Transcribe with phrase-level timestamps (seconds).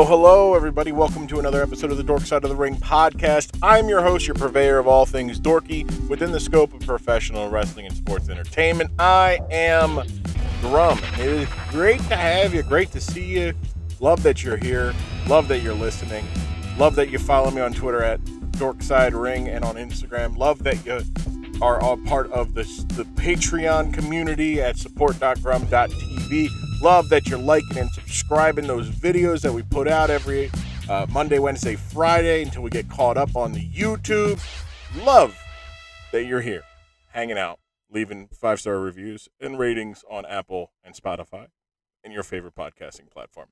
[0.00, 0.92] Hello, hello, everybody.
[0.92, 3.54] Welcome to another episode of the Dork Side of the Ring podcast.
[3.62, 7.84] I'm your host, your purveyor of all things dorky within the scope of professional wrestling
[7.84, 8.92] and sports entertainment.
[8.98, 9.96] I am
[10.62, 10.96] Grumm.
[11.18, 13.52] It is great to have you, great to see you.
[14.00, 14.94] Love that you're here.
[15.26, 16.24] Love that you're listening.
[16.78, 18.20] Love that you follow me on Twitter at
[18.52, 20.34] Dorkside Ring and on Instagram.
[20.34, 21.02] Love that you
[21.60, 22.62] are a part of the,
[22.94, 26.69] the Patreon community at support.grum.tv.
[26.80, 30.50] Love that you're liking and subscribing those videos that we put out every
[30.88, 34.40] uh, Monday, Wednesday, Friday until we get caught up on the YouTube.
[35.04, 35.38] Love
[36.10, 36.62] that you're here,
[37.10, 41.48] hanging out, leaving five star reviews and ratings on Apple and Spotify
[42.02, 43.48] and your favorite podcasting platform.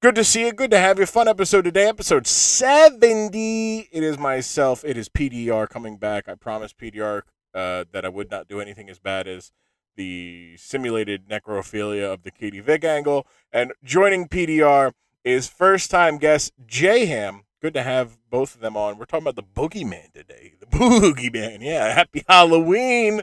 [0.00, 0.52] Good to see you.
[0.52, 1.04] Good to have you.
[1.04, 1.88] Fun episode today.
[1.88, 3.88] Episode 70.
[3.92, 4.82] It is myself.
[4.82, 6.28] It is PDR coming back.
[6.28, 7.22] I promised PDR
[7.54, 9.52] uh, that I would not do anything as bad as
[9.96, 13.26] the simulated necrophilia of the Katie Vick angle.
[13.52, 14.92] And joining PDR
[15.24, 17.42] is first time guest Jay Ham.
[17.60, 18.98] Good to have both of them on.
[18.98, 20.54] We're talking about the boogeyman today.
[20.60, 21.58] The boogeyman.
[21.62, 21.94] Yeah.
[21.94, 23.22] Happy Halloween.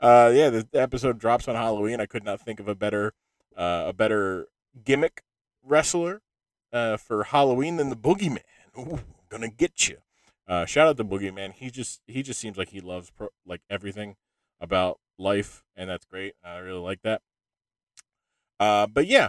[0.00, 2.00] Uh, yeah, the episode drops on Halloween.
[2.00, 3.12] I could not think of a better
[3.56, 4.46] uh, a better
[4.84, 5.22] gimmick
[5.62, 6.22] wrestler
[6.72, 8.38] uh, for Halloween than the boogeyman.
[8.78, 9.98] Ooh, gonna get you.
[10.50, 11.52] Uh, shout out to Boogeyman.
[11.52, 14.16] He just he just seems like he loves pro, like everything
[14.60, 16.34] about life, and that's great.
[16.44, 17.22] I really like that.
[18.58, 19.28] Uh, but yeah,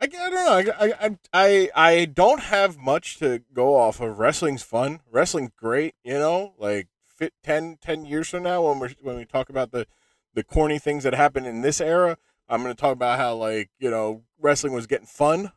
[0.00, 0.72] I, I don't know.
[0.78, 4.18] I, I I I don't have much to go off of.
[4.18, 5.00] Wrestling's fun.
[5.10, 5.94] Wrestling's great.
[6.04, 9.72] You know, like fit 10, 10 years from now when we when we talk about
[9.72, 9.86] the
[10.34, 12.18] the corny things that happened in this era,
[12.48, 15.52] I'm going to talk about how like you know wrestling was getting fun,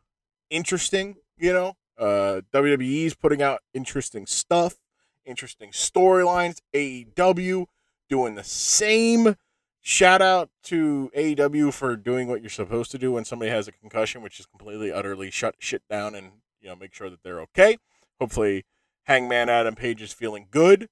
[0.48, 1.16] interesting.
[1.36, 4.76] You know, uh, WWE's putting out interesting stuff,
[5.24, 6.58] interesting storylines.
[6.74, 7.66] AEW
[8.08, 9.36] doing the same.
[9.82, 13.72] Shout out to AEW for doing what you're supposed to do when somebody has a
[13.72, 17.40] concussion, which is completely, utterly shut shit down and you know make sure that they're
[17.40, 17.78] okay.
[18.20, 18.64] Hopefully,
[19.04, 20.88] Hangman Adam Page is feeling good,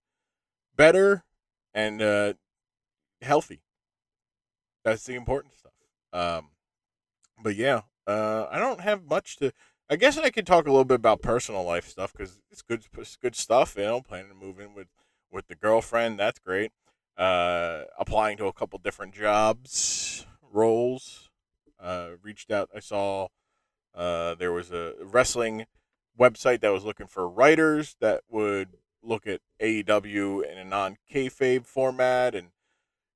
[0.75, 1.25] better,
[1.75, 2.33] and uh,
[3.21, 3.61] healthy.
[4.85, 5.73] That's the important stuff.
[6.15, 6.49] Um,
[7.43, 9.53] but yeah, uh, I don't have much to.
[9.91, 12.85] I guess I could talk a little bit about personal life stuff because it's good,
[12.97, 13.75] it's good stuff.
[13.77, 14.89] You know, planning to move in with
[15.31, 16.19] with the girlfriend.
[16.19, 16.73] That's great
[17.19, 21.31] uh, applying to a couple different jobs roles.
[21.81, 22.69] Uh, reached out.
[22.75, 23.29] I saw
[23.95, 25.67] uh, there was a wrestling
[26.19, 28.71] website that was looking for writers that would
[29.03, 32.49] look at AEW in a non kayfabe format, and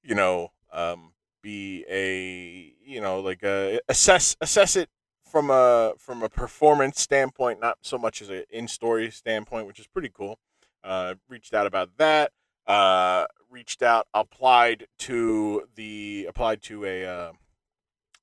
[0.02, 4.88] you know, um, be a you know like a assess assess it
[5.24, 9.80] from a from a performance standpoint, not so much as an in story standpoint, which
[9.80, 10.38] is pretty cool.
[10.84, 12.32] Uh, reached out about that.
[12.66, 17.32] Uh, reached out, applied to the applied to a uh,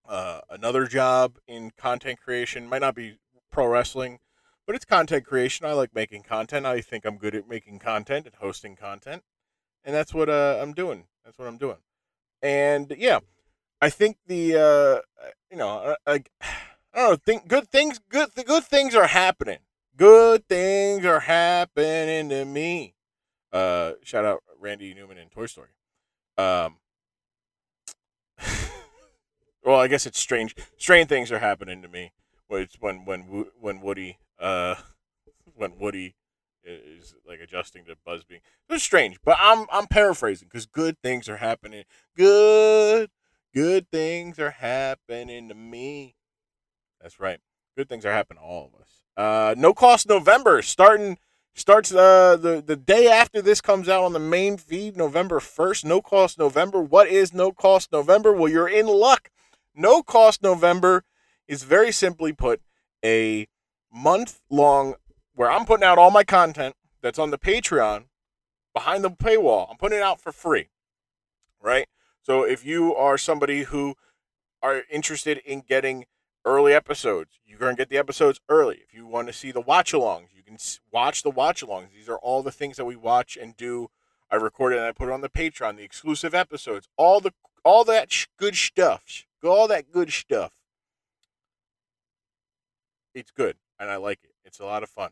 [0.07, 2.67] uh, another job in content creation.
[2.67, 3.17] Might not be
[3.51, 4.19] pro wrestling,
[4.65, 5.65] but it's content creation.
[5.65, 6.65] I like making content.
[6.65, 9.23] I think I'm good at making content and hosting content,
[9.83, 11.05] and that's what uh, I'm doing.
[11.23, 11.77] That's what I'm doing.
[12.41, 13.19] And yeah,
[13.81, 17.15] I think the uh, you know like I don't know.
[17.15, 17.99] Think good things.
[18.09, 19.59] Good the good things are happening.
[19.95, 22.95] Good things are happening to me.
[23.51, 25.69] Uh, shout out Randy Newman in Toy Story.
[26.37, 26.77] Um,
[29.63, 30.55] well, I guess it's strange.
[30.77, 32.11] Strange things are happening to me.
[32.47, 34.75] When when when when Woody uh
[35.55, 36.15] when Woody
[36.63, 41.29] is like adjusting to Buzz being It's strange, but I'm I'm paraphrasing because good things
[41.29, 41.83] are happening.
[42.15, 43.09] Good
[43.53, 46.15] good things are happening to me.
[47.01, 47.39] That's right.
[47.77, 48.89] Good things are happening to all of us.
[49.15, 51.17] Uh, no cost November starting
[51.59, 55.85] starts uh, the the day after this comes out on the main feed, November first.
[55.85, 56.81] No cost November.
[56.81, 58.33] What is no cost November?
[58.33, 59.29] Well, you're in luck.
[59.75, 61.03] No cost November
[61.47, 62.61] is very simply put
[63.03, 63.47] a
[63.91, 64.95] month long
[65.33, 68.05] where I'm putting out all my content that's on the Patreon
[68.73, 69.67] behind the paywall.
[69.69, 70.69] I'm putting it out for free,
[71.61, 71.87] right?
[72.21, 73.95] So if you are somebody who
[74.61, 76.05] are interested in getting
[76.45, 77.39] early episodes.
[77.45, 78.79] You're going to get the episodes early.
[78.87, 80.57] If you want to see the watch alongs, can
[80.91, 81.93] watch the watch alongs.
[81.95, 83.89] These are all the things that we watch and do.
[84.31, 87.33] I record it and I put it on the Patreon, the exclusive episodes, all the
[87.63, 90.51] all that sh- good stuff, all that good stuff.
[93.13, 94.31] It's good and I like it.
[94.43, 95.11] It's a lot of fun,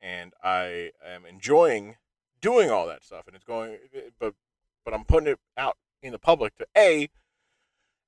[0.00, 1.96] and I am enjoying
[2.40, 3.26] doing all that stuff.
[3.26, 4.34] And it's going, eh, eh, but
[4.84, 7.08] but I'm putting it out in the public to a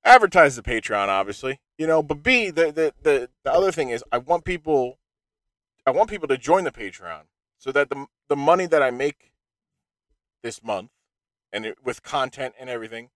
[0.03, 2.01] advertise the Patreon, obviously, you know.
[2.01, 4.97] But B, the, the the the other thing is, I want people,
[5.87, 7.21] I want people to join the Patreon
[7.57, 9.31] so that the the money that I make
[10.43, 10.91] this month,
[11.53, 13.09] and it, with content and everything,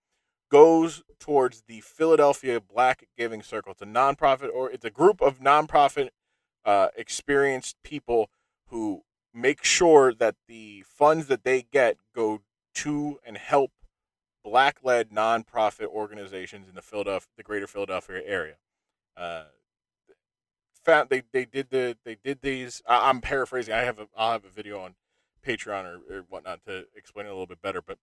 [0.50, 3.74] goes towards the Philadelphia Black Giving Circle.
[3.74, 6.12] It's a nonprofit, or it's a group of nonprofit
[6.64, 8.30] uh, experienced people
[8.68, 9.02] who
[9.34, 12.40] make sure that the funds that they get go
[12.76, 13.72] to and help
[14.46, 18.56] black-led nonprofit organizations in the Philadelphia, the greater Philadelphia area.
[19.18, 19.44] Uh,
[20.84, 22.82] found they, they did the they did these.
[22.88, 23.74] I, I'm paraphrasing.
[23.74, 24.96] I have a I'll have a video on
[25.46, 27.82] Patreon or, or whatnot to explain it a little bit better.
[27.82, 27.98] But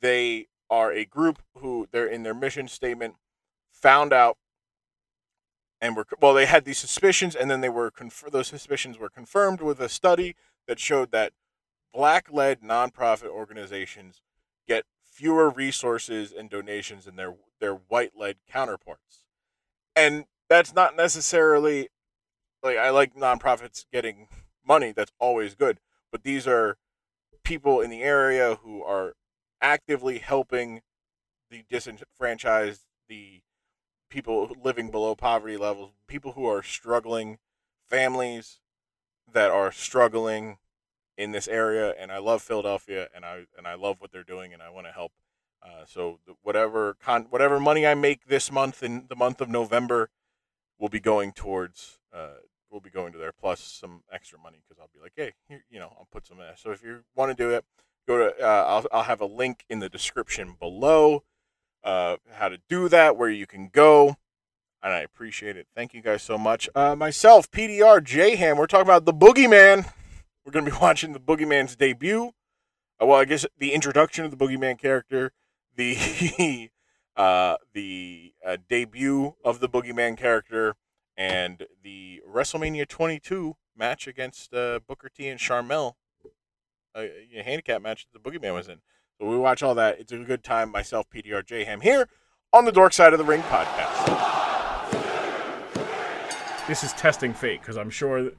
[0.00, 3.16] they are a group who they're in their mission statement
[3.70, 4.36] found out
[5.80, 9.08] and were well they had these suspicions and then they were conf- those suspicions were
[9.08, 10.34] confirmed with a study
[10.66, 11.32] that showed that
[11.92, 14.22] black led nonprofit organizations
[14.66, 19.24] get fewer resources and donations than their their white led counterparts
[19.94, 21.88] and that's not necessarily
[22.64, 24.28] like I like nonprofits getting
[24.66, 25.78] money that's always good
[26.10, 26.78] but these are
[27.44, 29.14] people in the area who are
[29.60, 30.80] actively helping
[31.50, 33.42] the disenfranchised the
[34.08, 37.38] people living below poverty levels, people who are struggling,
[37.88, 38.60] families
[39.32, 40.58] that are struggling
[41.18, 41.94] in this area.
[41.98, 44.86] And I love Philadelphia, and I and I love what they're doing, and I want
[44.86, 45.12] to help.
[45.62, 50.10] Uh, so whatever con whatever money I make this month in the month of November
[50.78, 52.40] will be going towards uh,
[52.74, 55.64] will be going to there plus some extra money because I'll be like, hey, here,
[55.70, 56.54] you know, I'll put some there.
[56.56, 57.64] So if you want to do it,
[58.06, 61.22] go to uh, I'll I'll have a link in the description below
[61.84, 64.16] uh, how to do that, where you can go.
[64.82, 65.66] And I appreciate it.
[65.74, 66.68] Thank you guys so much.
[66.74, 69.90] Uh, myself, PDR, J-Ham, we're talking about the Boogeyman.
[70.44, 72.32] We're to be watching the Boogeyman's debut.
[73.00, 75.32] Uh, well, I guess the introduction of the Boogeyman character,
[75.74, 76.70] the
[77.16, 80.74] uh, the uh, debut of the Boogeyman character,
[81.16, 85.94] and the WrestleMania 22 match against uh, Booker T and Sharmell,
[86.96, 88.80] a, a handicap match that the Boogeyman was in.
[89.20, 90.00] So we watch all that.
[90.00, 90.70] It's a good time.
[90.70, 92.08] Myself, PDR J Ham, here
[92.52, 94.10] on the Dork Side of the Ring podcast.
[96.66, 98.30] This is testing fate because I'm sure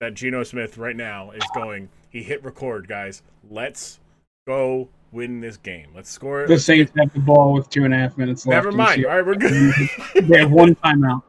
[0.00, 1.88] that Geno Smith right now is going.
[2.08, 3.22] He hit record, guys.
[3.48, 4.00] Let's
[4.46, 5.88] go win this game.
[5.94, 6.48] Let's score it.
[6.48, 8.64] The Saints have the ball with two and a half minutes left.
[8.64, 9.04] Never mind.
[9.04, 9.74] All right, we're good.
[10.14, 11.22] they have one timeout.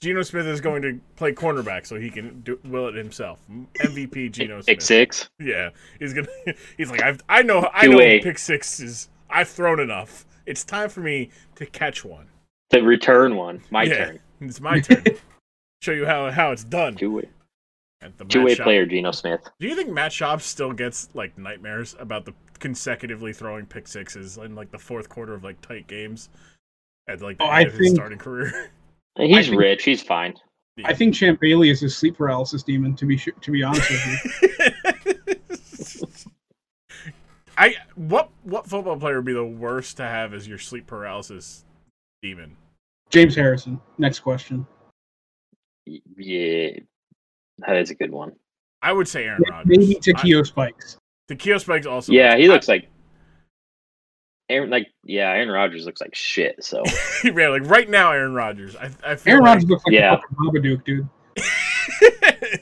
[0.00, 3.40] Geno Smith is going to play cornerback so he can do, will it himself.
[3.80, 4.66] MVP Geno Smith.
[4.66, 5.28] Pick six.
[5.38, 6.28] Yeah, he's gonna.
[6.76, 7.98] He's like, I've, I know, I know.
[7.98, 9.08] Pick six is.
[9.28, 10.24] I've thrown enough.
[10.46, 12.26] It's time for me to catch one.
[12.70, 13.60] To return one.
[13.70, 14.20] My yeah, turn.
[14.40, 15.04] It's my turn.
[15.82, 16.96] Show you how how it's done.
[16.96, 17.28] Two way.
[18.28, 19.46] Two way player, Geno Smith.
[19.60, 24.38] Do you think Matt Schaub still gets like nightmares about the consecutively throwing pick sixes
[24.38, 26.30] in like the fourth quarter of like tight games
[27.06, 28.70] at like the oh, end I of think, his starting career?
[29.20, 29.84] He's think, rich.
[29.84, 30.34] He's fine.
[30.84, 32.94] I think Champ Bailey is a sleep paralysis demon.
[32.96, 34.20] To be to be honest with you.
[37.58, 41.64] I what what football player would be the worst to have as your sleep paralysis
[42.22, 42.56] demon?
[43.10, 43.78] James Harrison.
[43.98, 44.66] Next question.
[45.84, 46.70] Yeah,
[47.58, 48.32] that is a good one.
[48.82, 49.78] I would say Aaron Rodgers.
[49.78, 50.96] Maybe Takeo Spikes.
[51.28, 52.12] Takeo Spikes also.
[52.12, 52.88] Yeah, he looks like
[54.50, 56.62] Aaron, like, yeah, Aaron Rodgers looks like shit.
[56.64, 56.82] So,
[57.24, 58.76] yeah, like right now, Aaron Rodgers.
[58.76, 60.16] I, I feel Aaron like, Rodgers looks like yeah.
[60.34, 61.08] Babadook, dude.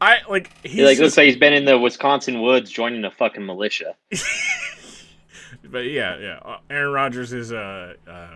[0.00, 3.10] I like he like just, looks like he's been in the Wisconsin woods joining a
[3.10, 3.94] fucking militia.
[5.64, 8.28] but yeah, yeah, uh, Aaron Rodgers is a, a,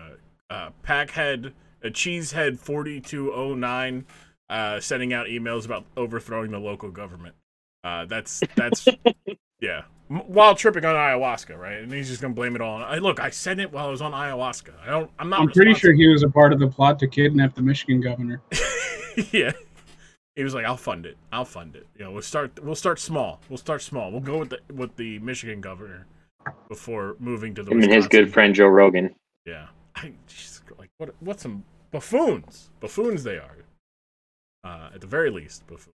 [0.49, 1.53] a packhead,
[1.83, 4.05] a cheesehead forty two oh nine,
[4.49, 7.35] uh, sending out emails about overthrowing the local government.
[7.83, 8.87] Uh, that's that's
[9.59, 11.77] yeah, while tripping on ayahuasca, right?
[11.77, 12.75] And he's just gonna blame it all.
[12.75, 14.73] on I look, I said it while I was on ayahuasca.
[14.83, 15.11] I don't.
[15.19, 15.41] I'm not.
[15.41, 18.41] I'm pretty sure he was a part of the plot to kidnap the Michigan governor.
[19.31, 19.51] yeah,
[20.35, 21.17] he was like, "I'll fund it.
[21.31, 21.85] I'll fund it.
[21.95, 22.63] You know, we'll start.
[22.63, 23.39] We'll start small.
[23.49, 24.11] We'll start small.
[24.11, 26.07] We'll go with the with the Michigan governor
[26.67, 29.13] before moving to the." I mean, his good friend Joe Rogan.
[29.45, 31.13] Yeah, I just like what?
[31.19, 32.71] What some buffoons?
[32.79, 33.57] Buffoons they are.
[34.63, 35.93] Uh, at the very least, buffoons.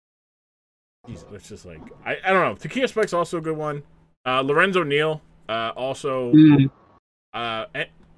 [1.07, 2.55] It's just like I, I don't know.
[2.55, 3.83] Takeo Spikes also a good one.
[4.25, 6.69] Uh, Lorenzo Neal, uh, also, mm.
[7.33, 7.65] uh,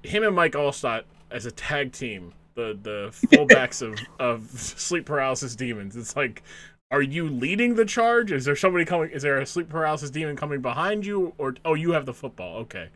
[0.02, 5.54] him and Mike Alstott as a tag team, the the fullbacks of of sleep paralysis
[5.54, 5.96] demons.
[5.96, 6.42] It's like,
[6.90, 8.32] are you leading the charge?
[8.32, 9.10] Is there somebody coming?
[9.10, 12.56] Is there a sleep paralysis demon coming behind you, or oh, you have the football?
[12.58, 12.88] Okay,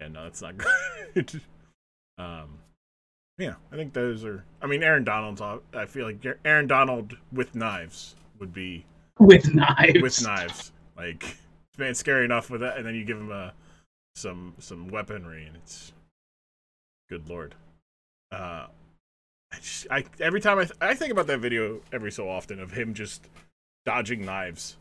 [0.00, 0.54] yeah, no, that's not
[1.14, 1.40] good.
[2.18, 2.58] um,
[3.38, 4.44] yeah, I think those are.
[4.60, 5.40] I mean, Aaron Donald's.
[5.40, 8.84] I feel like Aaron Donald with knives would be
[9.26, 10.02] with knives.
[10.02, 11.36] With knives, like
[11.76, 13.50] man scary enough with that, and then you give him a uh,
[14.14, 15.92] some some weaponry, and it's
[17.08, 17.54] good lord.
[18.32, 18.66] Uh,
[19.52, 22.60] I just I every time I th- I think about that video every so often
[22.60, 23.28] of him just
[23.84, 24.76] dodging knives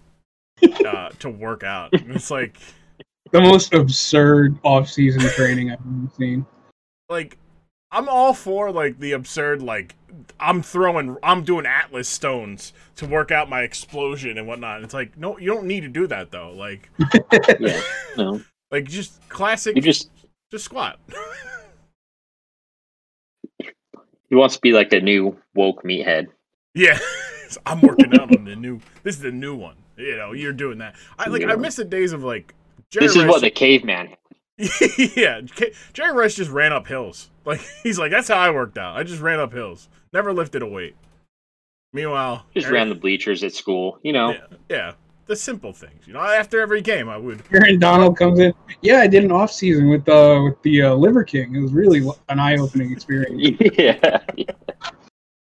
[0.86, 1.94] uh, to work out.
[1.94, 2.60] And it's like
[3.32, 6.46] the most absurd off-season training I've ever seen.
[7.10, 7.38] Like
[7.92, 9.96] I'm all for like the absurd like
[10.40, 14.84] I'm throwing I'm doing Atlas stones to work out my explosion and whatnot.
[14.84, 16.52] It's like no, you don't need to do that though.
[16.52, 16.90] Like
[17.60, 17.82] Yeah.
[18.18, 18.42] No.
[18.72, 20.10] like just classic You just
[20.52, 21.00] just squat.
[24.30, 26.28] he wants to be like the new woke meathead.
[26.74, 26.98] yeah.
[27.66, 29.76] I'm working out on the new this is the new one.
[29.96, 30.96] You know, you're doing that.
[31.18, 31.56] I like I Yeah.
[31.56, 32.54] miss the days of like
[32.92, 34.10] Jerry This is what the caveman.
[35.16, 37.30] yeah, K- Jerry Rice just ran up hills.
[37.46, 38.98] Like he's like, that's how I worked out.
[38.98, 39.88] I just ran up hills.
[40.14, 40.96] Never lifted a weight.
[41.94, 44.00] Meanwhile, Just Aaron- ran the bleachers at school.
[44.04, 44.32] You know.
[44.32, 44.92] Yeah, yeah,
[45.28, 46.08] the simple things.
[46.08, 47.44] You know, after every game, I would.
[47.54, 48.54] Aaron Donald comes in.
[48.82, 51.56] Yeah, I did an off season with uh with the uh, Liver King.
[51.56, 53.58] It was really an eye opening experience.
[53.78, 54.20] Yeah.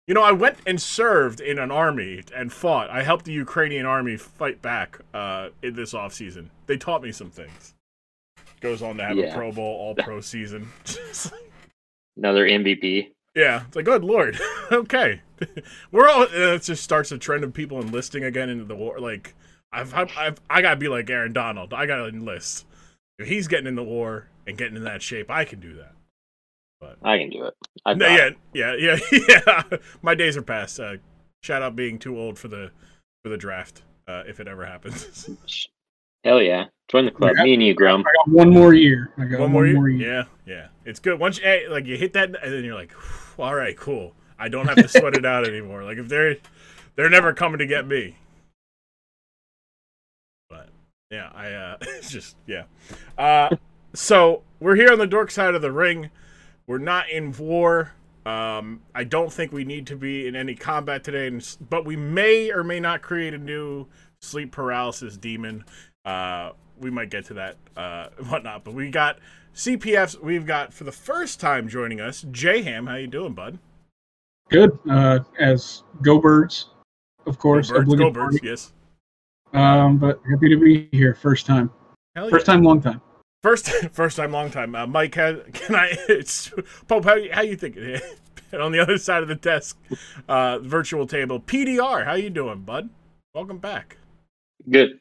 [0.06, 2.90] You know, I went and served in an army and fought.
[2.90, 6.50] I helped the Ukrainian army fight back uh, in this off season.
[6.66, 7.72] They taught me some things.
[8.64, 10.68] Goes on to have a Pro Bowl, All Pro season.
[12.16, 13.10] Another MVP.
[13.34, 14.40] Yeah, it's like, good lord.
[14.72, 15.20] okay,
[15.92, 16.22] we're all.
[16.22, 19.00] uh, It just starts a trend of people enlisting again into the war.
[19.00, 19.34] Like,
[19.70, 21.74] I've, I've, I've I gotta be like Aaron Donald.
[21.74, 22.64] I gotta enlist.
[23.18, 25.92] If he's getting in the war and getting in that shape, I can do that.
[26.80, 27.54] But I can do it.
[27.84, 29.62] I No, yeah, yeah, yeah, yeah.
[30.00, 30.80] My days are past.
[30.80, 30.96] Uh,
[31.42, 32.70] shout out being too old for the
[33.22, 35.28] for the draft, uh, if it ever happens.
[36.24, 36.66] Hell yeah.
[36.88, 37.32] Join the club.
[37.36, 37.44] Yeah.
[37.44, 38.00] Me and you, Grumm.
[38.00, 39.10] I got one more year.
[39.18, 39.88] I got One more year?
[39.88, 40.68] Yeah, yeah.
[40.84, 41.18] It's good.
[41.18, 42.92] Once you eh, like you hit that, and then you're like,
[43.38, 44.14] all right, cool.
[44.38, 45.84] I don't have to sweat it out anymore.
[45.84, 46.36] Like if they're
[46.96, 48.16] they're never coming to get me.
[50.48, 50.68] But
[51.10, 52.64] yeah, I uh it's just yeah.
[53.16, 53.56] Uh
[53.94, 56.10] so we're here on the dork side of the ring.
[56.66, 57.92] We're not in war.
[58.26, 61.96] Um I don't think we need to be in any combat today, and, but we
[61.96, 63.86] may or may not create a new
[64.20, 65.64] sleep paralysis demon.
[66.04, 68.64] Uh we might get to that uh whatnot.
[68.64, 69.18] But we got
[69.54, 72.86] CPFs we've got for the first time joining us, J Ham.
[72.86, 73.58] How you doing, bud?
[74.50, 74.78] Good.
[74.90, 76.70] Uh, as Go Birds,
[77.26, 77.70] of course.
[77.70, 78.26] Go birds, go obligatory.
[78.32, 78.72] birds, yes.
[79.54, 81.14] Um, but happy to be here.
[81.14, 81.70] First time.
[82.16, 82.54] Hell First yeah.
[82.54, 83.00] time, long time.
[83.42, 84.74] First, first time, long time.
[84.74, 85.96] Uh, Mike, has, can I?
[86.08, 86.52] It's
[86.88, 87.04] Pope.
[87.04, 87.76] How, you- how you think?
[88.52, 89.78] And on the other side of the desk,
[90.28, 92.04] uh, virtual table, PDR.
[92.04, 92.90] How you doing, bud?
[93.34, 93.96] Welcome back.
[94.68, 95.00] Good.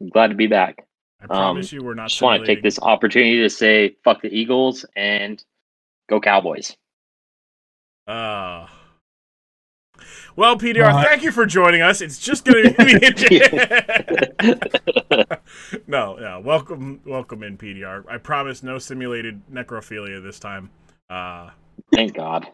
[0.00, 0.86] I'm glad to be back.
[1.20, 2.08] I promise you, we're not.
[2.08, 5.42] Just want to take this opportunity to say fuck the Eagles and
[6.08, 6.76] go Cowboys.
[8.06, 8.66] Uh,
[10.36, 11.06] well, PDR, What?
[11.06, 12.02] thank you for joining us.
[12.02, 13.16] It's just gonna be me and
[15.86, 16.40] no, no.
[16.44, 18.04] Welcome, welcome in PDR.
[18.08, 20.68] I promise no simulated necrophilia this time.
[21.08, 21.48] Uh,
[21.94, 22.46] Thank God.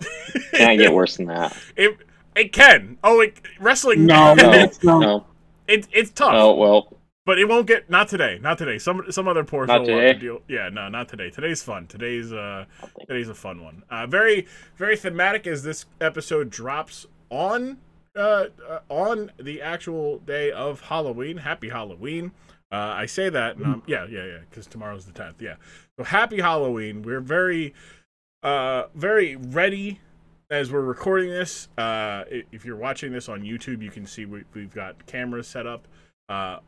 [0.52, 1.56] Can I get worse than that?
[1.76, 1.96] it
[2.36, 2.98] it can.
[3.02, 4.06] Oh, it, wrestling.
[4.06, 4.58] No, no, No.
[4.58, 5.00] it's not.
[5.00, 5.26] No.
[5.66, 6.34] it, it's tough.
[6.34, 6.96] Oh well.
[7.30, 8.40] But it won't get not today.
[8.42, 8.76] Not today.
[8.76, 10.14] Some some other poor Not today?
[10.14, 10.42] deal.
[10.48, 11.30] Yeah, no, not today.
[11.30, 11.86] Today's fun.
[11.86, 12.64] Today's uh
[13.06, 13.84] today's a fun one.
[13.88, 17.78] Uh very very thematic as this episode drops on
[18.16, 21.36] uh, uh on the actual day of Halloween.
[21.36, 22.32] Happy Halloween.
[22.72, 25.40] Uh I say that and um, yeah, yeah, yeah, cuz tomorrow's the 10th.
[25.40, 25.54] Yeah.
[25.98, 27.02] So happy Halloween.
[27.02, 27.74] We're very
[28.42, 30.00] uh very ready
[30.50, 31.68] as we're recording this.
[31.78, 35.68] Uh if you're watching this on YouTube, you can see we, we've got cameras set
[35.68, 35.86] up.
[36.28, 36.58] Uh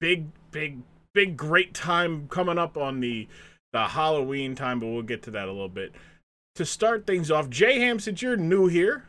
[0.00, 0.78] big big
[1.14, 3.26] big great time coming up on the
[3.72, 5.92] the halloween time but we'll get to that a little bit
[6.54, 9.04] to start things off Jay Ham, since you're new here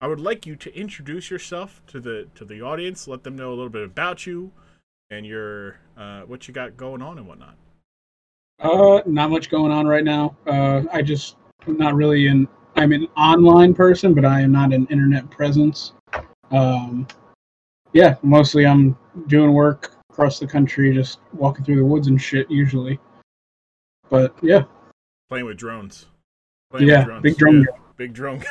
[0.00, 3.48] i would like you to introduce yourself to the to the audience let them know
[3.48, 4.50] a little bit about you
[5.10, 7.56] and your uh what you got going on and whatnot
[8.60, 10.36] Uh, not much going on right now.
[10.46, 12.46] Uh, I just I'm not really an
[12.76, 15.92] I'm an online person, but I am not an internet presence.
[16.50, 17.06] Um,
[17.92, 18.96] yeah, mostly I'm
[19.26, 22.98] doing work across the country, just walking through the woods and shit usually.
[24.10, 24.64] But yeah,
[25.30, 26.06] playing with drones.
[26.70, 27.60] Playing yeah, big drum.
[27.60, 28.42] Yeah, big drone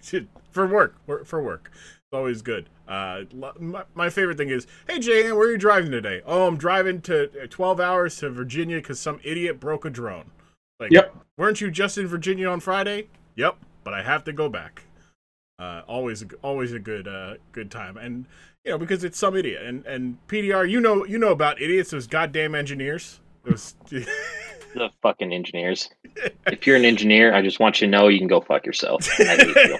[0.50, 0.96] for work.
[1.06, 1.70] Work for work.
[1.74, 2.68] It's always good.
[2.86, 3.22] Uh
[3.58, 6.20] my, my favorite thing is hey jay where are you driving today?
[6.26, 10.30] Oh i'm driving to uh, 12 hours to virginia because some idiot broke a drone.
[10.78, 11.16] Like Yep.
[11.38, 13.08] weren't you just in virginia on friday?
[13.36, 14.82] Yep but i have to go back.
[15.58, 17.96] Uh always always a good uh good time.
[17.96, 18.26] And
[18.64, 21.90] you know because it's some idiot and and pdr you know you know about idiots
[21.90, 23.74] those goddamn engineers those
[24.74, 25.90] The fucking engineers.
[26.46, 29.06] If you're an engineer, I just want you to know you can go fuck yourself.
[29.18, 29.26] You.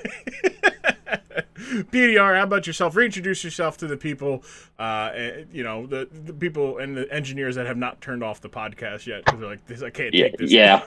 [1.90, 2.94] PDR, how about yourself?
[2.94, 4.44] Reintroduce yourself to the people,
[4.78, 8.42] uh, eh, you know, the, the people and the engineers that have not turned off
[8.42, 10.52] the podcast yet because they're like, this, I can't Yeah, take this.
[10.52, 10.82] yeah.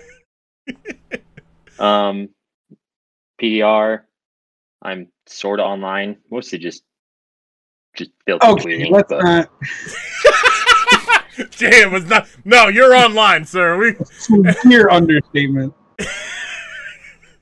[1.80, 2.30] Um,
[3.42, 4.02] PDR.
[4.84, 6.18] I'm sort of online.
[6.30, 6.84] Mostly just
[7.96, 8.92] just filthy Okay, tweeting.
[8.92, 9.50] let's but not.
[11.58, 12.28] Damn, was not.
[12.46, 13.78] No, you're online, sir.
[13.78, 13.96] We.
[14.18, 15.74] Sincere understatement.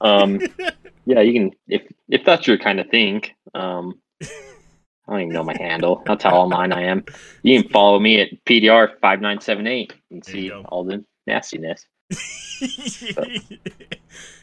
[0.01, 0.39] Um,
[1.05, 3.21] yeah, you can if if that's your kind of thing.
[3.53, 4.27] Um, I
[5.11, 6.01] don't even know my handle.
[6.05, 7.03] That's how online I am.
[7.43, 11.85] You can follow me at PDR five nine seven eight and see all the nastiness.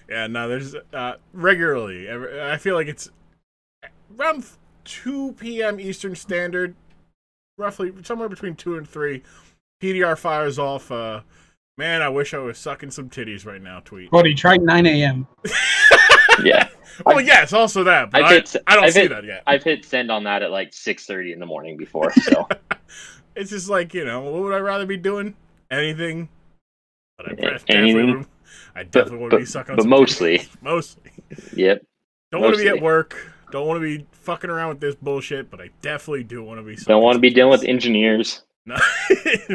[0.08, 2.08] yeah, no, there's uh, regularly.
[2.08, 3.10] every- I feel like it's
[4.18, 4.44] around
[4.84, 5.80] 2 p.m.
[5.80, 6.74] Eastern Standard,
[7.58, 9.22] roughly somewhere between 2 and 3.
[9.82, 11.20] PDR fires off, uh,
[11.78, 14.10] man, I wish I was sucking some titties right now tweet.
[14.10, 15.26] Buddy, try 9 a.m.
[16.44, 16.68] Yeah,
[17.04, 19.42] Well, yes, also that, but I've I, hit- I don't I've see hit- that yet.
[19.46, 22.12] I've hit send on that at like six thirty in the morning before.
[22.14, 22.48] So
[23.36, 25.34] It's just like, you know, what would I rather be doing?
[25.70, 26.30] Anything.
[27.18, 28.18] But I A- definitely anything.
[28.18, 28.26] would,
[28.74, 30.38] I definitely want to be but- sucking on but some mostly.
[30.38, 30.62] titties.
[30.62, 31.10] Mostly.
[31.54, 31.84] yep,
[32.32, 33.30] Don't want to be at work.
[33.50, 36.62] Don't want to be fucking around with this bullshit, but I definitely do want to
[36.64, 36.76] be.
[36.76, 37.70] don't want to be dealing with in.
[37.70, 38.42] engineers.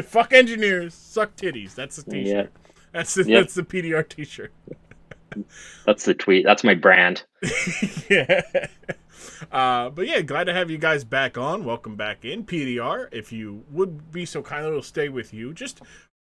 [0.04, 1.74] Fuck engineers, suck titties.
[1.74, 2.52] That's the t-shirt.
[2.92, 3.42] That's the Yep.
[3.42, 4.52] that's the PDR t-shirt.
[5.86, 6.44] That's the tweet.
[6.44, 7.24] That's my brand.
[8.10, 8.40] yeah.
[9.52, 11.64] Uh, but yeah, glad to have you guys back on.
[11.64, 13.08] Welcome back in PDR.
[13.12, 15.52] If you would be so kind, we'll stay with you.
[15.54, 15.80] Just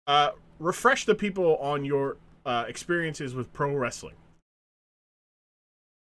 [0.07, 4.15] uh, refresh the people on your uh, experiences with pro wrestling.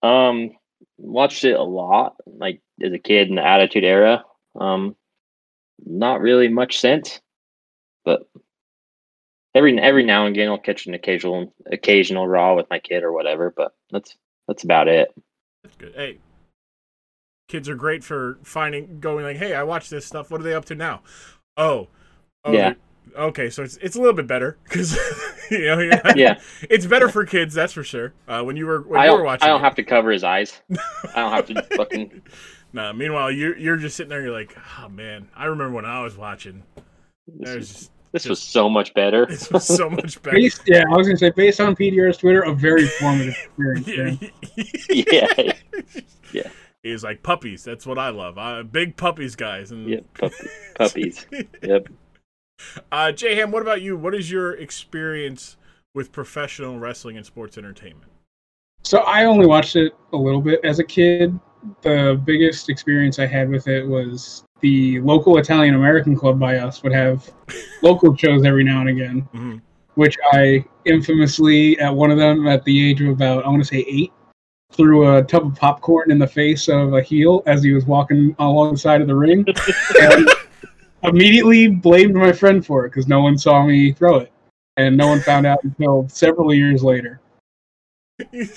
[0.03, 0.51] Um,
[0.97, 4.25] watched it a lot, like as a kid in the Attitude Era.
[4.59, 4.97] Um,
[5.85, 7.21] not really much sense,
[8.05, 8.29] but
[9.55, 13.13] every every now and again I'll catch an occasional occasional Raw with my kid or
[13.13, 13.53] whatever.
[13.55, 15.13] But that's that's about it.
[15.63, 15.95] That's good.
[15.95, 16.19] Hey,
[17.49, 20.31] kids are great for finding, going like, hey, I watched this stuff.
[20.31, 21.03] What are they up to now?
[21.57, 21.89] Oh,
[22.45, 22.75] oh Yeah.
[23.07, 24.93] They're- Okay, so it's it's a little bit better because
[25.51, 28.13] you know you're not- Yeah, it's better for kids, that's for sure.
[28.29, 29.65] Uh, when you were when I you were don't watching, I don't it.
[29.65, 30.61] have to cover his eyes.
[31.15, 32.23] I don't have to fucking
[32.73, 34.21] Nah, meanwhile, you're you're just sitting there.
[34.23, 36.63] You're like, oh man, I remember when I was watching.
[37.39, 39.27] This, was- just this was so much better.
[39.31, 40.37] this was so much better.
[40.37, 43.89] Based, yeah, I was going to say, based on PDR's Twitter, a very formative experience.
[44.89, 45.53] yeah, man.
[45.53, 45.53] yeah,
[46.33, 46.49] Yeah.
[46.83, 47.65] He was like puppies.
[47.65, 48.37] That's what I love.
[48.39, 49.71] I big puppies, guys.
[49.73, 50.35] And yeah, puppy,
[50.77, 51.27] puppies.
[51.63, 51.89] Yep.
[52.91, 53.97] Uh, J Ham, what about you?
[53.97, 55.57] What is your experience
[55.95, 58.11] with professional wrestling and sports entertainment?
[58.83, 61.39] So I only watched it a little bit as a kid.
[61.83, 66.83] The biggest experience I had with it was the local Italian American club by us
[66.83, 67.31] would have
[67.83, 69.61] local shows every now and again, Mhm.
[69.95, 73.69] which I infamously, at one of them, at the age of about, I want to
[73.69, 74.13] say eight,
[74.73, 78.35] threw a tub of popcorn in the face of a heel as he was walking
[78.39, 79.45] along the side of the ring.
[80.01, 80.29] and
[81.05, 84.33] immediately blamed my friend for it because no one saw me throw it.
[84.77, 87.21] And no one found out until several years later.
[88.33, 88.49] Wait,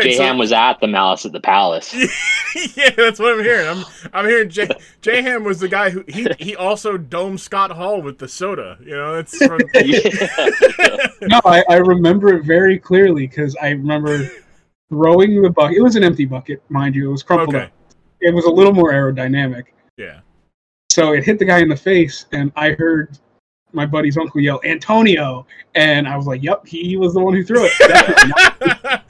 [0.00, 1.94] J so- Ham was at the Malice at the Palace.
[2.76, 3.68] yeah, that's what I'm hearing.
[3.68, 4.68] I'm I'm hearing J
[5.02, 8.78] J Ham was the guy who he he also domed Scott Hall with the soda.
[8.80, 11.06] You know, that's from yeah.
[11.22, 14.30] no, I, I remember it very clearly because I remember
[14.88, 15.76] throwing the bucket.
[15.76, 17.10] It was an empty bucket, mind you.
[17.10, 17.66] It was crumpled okay.
[17.66, 17.72] up.
[18.22, 19.64] It was a little more aerodynamic.
[19.98, 20.20] Yeah.
[20.96, 23.18] So it hit the guy in the face, and I heard
[23.74, 25.46] my buddy's uncle yell, Antonio.
[25.74, 27.72] And I was like, yep, he was the one who threw it.
[27.78, 29.02] Definitely.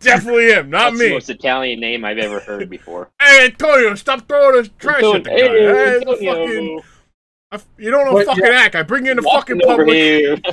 [0.00, 1.12] Definitely him, not That's the me.
[1.12, 3.10] most Italian name I've ever heard before.
[3.20, 5.30] Hey Antonio, stop throwing the trash at the guy.
[5.32, 6.46] Hey, Hey, the Antonio.
[6.46, 6.80] fucking,
[7.52, 8.74] I f- you don't know But, fucking act.
[8.74, 10.46] I bring you in the Walking fucking public.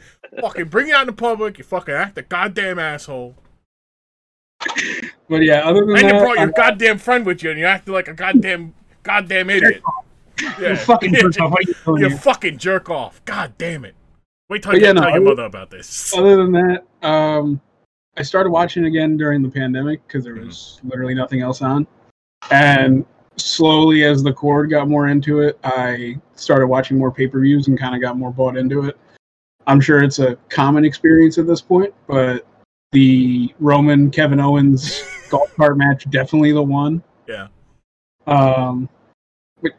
[0.40, 1.58] fucking bring you out in the public.
[1.58, 3.34] You fucking act a goddamn asshole.
[5.28, 7.66] but yeah, other than And you brought your I'm- goddamn friend with you, and you
[7.66, 8.72] acted like a goddamn
[9.02, 9.82] goddamn idiot.
[10.40, 11.50] You fucking jerk off.
[11.50, 12.18] What are you doing you here?
[12.18, 13.24] fucking jerk off.
[13.24, 13.94] God damn it.
[14.48, 16.12] Wait till you yeah, no, tell your mother about this.
[16.16, 17.60] other than that, um,
[18.16, 21.86] I started watching again during the pandemic because there was literally nothing else on.
[22.50, 27.40] And slowly, as the cord got more into it, I started watching more pay per
[27.40, 28.98] views and kind of got more bought into it.
[29.66, 32.46] I'm sure it's a common experience at this point, but
[32.92, 37.02] the Roman Kevin Owens golf cart match definitely the one.
[37.28, 37.48] Yeah.
[38.26, 38.88] Um,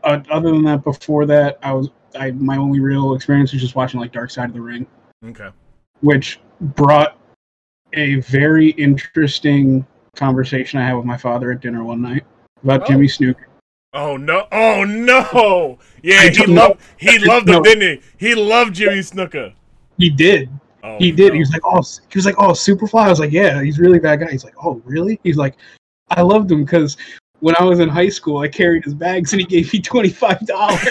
[0.03, 3.75] uh, other than that, before that, I was I my only real experience was just
[3.75, 4.85] watching like Dark Side of the Ring
[5.25, 5.49] Okay.
[6.01, 7.17] which brought
[7.93, 12.25] a very interesting conversation I had with my father at dinner one night
[12.63, 12.85] about Oh.
[12.87, 13.45] Jimmy Snuka.
[13.93, 14.47] Oh no!
[14.53, 15.77] Oh no!
[16.01, 16.67] Yeah, he don't know.
[16.69, 17.61] loved he loved him, No.
[17.63, 18.27] didn't he?
[18.29, 19.53] He loved Jimmy Snuka.
[19.97, 20.49] He did.
[20.83, 21.29] Oh, He did.
[21.29, 21.33] no.
[21.33, 23.03] He was like, oh, he was like, oh, Superfly.
[23.03, 24.31] I was like, yeah, he's really that guy.
[24.31, 25.19] He's like, oh, really?
[25.23, 25.55] He's like,
[26.09, 26.95] I loved him because
[27.41, 30.09] when I was in high school, I carried his bags and he gave me twenty
[30.09, 30.79] five dollars.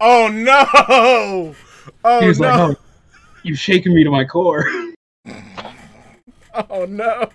[0.00, 1.54] oh no!
[2.04, 2.48] Oh he was no!
[2.48, 2.80] like, oh,
[3.42, 4.66] you've shaken me to my core.
[6.70, 7.30] Oh no!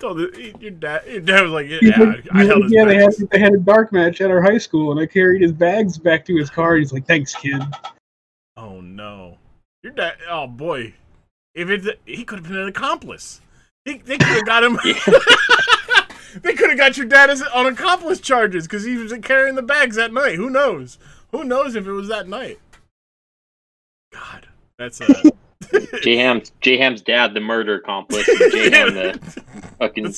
[0.00, 1.02] Your dad.
[1.06, 3.58] Your dad was like, "Yeah, like- I held like, yeah, they had, they had a
[3.58, 6.76] dark match at our high school, and I carried his bags back to his car.
[6.76, 7.60] He's like, thanks, kid.
[8.56, 9.38] Oh no!
[9.82, 10.16] Your dad.
[10.30, 10.94] Oh boy!
[11.58, 13.40] if it's he could have been an accomplice.
[13.84, 14.78] He, they could have got him.
[16.36, 19.62] they could have got your dad as, on accomplice charges because he was carrying the
[19.62, 20.36] bags that night.
[20.36, 20.98] Who knows?
[21.30, 22.58] Who knows if it was that night?
[24.12, 25.22] God, that's uh,
[26.02, 29.42] J Ham's J Ham's dad, the murder accomplice, and J Ham the
[29.78, 30.14] fucking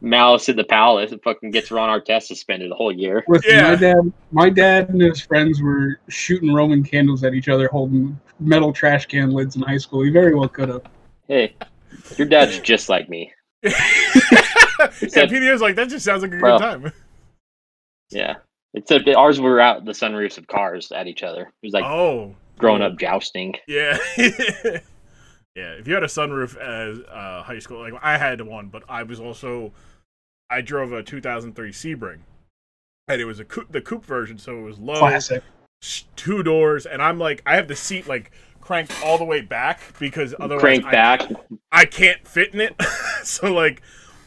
[0.00, 3.24] malice in the palace, and fucking gets Ron Artest suspended the whole year.
[3.26, 3.70] Listen, Yeah.
[3.70, 8.18] my dad, my dad and his friends were shooting Roman candles at each other, holding
[8.38, 10.02] metal trash can lids in high school.
[10.02, 10.82] He very well could have.
[11.26, 11.56] Hey,
[12.16, 13.32] your dad's just like me.
[13.70, 15.88] Yeah, Except- PDO's like that.
[15.88, 16.92] Just sounds like a Well, good time.
[18.10, 18.34] Yeah.
[18.74, 21.42] Except that ours were out the sunroofs of cars at each other.
[21.42, 23.54] It was like oh, grown up jousting.
[23.66, 23.96] Yeah.
[24.18, 24.80] yeah.
[25.54, 29.02] If you had a sunroof as uh, high school, like I had one, but I
[29.02, 29.72] was also
[30.50, 32.18] I drove a 2003 Sebring,
[33.08, 35.42] and it was a coupe, the coupe version, so it was low, Classic.
[36.14, 38.30] two doors, and I'm like I have the seat like
[38.66, 41.30] cranked all the way back because otherwise Crank I, back.
[41.70, 42.74] I can't fit in it.
[43.22, 43.80] so like,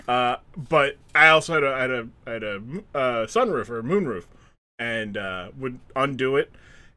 [0.07, 2.55] uh, but I also had a had a had a
[2.95, 4.25] uh, sunroof or a moonroof,
[4.79, 6.51] and uh, would undo it,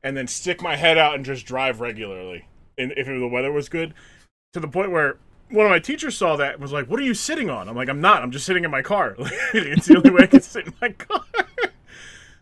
[0.04, 2.46] and then stick my head out and just drive regularly,
[2.78, 3.92] and if the weather was good,
[4.54, 5.18] to the point where.
[5.50, 7.76] One of my teachers saw that and was like, "What are you sitting on?" I'm
[7.76, 8.22] like, "I'm not.
[8.22, 9.16] I'm just sitting in my car.
[9.52, 11.26] it's the only way I can sit in my car."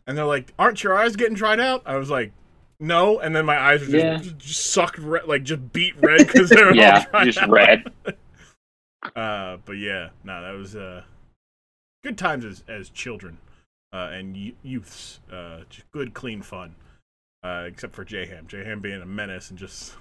[0.07, 2.33] And they're like, "Aren't your eyes getting dried out?" I was like,
[2.81, 4.17] "No." And then my eyes were just, Yeah.
[4.17, 7.51] just, just sucked red, like just beat red because they're all Yeah, just out.
[7.51, 7.93] red.
[9.17, 11.03] Uh, but yeah, no, that was uh,
[12.05, 13.39] good times as as children
[13.95, 15.21] uh, and y- youths.
[15.33, 16.75] Uh, just good, clean fun.
[17.43, 19.95] Uh, except for J Ham, J Ham being a menace and just.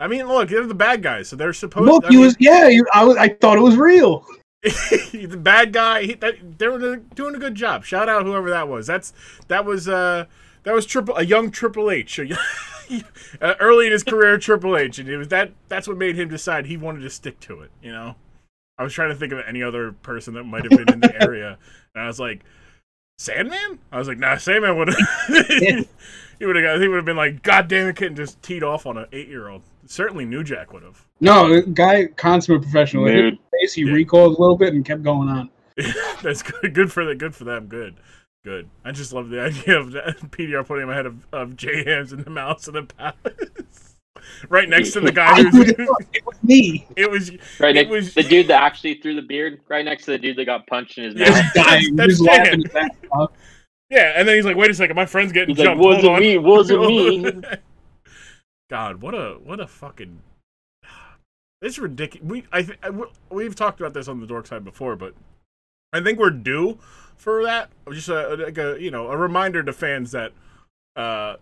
[0.00, 1.86] I mean, look, they're the bad guys, so they're supposed.
[1.86, 2.66] To Look, I he mean, was yeah.
[2.66, 4.26] You, I was, I thought it was real.
[4.64, 6.02] the bad guy.
[6.02, 7.84] He, that, they were doing a good job.
[7.84, 8.88] Shout out whoever that was.
[8.88, 9.12] That's
[9.46, 10.24] that was uh
[10.64, 12.20] that was triple a young Triple H,
[13.40, 16.28] uh, early in his career Triple H, and it was that that's what made him
[16.28, 17.70] decide he wanted to stick to it.
[17.82, 18.16] You know,
[18.78, 21.22] I was trying to think of any other person that might have been in the
[21.22, 21.58] area,
[21.94, 22.42] and I was like,
[23.18, 23.78] Sandman.
[23.92, 24.98] I was like, nah, Sandman would have.
[26.38, 26.80] he would have got.
[26.80, 29.06] He would have been like, God damn it, kid, and just teed off on an
[29.12, 29.62] eight year old.
[29.86, 31.04] Certainly, New Jack would have.
[31.20, 33.04] No, guy, consummate professional.
[33.04, 33.32] Like, Mood.
[33.34, 33.92] his face, he Yeah.
[33.92, 35.50] recoiled a little bit and kept going on.
[36.22, 36.74] That's good.
[36.74, 37.66] Good for the good for them.
[37.66, 37.96] Good,
[38.44, 38.68] good.
[38.84, 42.12] I just love the idea of that PDR putting him ahead of, of J Hams
[42.12, 43.96] in the Mouse in the Palace,
[44.48, 45.68] right next to the guy who's.
[46.12, 46.86] it was me.
[46.96, 47.30] It was.
[47.60, 50.18] Right It next, was- the dude that actually threw the beard, right next to the
[50.18, 51.30] dude that got punched in his Yeah.
[51.30, 51.44] mouth.
[51.54, 51.96] Dying.
[51.96, 52.44] That's He was Jan.
[52.44, 53.32] laughing at that stuff.
[53.90, 56.04] Yeah, and then he's like, "Wait a second, my friend's getting He's like, jumped." wasn't
[56.04, 56.20] Hold on.
[56.22, 57.30] me, wasn't me.
[58.70, 60.20] God, what a what a fucking.
[61.60, 62.28] It's ridiculous.
[62.28, 65.14] We I, th- I we- we've talked about this on the dork side before, but
[65.92, 66.78] I think we're due
[67.22, 67.70] for that.
[67.90, 70.32] Just a, like a you know a reminder to fans that
[70.96, 71.36] uh,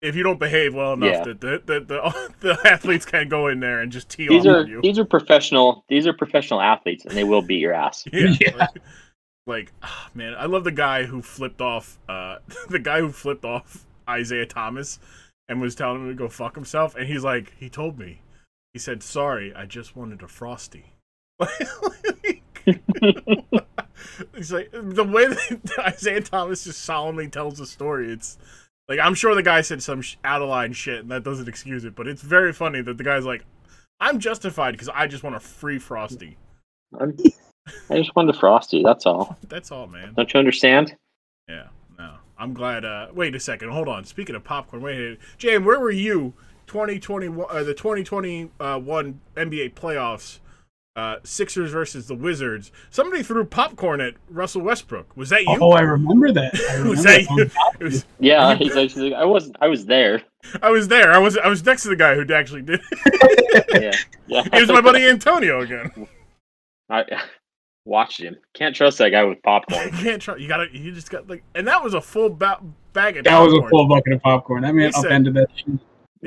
[0.00, 1.24] if you don't behave well enough, Yeah.
[1.24, 4.64] that the, the the the athletes can go in there and just tee These are
[4.66, 4.80] you.
[4.82, 5.84] these are professional.
[5.88, 8.04] These are professional athletes, and they will beat your ass.
[8.12, 8.28] Yeah.
[8.40, 8.56] Yeah.
[8.56, 8.82] Like,
[9.44, 12.36] like, ah, man, I love the guy who flipped off uh
[12.68, 15.00] the guy who flipped off Isaiah Thomas
[15.48, 18.20] and was telling him to go fuck himself and he's like he told me.
[18.72, 20.94] He said, "Sorry, I just wanted a frosty."
[24.34, 28.12] He's like the way that Isaiah Thomas just solemnly tells the story.
[28.12, 28.38] It's
[28.88, 31.48] like I'm sure the guy said some sh- out of line shit and that doesn't
[31.48, 33.44] excuse it, but it's very funny that the guy's like,
[34.00, 36.36] "I'm justified because I just want a free frosty."
[36.98, 37.16] I'm,
[37.88, 38.82] I just wanted a frosty.
[38.82, 39.38] That's all.
[39.48, 40.14] That's all, man.
[40.16, 40.96] Don't you understand?
[41.48, 42.14] Yeah, no.
[42.38, 42.84] I'm glad.
[42.84, 43.70] Uh, wait a second.
[43.70, 44.04] Hold on.
[44.04, 46.34] Speaking of popcorn, wait, a- Jane, where were you?
[46.66, 50.38] 2021, uh, the 2021 NBA playoffs.
[50.94, 52.70] Uh, Sixers versus the Wizards.
[52.90, 55.16] Somebody threw popcorn at Russell Westbrook.
[55.16, 55.56] Was that you?
[55.58, 56.54] Oh, I remember that.
[56.54, 57.50] I remember was that that.
[57.80, 57.84] you?
[57.86, 59.56] Was, Yeah, he's like, he's like, I wasn't.
[59.62, 60.22] I was there.
[60.62, 61.10] I was there.
[61.12, 61.38] I was.
[61.38, 62.80] I was next to the guy who actually did.
[63.74, 63.92] Yeah,
[64.26, 64.42] yeah.
[64.52, 66.06] it was my buddy Antonio again.
[66.90, 67.04] I
[67.86, 68.36] watched him.
[68.54, 69.90] Can't trust that guy with popcorn.
[69.92, 70.36] can't try.
[70.36, 70.66] You gotta.
[70.72, 72.60] You just got like, and that was a full ba-
[72.92, 74.62] bag of That was a full bucket of popcorn.
[74.62, 75.66] That man He said- that shit.
[75.68, 75.78] Yeah,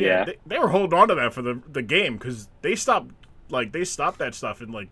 [0.08, 0.26] Yeah.
[0.26, 3.12] They, they were holding on to that for the the game because they stopped
[3.50, 4.90] like they stopped that stuff in like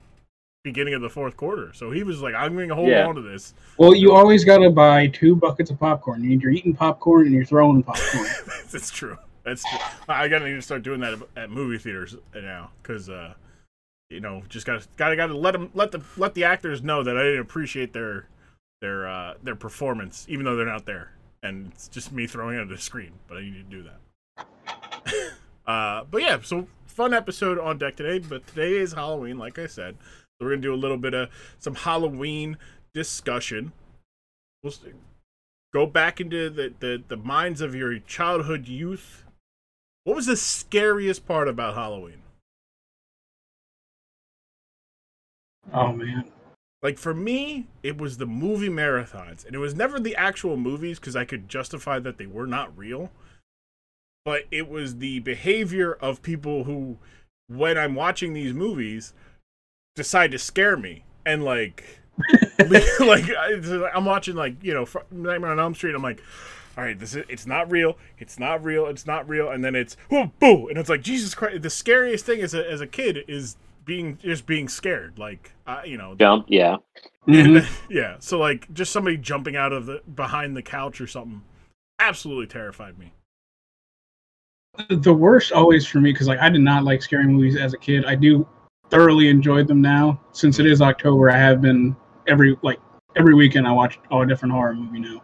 [0.63, 1.71] beginning of the fourth quarter.
[1.73, 3.07] So he was like, "I'm going to hold Yeah.
[3.07, 6.23] on to this." Well, you always got to buy two buckets of popcorn.
[6.23, 8.27] You need you're eating popcorn and you're throwing popcorn.
[8.71, 9.17] That's true.
[9.43, 9.79] That's true.
[10.07, 13.33] I gotta need to start doing that at- at movie theaters now because uh,
[14.09, 17.17] you know, just gotta gotta gotta let them let the let the actors know that
[17.17, 18.27] I didn't appreciate their
[18.79, 21.11] their uh their performance, even though they're not there,
[21.41, 23.11] and it's just me throwing it at the screen.
[23.27, 24.45] But I need to do that.
[25.67, 28.19] uh, but yeah, so fun episode on deck today.
[28.19, 29.95] But today is Halloween, like I said.
[29.99, 31.29] So we're gonna do a little bit of
[31.59, 32.57] some Halloween
[32.93, 33.73] discussion.
[34.63, 34.73] We'll
[35.73, 39.25] go back into the, the, the minds of your childhood youth.
[40.03, 42.21] What was the scariest part about Halloween?
[45.73, 46.25] Oh man.
[46.81, 50.99] Like for me, it was the movie marathons, and it was never the actual movies
[50.99, 53.09] because I could justify that they were not real.
[54.25, 56.97] But it was the behavior of people who,
[57.47, 59.13] when I'm watching these movies,
[59.95, 61.99] decide to scare me and like,
[62.99, 65.95] like I- I'm watching like you know Nightmare on Elm Street.
[65.95, 66.21] I'm like,
[66.77, 69.75] all right, this is it's not real, it's not real, it's not real, and then
[69.75, 71.61] it's whoo boo, and it's like Jesus Christ.
[71.61, 75.81] The scariest thing as a as a kid is being just being scared, like uh,
[75.85, 76.77] you know Jump, yeah.
[77.27, 77.67] Mhm.
[77.89, 78.15] yeah.
[78.19, 81.41] So like just somebody jumping out of the behind the couch or something
[81.99, 83.11] absolutely terrified me.
[84.89, 87.77] The worst always for me because like I did not like scary movies as a
[87.77, 88.05] kid.
[88.05, 88.47] I do
[88.89, 90.19] thoroughly enjoy them now.
[90.31, 91.95] Since it is October, I have been
[92.27, 92.79] every like
[93.15, 95.21] every weekend I watch a different horror movie now.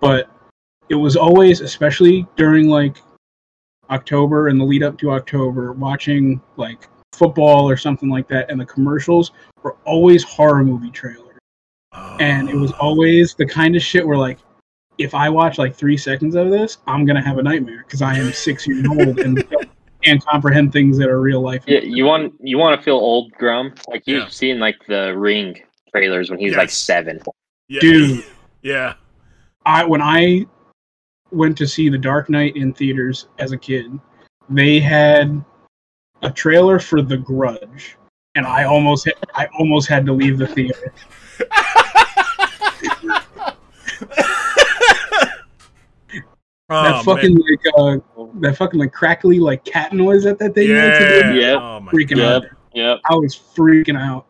[0.00, 0.30] But
[0.88, 3.02] it was always, especially during like
[3.90, 8.60] October and the lead up to October, watching like football or something like that, and
[8.60, 11.24] the commercials were always horror movie trailers.
[12.20, 12.78] And it was oh.
[12.80, 14.38] always the kind of shit where like
[14.98, 18.16] if I watch like three seconds of this, I'm gonna have a nightmare because I
[18.16, 19.42] am six years old and
[20.02, 21.62] can't comprehend things that are real life.
[21.66, 23.76] Yeah, you want you want to feel old, Grumm?
[23.88, 24.28] Like you've Yeah.
[24.28, 25.56] seen like the Ring
[25.92, 27.20] trailers when he was like seven.
[27.68, 27.80] yeah.
[27.80, 28.24] Dude.
[28.62, 28.94] Yeah.
[29.64, 30.46] I when I
[31.30, 33.98] went to see The Dark Knight in theaters as a kid,
[34.48, 35.44] they had
[36.22, 37.96] a trailer for The Grudge,
[38.34, 40.92] and I almost I almost had to leave the theater.
[46.70, 47.96] Oh, that fucking like uh,
[48.40, 51.00] that fucking like crackly like cat noise that that thing makes.
[51.00, 51.30] yeah.
[51.30, 51.52] it- Yeah.
[51.54, 52.44] Oh freaking god.
[52.44, 52.50] out.
[52.74, 53.00] Yep.
[53.08, 54.26] I was freaking out.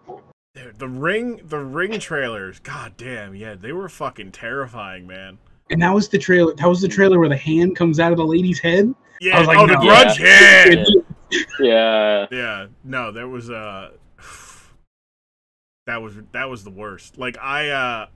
[0.54, 2.60] Dude, the ring the ring trailers.
[2.60, 5.38] God damn, yeah, they were fucking terrifying, man.
[5.70, 6.54] And that was the trailer.
[6.54, 8.94] That was the trailer where the hand comes out of the lady's head.
[9.20, 9.38] Yeah.
[9.40, 9.80] was like, oh, the no.
[9.80, 10.20] grudge.
[10.20, 10.84] Yeah.
[11.30, 11.40] Yeah.
[11.60, 12.26] Yeah.
[12.30, 13.90] Yeah, no, there was uh
[15.86, 17.18] that was that was the worst.
[17.18, 18.06] Like I uh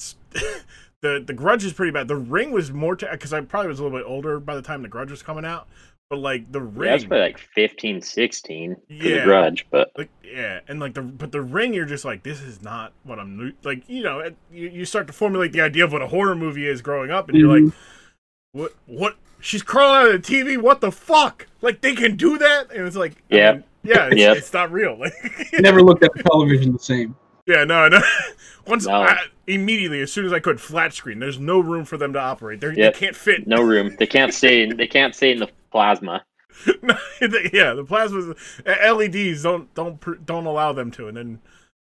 [0.00, 0.16] s-
[1.02, 2.08] the the grudge is pretty bad.
[2.08, 4.82] The ring was more because I probably was a little bit older by the time
[4.82, 5.68] the grudge was coming out.
[6.10, 9.16] But like the Yeah, ring, that's probably like 15, 16 for Yeah.
[9.18, 12.40] the grudge, but like yeah, and like the but the ring, you're just like this
[12.40, 13.82] is not what I'm nu- like.
[13.88, 16.66] You know, it- you you start to formulate the idea of what a horror movie
[16.66, 18.58] is growing up, and you're like, mm-hmm.
[18.58, 19.16] what what?
[19.40, 20.56] She's crawling out of the TV.
[20.60, 21.46] What the fuck?
[21.60, 22.72] Like they can do that?
[22.72, 24.36] And it's like, I mean, yeah, it's, Yep.
[24.38, 24.96] it's not real.
[24.98, 25.12] Like,
[25.60, 27.14] Never looked at the television the same.
[27.46, 28.00] Yeah, no, no.
[28.66, 28.94] Once No.
[29.02, 29.16] I,
[29.48, 31.18] immediately, as soon as I could, flat screen.
[31.18, 32.60] There's no room for them to operate.
[32.60, 32.94] They're, Yep.
[32.94, 33.46] They can't fit.
[33.46, 33.96] no room.
[33.98, 34.62] They can't stay.
[34.62, 36.24] In, they can't stay in the plasma.
[36.66, 41.08] yeah, the plasmas, uh, LEDs don't don't don't allow them to.
[41.08, 41.40] And then,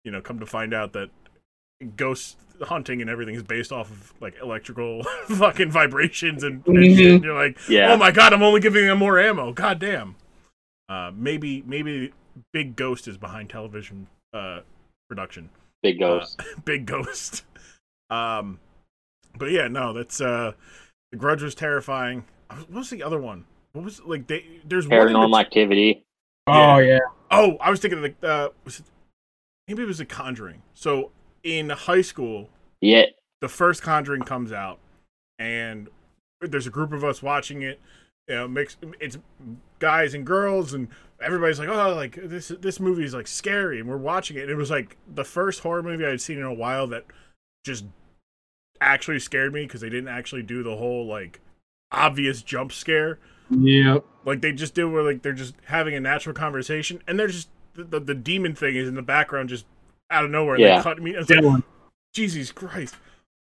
[0.05, 1.11] you know, come to find out that
[1.97, 6.97] ghost hunting and everything is based off of like electrical fucking vibrations and, and Mhm.
[6.97, 7.13] shit.
[7.15, 7.93] And you're like, Yeah.
[7.93, 9.53] oh my god, I'm only giving them more ammo.
[9.53, 10.17] God damn.
[10.89, 12.13] Uh, maybe maybe
[12.53, 14.61] Big Ghost is behind television uh,
[15.09, 15.51] production.
[15.83, 16.41] Big ghost.
[16.65, 17.45] big ghost.
[18.11, 18.59] Um,
[19.37, 20.53] but yeah, no, that's uh,
[21.13, 22.25] the Grudge was terrifying.
[22.51, 23.45] What was the other one?
[23.73, 24.27] What was like?
[24.27, 24.99] They there's one.
[24.99, 26.05] in Paranormal bet- activity.
[26.47, 26.99] Oh yeah.
[27.31, 28.87] Oh, I was thinking of the uh, was it,
[29.69, 30.63] maybe it was the Conjuring.
[30.75, 31.11] So
[31.45, 32.49] in high school,
[32.81, 33.05] Yeah.
[33.43, 34.79] the first Conjuring comes out,
[35.39, 35.89] and
[36.41, 37.81] there's a group of us watching it.
[38.29, 39.19] You know, mix it's
[39.79, 40.89] guys and girls, and
[41.21, 44.43] everybody's like, "Oh, like this this movie is like scary," and we're watching it.
[44.43, 47.05] And it was like the first horror movie I'd seen in a while that
[47.65, 47.85] just
[48.81, 51.41] actually scared me because they didn't actually do the whole like
[51.91, 53.19] obvious jump scare
[53.51, 54.05] Yep.
[54.27, 57.49] like they just do where like they're just having a natural conversation and they're just
[57.75, 59.65] the, the, the demon thing is in the background just
[60.11, 60.77] out of nowhere Yeah.
[60.77, 61.63] they cut me it's like, Dylan.
[62.15, 62.95] jesus christ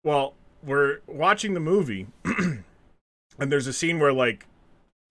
[0.02, 2.64] well we're watching the movie and
[3.38, 4.46] there's a scene where like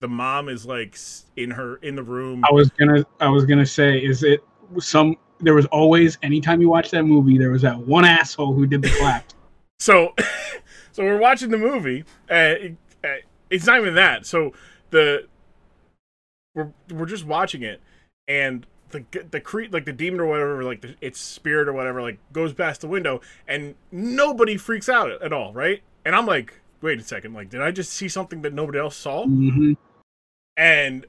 [0.00, 0.98] the mom is like
[1.36, 2.44] in her in the room.
[2.48, 4.42] I was gonna I was gonna say, is it
[4.78, 8.66] some there was always anytime you watch that movie, there was that one asshole who
[8.66, 9.32] did the clap.
[9.78, 10.14] so
[10.92, 13.08] so we're watching the movie and it, uh,
[13.50, 14.26] it's not even that.
[14.26, 14.52] So
[14.90, 15.26] the
[16.54, 17.80] we're we're just watching it
[18.28, 22.00] and the the cre- like the demon or whatever like the, its spirit or whatever
[22.00, 25.82] like goes past the window and nobody freaks out at all right?
[26.04, 28.96] And i'm like wait a second like did i just see something that nobody else
[28.96, 29.72] saw hmm
[30.56, 31.06] and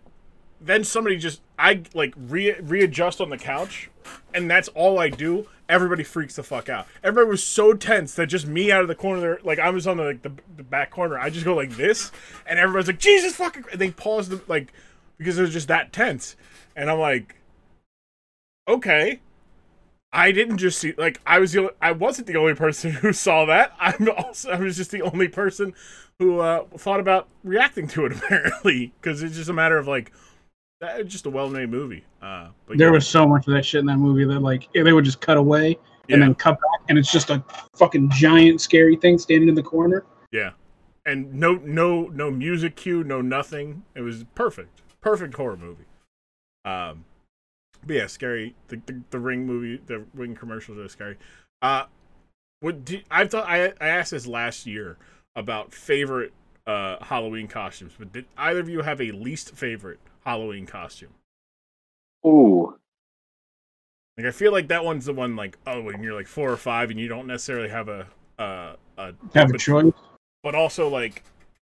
[0.59, 3.89] then somebody just I like re- readjust on the couch,
[4.33, 5.47] and that's all I do.
[5.67, 6.88] Everybody freaks the fuck out.
[7.03, 9.88] Everybody was so tense that just me out of the corner there, like I was
[9.88, 11.17] on the like the, the back corner.
[11.17, 12.11] I just go like this,
[12.45, 13.65] and everybody's like Jesus fucking.
[13.71, 14.73] And they pause the like
[15.17, 16.35] because it was just that tense,
[16.75, 17.35] and I'm like,
[18.67, 19.19] okay.
[20.15, 23.12] I didn't just see like I was the only, I wasn't the only person who
[23.12, 23.73] saw that.
[23.80, 25.73] I'm also I was just the only person
[26.19, 30.13] who uh, thought about reacting to it apparently because it's just a matter of like
[30.80, 32.04] that just a well-made movie.
[32.21, 34.69] Uh, but There yeah, was so much of that shit in that movie that like
[34.73, 37.43] they would just cut away yeah, and then cut back, and it's just a
[37.75, 40.06] fucking giant scary thing standing in the corner.
[40.32, 40.51] yeah,
[41.06, 43.84] and no, no, no music cue, no nothing.
[43.95, 45.86] It was perfect, perfect horror movie.
[46.63, 47.06] Um,
[47.86, 48.56] but yeah, scary.
[48.67, 51.17] The, the the ring movie, the ring commercials are scary.
[51.62, 51.86] Uh,
[52.62, 54.98] what do, I thought I I asked this last year
[55.36, 56.34] about favorite
[56.67, 61.15] uh Halloween costumes, but did either of you have a least favorite Halloween costume?
[62.26, 62.76] Ooh,
[64.17, 66.58] Like I feel like that one's the one like oh when you're like four or
[66.58, 68.08] five and you don't necessarily have a
[68.39, 69.93] uh a Have a choice.
[70.43, 71.24] but also like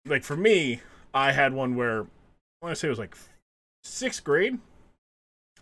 [0.05, 0.81] like for me
[1.13, 3.17] I had one where I want to say it was like
[3.83, 4.59] sixth grade.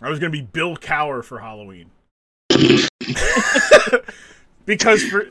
[0.01, 1.91] I was gonna be Bill Cowher for Halloween
[4.65, 5.27] because for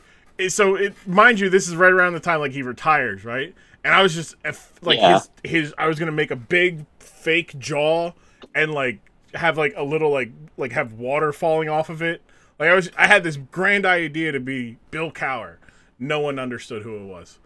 [0.49, 3.55] so it mind you this is right around the time like he retires right
[3.85, 4.35] and I was just
[4.83, 5.21] like Yeah.
[5.43, 8.13] his his I was gonna make a big fake jaw
[8.55, 9.01] and like
[9.35, 12.23] have like a little like like have water falling off of it.
[12.59, 15.57] Like I was I had this grand idea to be Bill Cowher.
[15.99, 17.39] No one understood who it was.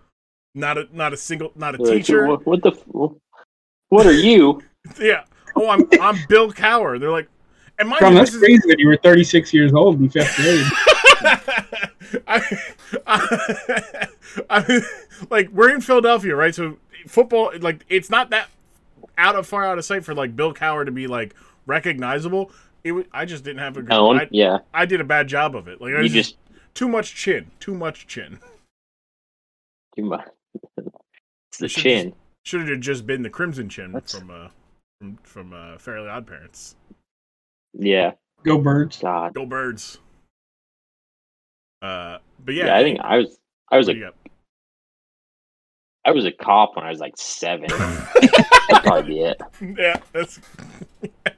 [0.55, 2.27] Not a not a single not a Like, teacher.
[2.27, 2.71] What, what the?
[3.89, 4.63] What are you?
[5.01, 5.25] Yeah.
[5.57, 6.99] Oh, I'm I'm Bill Cowher.
[6.99, 7.29] They're like
[7.79, 10.09] and my Bro, you, that's this is crazy that you were 36 years old in
[10.09, 10.65] fifth grade.
[12.27, 12.43] I,
[13.07, 14.07] I,
[14.51, 14.81] I,
[15.31, 16.55] like we're in Philadelphia, right?
[16.55, 18.49] So football, like it's not that
[19.19, 21.35] out of far out of sight for like Bill Cowher to be like
[21.67, 22.51] recognizable.
[22.85, 23.91] It was, I just didn't have a good.
[23.91, 24.21] Known?
[24.21, 25.81] I, Yeah, I did a bad job of it.
[25.81, 26.37] Like I you was just
[26.75, 28.39] too much chin, too much chin.
[29.97, 30.27] too much.
[31.49, 32.15] It's the should chin.
[32.45, 34.49] Should have just been the Crimson Chin That's- from uh
[35.03, 36.77] from from uh, Fairly Odd Parents.
[37.75, 38.13] Yeah,
[38.45, 38.99] Go birds.
[38.99, 39.35] God.
[39.35, 39.99] Go Birds.
[41.81, 43.39] Uh, but Yeah, yeah, I think I was.
[43.71, 44.11] I was what a do
[46.05, 47.67] I was a cop when I was like seven.
[47.69, 49.41] That'd probably be it.
[49.77, 50.41] yeah, that's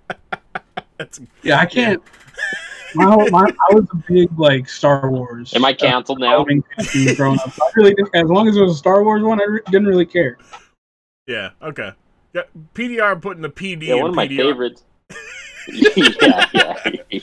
[0.98, 2.03] that's Yeah, I can't.
[2.94, 5.55] My, my, I was a big like Star Wars.
[5.55, 6.31] Am I canceled now?
[6.31, 7.48] Halloween costume growing up.
[7.61, 9.87] I really didn't, as long as it was a Star Wars one, I re- didn't
[9.87, 10.37] really care.
[11.27, 11.92] yeah okay.
[12.35, 12.42] Yeah,
[12.75, 14.37] PDR putting the PD Yeah, in one of my PDR.
[14.38, 14.83] favorites.
[15.68, 17.20] yeah, yeah.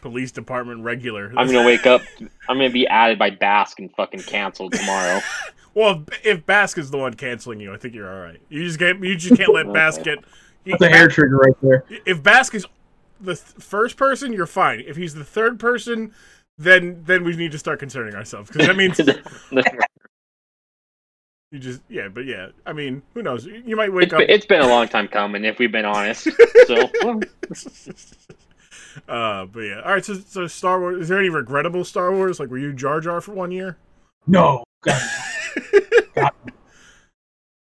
[0.00, 1.32] Police Department regular.
[1.36, 2.02] I'm gonna wake up.
[2.48, 5.20] I'm gonna be added by Basque and fucking canceled tomorrow.
[5.74, 8.38] Well, if, if Bask is the one canceling you, I think you're all right.
[8.50, 9.02] You just can't.
[9.02, 10.18] You just can't let Bask get.
[10.66, 11.84] you- That's a hair trigger right there.
[12.04, 12.66] If Bask is
[13.18, 14.80] the th- first person, you're fine.
[14.86, 16.12] If he's the third person,
[16.58, 18.98] then then we need to start concerning ourselves because that means
[21.52, 22.08] you just yeah.
[22.08, 23.44] But yeah, I mean, who knows?
[23.46, 24.18] You you might wake it's, up.
[24.20, 26.28] been, it's been a long time coming, if we've been honest.
[26.66, 26.76] So
[29.08, 29.82] uh, but yeah.
[29.84, 30.04] All right.
[30.04, 31.02] So, so Star Wars.
[31.02, 32.40] Is there any regrettable Star Wars?
[32.40, 33.76] Like, were you Jar Jar for one year?
[34.26, 35.02] No, God,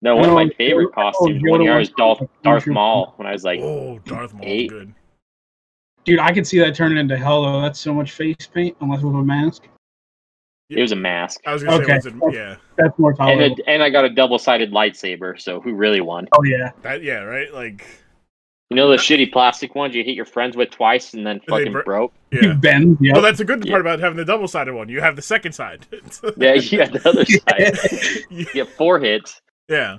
[0.03, 3.15] no, one of my favorite oh, costumes Yoda one year was was- Darth, Darth Maul
[3.17, 4.43] when I was like, oh, Darth Maul.
[4.45, 4.69] eight.
[4.71, 4.93] Good.
[6.05, 7.63] dude, I could see that turning into hell though.
[7.63, 9.69] That's so much face paint, unless with a mask.
[10.77, 11.41] It was a mask.
[11.47, 12.01] I was gonna Okay.
[12.01, 13.57] say, was it, yeah, That's more And, tolerable.
[13.67, 16.29] a, and I got a double sided lightsaber, so who really won?
[16.39, 17.53] oh yeah, that yeah, right.
[17.53, 17.85] Like,
[18.71, 21.73] You know the shitty plastic ones you hit your friends with twice and then fucking
[21.73, 22.13] br- broke?
[22.31, 22.55] yeah.
[22.55, 22.97] Ben.
[23.01, 23.13] Yeah.
[23.13, 23.73] Well, that's a good Yeah.
[23.73, 24.89] part about having the double sided one.
[24.89, 25.87] You have the second side.
[26.39, 28.25] Yeah, you got the other side.
[28.31, 29.41] You get four hits.
[29.69, 29.99] yeah,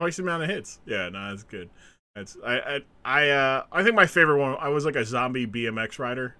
[0.00, 0.80] twice the amount of hits.
[0.86, 1.68] Yeah, no, that's good.
[2.16, 4.56] That's I I I uh I think my favorite one.
[4.58, 6.34] I was like a zombie BMX rider.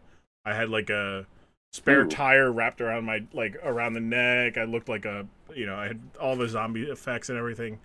[0.46, 1.26] I had like a
[1.72, 2.08] spare Ooh.
[2.08, 4.56] tire wrapped around my like around the neck.
[4.58, 7.78] I looked like a you know I had all the zombie effects and everything.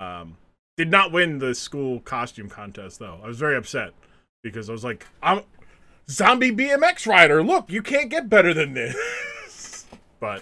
[0.00, 0.36] Um,
[0.76, 3.20] did not win the school costume contest though.
[3.22, 3.92] I was very upset
[4.42, 5.42] because I was like I'm
[6.10, 7.42] zombie BMX rider.
[7.42, 9.86] Look, you can't get better than this.
[10.20, 10.40] but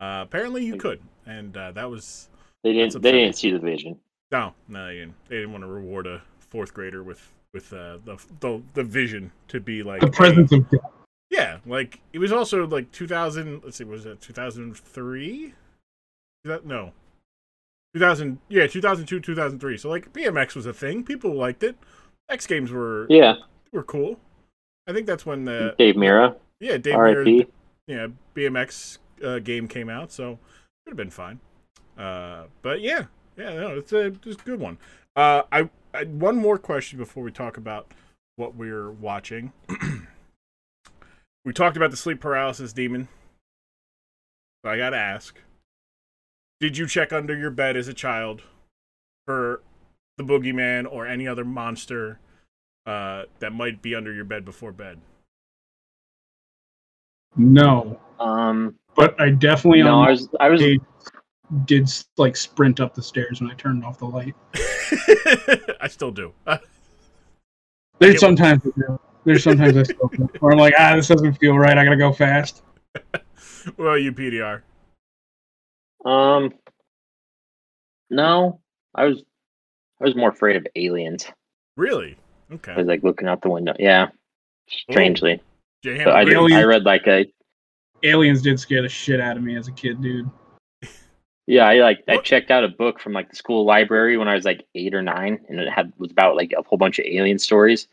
[0.00, 2.28] uh, apparently you could, and uh, that was
[2.62, 3.00] They didn't.
[3.02, 3.98] They didn't see the vision.
[4.32, 7.98] no, no, they didn't, they didn't want to reward a fourth grader with with uh,
[8.04, 10.80] the, the the vision to be like the a- presence of death.
[11.30, 13.62] Yeah, like it was also like 2000.
[13.64, 15.54] Let's see, was it 2003?
[16.44, 16.92] That no,
[17.94, 18.38] 2000.
[18.48, 19.76] Yeah, 2002, 2003.
[19.78, 21.04] So like BMX was a thing.
[21.04, 21.76] People liked it.
[22.28, 23.34] X Games were Yeah,
[23.72, 24.18] were cool.
[24.86, 27.46] I think that's when the Dave Mirra, yeah Dave Mirra- R.I.P.
[27.86, 30.38] yeah BMX uh, game came out, so it
[30.86, 31.40] would have been fine.
[31.98, 33.04] Uh, but yeah,
[33.36, 34.78] yeah, no, it's a it's a good one.
[35.16, 37.86] Uh, I, I one more question before we talk about
[38.36, 39.52] what we're watching.
[41.44, 43.08] we talked about the sleep paralysis demon.
[44.64, 45.38] So I gotta ask:
[46.60, 48.42] Did you check under your bed as a child
[49.26, 49.62] for
[50.16, 52.18] the boogeyman or any other monster
[52.86, 55.00] uh, that might be under your bed before bed?
[57.36, 60.78] No, Um, but I definitely no, on I was, I was, a
[61.66, 64.34] did like sprint up the stairs when I turned off the light.
[65.80, 66.32] I still do.
[66.46, 66.58] Uh,
[67.98, 69.00] There's sometimes I do.
[69.24, 70.28] There's sometimes I still do.
[70.40, 71.76] Where I'm like, ah, this doesn't feel right.
[71.76, 72.62] I gotta go fast.
[73.76, 74.62] well, you PDR.
[76.04, 76.52] Um,
[78.10, 78.60] no,
[78.94, 79.22] I was
[80.00, 81.26] I was more afraid of aliens.
[81.76, 82.16] Really?
[82.52, 82.72] Okay.
[82.72, 83.74] I was like looking out the window.
[83.78, 84.08] Yeah,
[84.68, 85.40] strangely.
[85.82, 87.26] J-Ham, I, did, I read like a
[88.02, 90.30] Aliens did scare the shit out of me as a kid, dude.
[91.46, 91.66] yeah.
[91.66, 94.44] I like I checked out a book from like the school library when I was
[94.44, 97.38] like eight or nine, and it had was about like a whole bunch of alien
[97.38, 97.88] stories.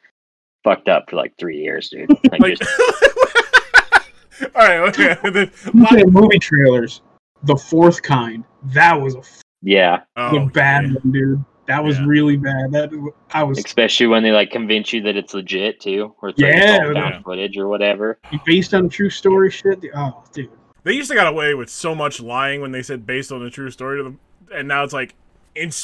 [0.63, 2.09] Fucked up for like three years, dude.
[2.31, 2.71] Like, Like, just,
[4.55, 5.15] all right, okay.
[5.31, 5.51] Then-
[5.97, 7.01] You movie trailers,
[7.43, 8.43] the fourth kind.
[8.73, 10.93] That was a f- yeah, oh, the bad yeah.
[11.03, 11.45] one, dude.
[11.67, 12.05] That was Yeah.
[12.05, 12.71] really bad.
[12.71, 16.39] That I was especially when they like convince you that it's legit too, or it's
[16.39, 17.21] like Yeah, it's all yeah.
[17.21, 18.19] footage or whatever.
[18.45, 19.83] based on true story shit.
[19.95, 20.49] Oh, dude.
[20.83, 23.49] They used to got away with so much lying when they said based on a
[23.51, 24.19] true story to them,
[24.53, 25.15] and now it's like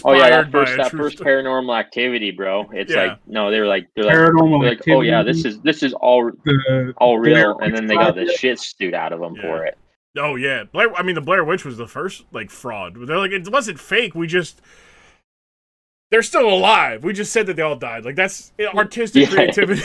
[0.05, 1.43] Oh yeah, that first a that first story.
[1.43, 2.69] paranormal activity, bro.
[2.73, 3.03] It's Yeah.
[3.03, 4.91] like no, they were like they're like, Paranormal they're like activity.
[4.93, 8.27] oh yeah, this is this is all the all real, and then they got the
[8.37, 9.41] shit stewed out of them Yeah.
[9.41, 9.77] for it.
[10.17, 10.93] Oh yeah, Blair.
[10.95, 12.95] I mean, the Blair Witch was the first like fraud.
[13.07, 14.15] They're like it wasn't fake.
[14.15, 14.61] We just
[16.09, 17.03] they're still alive.
[17.03, 18.05] We just said that they all died.
[18.05, 19.35] Like that's artistic Yeah.
[19.35, 19.81] creativity.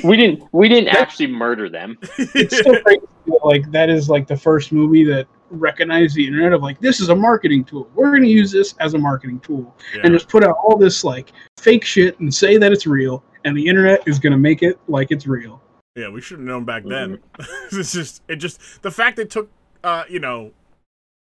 [0.04, 1.98] We didn't we didn't actually murder them.
[2.18, 3.02] it's still crazy.
[3.44, 7.08] Like that is like the first movie that recognized the internet of like this is
[7.08, 7.90] a marketing tool.
[7.94, 10.02] We're gonna use this as a marketing tool Yeah.
[10.04, 13.56] and just put out all this like fake shit and say that it's real, and
[13.56, 15.62] the internet is gonna make it like it's real.
[15.96, 17.18] Yeah, we should have known back then.
[17.38, 17.80] Mm-hmm.
[17.80, 19.50] it's just it just the fact it took
[19.84, 20.52] uh, you know,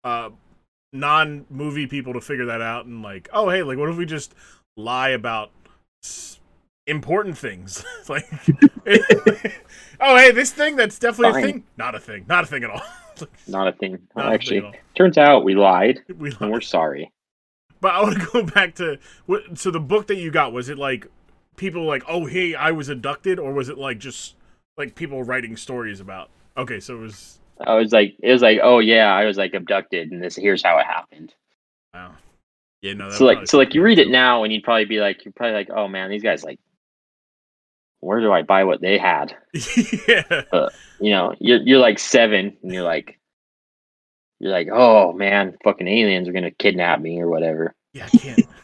[0.04, 0.30] uh
[0.92, 4.06] non movie people to figure that out and like, oh hey, like what if we
[4.06, 4.34] just
[4.76, 5.50] lie about
[6.04, 6.38] s-
[6.86, 7.84] important things?
[8.00, 8.24] It's like
[10.00, 11.42] Oh hey, this thing that's definitely Fine.
[11.42, 11.64] a thing.
[11.76, 12.24] Not a thing.
[12.28, 12.82] Not a thing at all.
[13.48, 13.98] Not a thing.
[14.16, 16.50] not a thing actually, turns out we lied, We and lied.
[16.50, 17.12] we're sorry.
[17.80, 19.58] But I want to go back to what.
[19.58, 21.06] So the book that you got was it like
[21.56, 24.36] people like, oh hey, I was abducted, or was it like just
[24.76, 26.30] like people writing stories about?
[26.56, 27.38] Okay, so it was.
[27.60, 30.62] I was like, it was like, oh yeah, I was like abducted, and this here's
[30.62, 31.34] how it happened.
[31.94, 32.14] Wow.
[32.80, 33.10] Yeah, no.
[33.10, 35.32] that so like, so like, you read it now, and you'd probably be like, you're
[35.32, 36.58] probably like, oh man, these guys like,
[38.02, 39.36] where do I buy what they had?
[40.08, 40.68] yeah.
[41.00, 43.18] You know, you're you're like seven, and you're like,
[44.40, 47.74] you're like, oh man, fucking aliens are gonna kidnap me or whatever.
[47.94, 48.46] Yeah, I can't.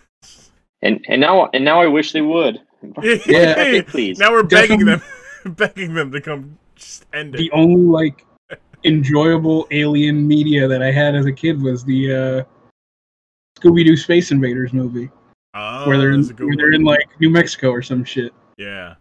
[0.81, 2.61] And and now and now I wish they would.
[3.27, 3.83] Yeah.
[3.83, 4.21] please.
[4.21, 5.03] Now we're begging Definitely.
[5.43, 7.39] them, begging them to come just end it.
[7.39, 8.25] The only like
[8.85, 12.45] enjoyable alien media that I had as a kid was the uh,
[13.61, 15.11] Scooby Doo Space Invaders movie,
[15.55, 18.33] Oh, where they're in, that's a where they're in like New Mexico or some shit.
[18.57, 18.95] Yeah.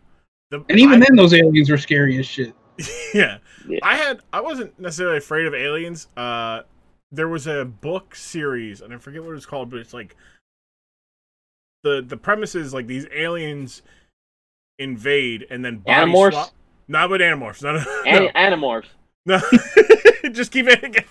[0.52, 2.54] The- And even I- then, those aliens were scary as shit.
[3.14, 3.38] yeah.
[3.68, 3.80] Yeah.
[3.84, 6.08] I had I wasn't necessarily afraid of aliens.
[6.16, 6.62] Uh
[7.12, 10.16] there was a book series and I forget what it was called, but it's like
[11.84, 13.82] the the premise is like these aliens
[14.80, 16.32] invade and then body Animorphs?
[16.34, 16.50] swap.
[16.88, 17.64] Not with animorphs.
[17.64, 18.30] No, no, An- no.
[18.36, 18.86] Animorphs.
[19.26, 19.40] no.
[20.32, 21.06] Just keep it.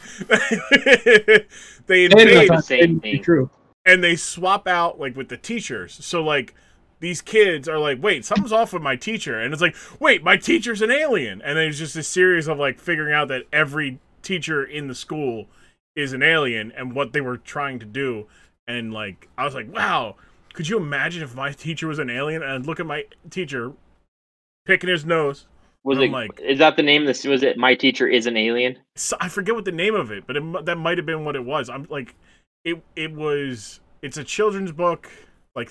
[1.87, 3.23] they Hey, invade that's same thing.
[3.23, 3.51] true.
[3.85, 5.93] and they swap out like with the teachers.
[6.05, 6.55] So like
[7.01, 10.37] these kids are like, wait, something's off with my teacher, and it's like, wait, my
[10.37, 13.99] teacher's an alien, and then it's just a series of like figuring out that every
[14.23, 15.47] teacher in the school
[15.95, 18.27] is an alien and what they were trying to do,
[18.67, 20.17] and like I was like, wow,
[20.53, 23.73] could you imagine if my teacher was an alien and I'd look at my teacher
[24.65, 25.47] picking his nose?
[25.85, 26.11] Was it?
[26.11, 27.05] like- is that the name?
[27.05, 27.57] This was it.
[27.57, 28.79] My teacher is an alien.
[28.97, 31.37] So, I forget what the name of it, but it, that might have been what
[31.37, 31.69] it was.
[31.69, 32.15] I'm like,
[32.65, 33.81] it it was.
[34.03, 35.11] It's a children's book,
[35.55, 35.71] like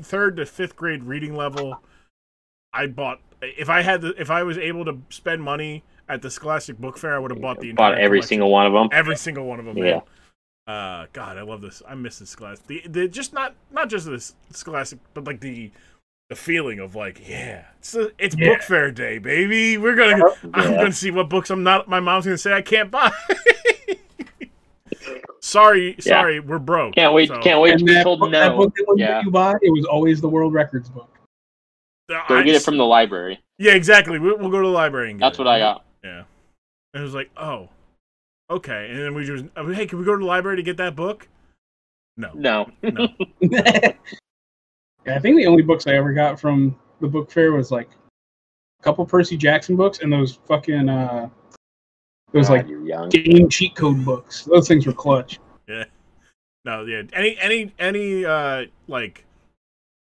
[0.00, 1.80] third to fifth grade reading level.
[2.72, 6.30] I bought if I had the, if I was able to spend money at the
[6.30, 8.28] Scholastic Book Fair, I would have bought the Bought every collection.
[8.28, 8.88] single one of them.
[8.92, 9.76] every single one of them.
[9.78, 9.84] Yeah.
[9.84, 10.02] Man.
[10.66, 11.82] Uh, God, I love this.
[11.86, 12.58] I miss this class.
[12.60, 15.70] The the just not not just this Scholastic, but like the
[16.30, 18.48] the feeling of like, yeah, it's a, it's Yeah.
[18.54, 19.76] book fair day, baby.
[19.76, 20.24] We're gonna
[20.54, 21.86] I'm gonna see what books I'm not.
[21.86, 23.12] My mom's gonna say I can't buy.
[25.54, 26.00] sorry, Yeah.
[26.02, 26.94] sorry, we're broke.
[26.94, 27.28] Can't wait.
[27.28, 28.56] So, Can't wait to be told book, that no.
[28.58, 29.22] book that Yeah.
[29.24, 31.08] you buy, it was always the World Records book.
[32.08, 33.40] Go I get it from the library.
[33.58, 34.18] Yeah, exactly.
[34.18, 35.42] We'll, we'll go to the library and get That's it.
[35.42, 35.84] what I got.
[36.02, 36.24] Yeah,
[36.92, 37.68] and it was like, oh,
[38.50, 38.90] okay.
[38.90, 41.26] And then we just, hey, can we go to the library to get that book?
[42.16, 42.70] No, No.
[42.82, 43.08] no.
[43.40, 43.92] yeah,
[45.06, 47.88] I think the only books I ever got from the book fair was like
[48.80, 51.28] a couple Percy Jackson books and those fucking uh
[52.32, 53.08] those God, like young.
[53.10, 54.44] game cheat code books.
[54.44, 55.38] Those things were clutch.
[56.64, 57.02] No, yeah.
[57.12, 59.24] Any any any uh like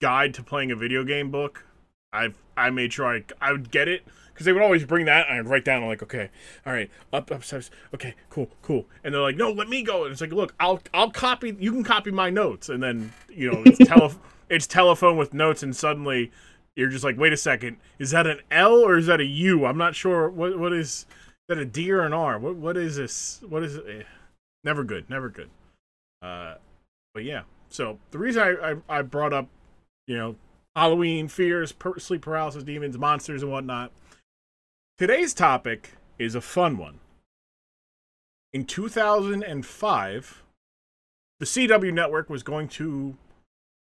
[0.02, 1.66] guide to playing a video game book,
[2.12, 5.28] I've I made sure I I would get it because they would always bring that
[5.30, 6.30] and I'd write down like, okay,
[6.66, 10.04] all right, up upstairs, okay, cool, cool, and they're like, no, let me go.
[10.04, 13.52] And it's like, look, I'll I'll copy, you can copy my notes, and then you
[13.52, 14.14] know it's tele
[14.50, 16.32] it's telephone with notes, and suddenly
[16.76, 19.66] you're just like, wait a second, is that an L or is that a U?
[19.66, 20.30] I'm not sure.
[20.30, 21.06] What what is, is
[21.48, 22.40] that a D or an R?
[22.40, 23.42] What what is this?
[23.48, 24.06] What is it?
[24.64, 25.50] Never good, never good.
[26.22, 26.56] Uh,
[27.14, 27.44] but yeah.
[27.70, 29.48] So the reason I, I, I brought up,
[30.08, 30.36] you know,
[30.76, 33.92] Halloween fears, per- sleep paralysis, demons, monsters, and whatnot.
[34.98, 37.00] Today's topic is a fun one.
[38.54, 40.44] In 2005,
[41.40, 43.18] the CW network was going to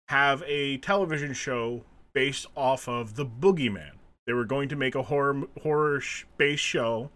[0.08, 3.92] have a television show based off of the Boogeyman.
[4.26, 6.02] They were going to make a horror horror
[6.38, 7.10] based show.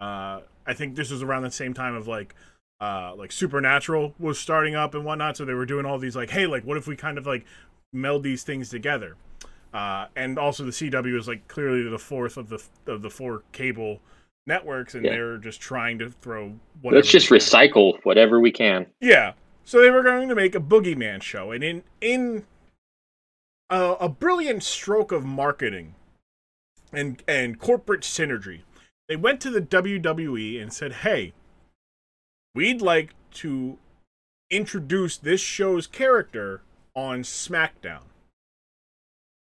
[0.00, 2.34] Uh, I think this was around the same time of like
[2.80, 6.30] uh like supernatural was starting up and whatnot so they were doing all these like
[6.30, 7.44] hey like what if we kind of like
[7.92, 9.16] meld these things together
[9.72, 13.42] uh and also the cw is like clearly the fourth of the of the four
[13.52, 14.00] cable
[14.46, 15.12] networks and Yeah.
[15.12, 16.52] they're just trying to throw
[16.82, 18.86] whatever Let's just recycle whatever we can.
[19.00, 19.32] yeah
[19.64, 22.44] so they were going to make a boogeyman show and in in
[23.70, 25.94] a, a brilliant stroke of marketing
[26.92, 28.60] and and corporate synergy
[29.08, 31.32] they went to the wwe and said hey
[32.56, 33.78] we'd like to
[34.50, 36.62] introduce this show's character
[36.94, 38.00] on SmackDown.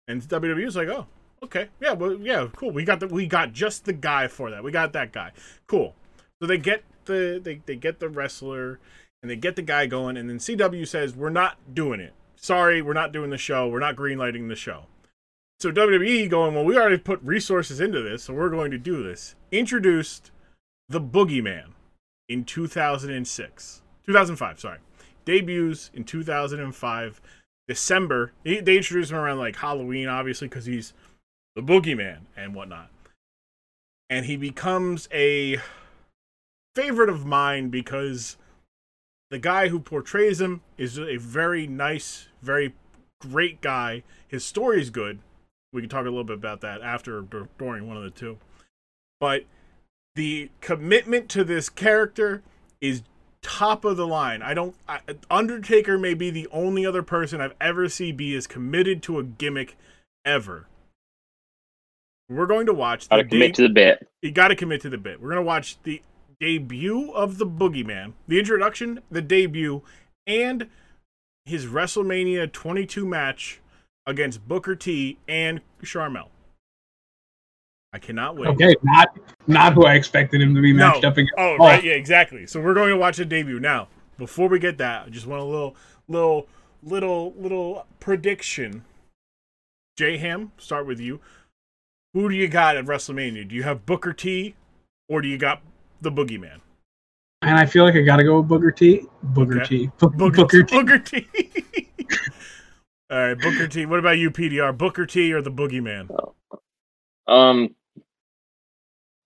[0.07, 1.07] And WWE was like, "Oh,
[1.43, 2.73] okay, yeah, well, yeah, cool.
[2.73, 4.63] We got the we got just the guy for that.
[4.63, 5.33] We got that guy.
[5.67, 5.95] Cool."
[6.43, 8.81] So they get the they they get the wrestler
[9.23, 12.13] and they get the guy going, and then CW says, "We're not doing it.
[12.37, 13.69] Sorry, we're not doing the show.
[13.69, 14.87] We're not greenlighting the show."
[15.61, 19.03] So WWE going, "Well, we already put resources into this, so we're going to do
[19.03, 20.33] this." Introduced
[20.89, 21.74] the Boogeyman
[22.29, 23.83] in 2006.
[24.07, 24.79] 2005, sorry.
[25.25, 27.21] Debuts in 2005.
[27.67, 28.33] December.
[28.45, 30.93] They, they introduced him around like Halloween, obviously, because he's
[31.55, 32.91] the boogeyman and whatnot.
[34.11, 35.59] And he becomes a
[36.75, 38.37] favorite of mine because
[39.31, 42.75] the guy who portrays him is a very nice, very
[43.21, 44.03] great guy.
[44.29, 45.21] His story is good.
[45.73, 48.39] We can talk a little bit about that after or during one of the two.
[49.19, 49.45] But
[50.15, 52.43] the commitment to this character
[52.81, 53.03] is
[53.43, 54.43] top of the line.
[54.43, 54.75] I don't.
[54.89, 55.01] I,
[55.31, 59.25] Undertaker may be the only other person I've ever seen be as committed to a
[59.25, 59.77] gimmick
[60.25, 60.67] ever.
[62.29, 63.09] We're going to watch.
[63.09, 64.09] Gotta commit deb- to the bit.
[64.23, 65.21] you got to commit to the bit.
[65.21, 66.03] We're gonna watch the
[66.41, 69.83] debut of the Boogeyman, the introduction, the debut,
[70.27, 70.69] and
[71.45, 73.61] his WrestleMania 22 match
[74.07, 76.29] against Booker T and Sharmell.
[77.95, 78.49] I cannot wait.
[78.49, 79.17] Okay, not
[79.47, 80.89] not who I expected him to be No.
[80.89, 81.33] matched up against.
[81.39, 82.45] Oh, right, yeah, exactly.
[82.45, 83.87] So we're going to watch the debut now.
[84.19, 85.77] Before we get that, I just want a little,
[86.09, 86.49] little,
[86.83, 88.85] little, little prediction.
[89.97, 91.21] J Ham, start with you.
[92.15, 93.47] Who do you got at WrestleMania?
[93.47, 94.57] Do you have Booker T,
[95.09, 95.63] or do you got
[96.01, 96.59] the Boogeyman?
[97.43, 99.03] And I feel like I gotta go with Booker T.
[99.23, 99.67] Booker Okay.
[99.87, 99.91] T.
[100.01, 100.77] Bo- Booker, Booker T.
[100.77, 101.29] Booker T.
[103.11, 103.87] All right, Booker T.
[103.87, 104.77] What about you, PDR?
[104.77, 106.09] Booker T or the Boogeyman?
[107.29, 107.75] Um,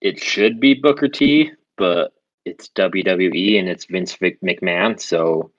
[0.00, 2.12] it should be Booker T, but
[2.44, 5.50] it's WWE and it's Vince Mc- McMahon, so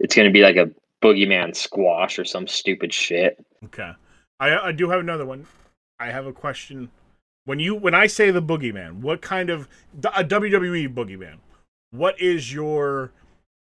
[0.00, 0.70] it's gonna be like a
[1.02, 3.36] boogeyman squash or some stupid shit.
[3.64, 3.92] Okay.
[4.40, 5.46] I I do have another one.
[5.98, 6.90] I have a question.
[7.44, 9.68] When you when I say the boogeyman, what kind of
[10.14, 11.36] a WWE boogeyman?
[11.90, 13.12] What is your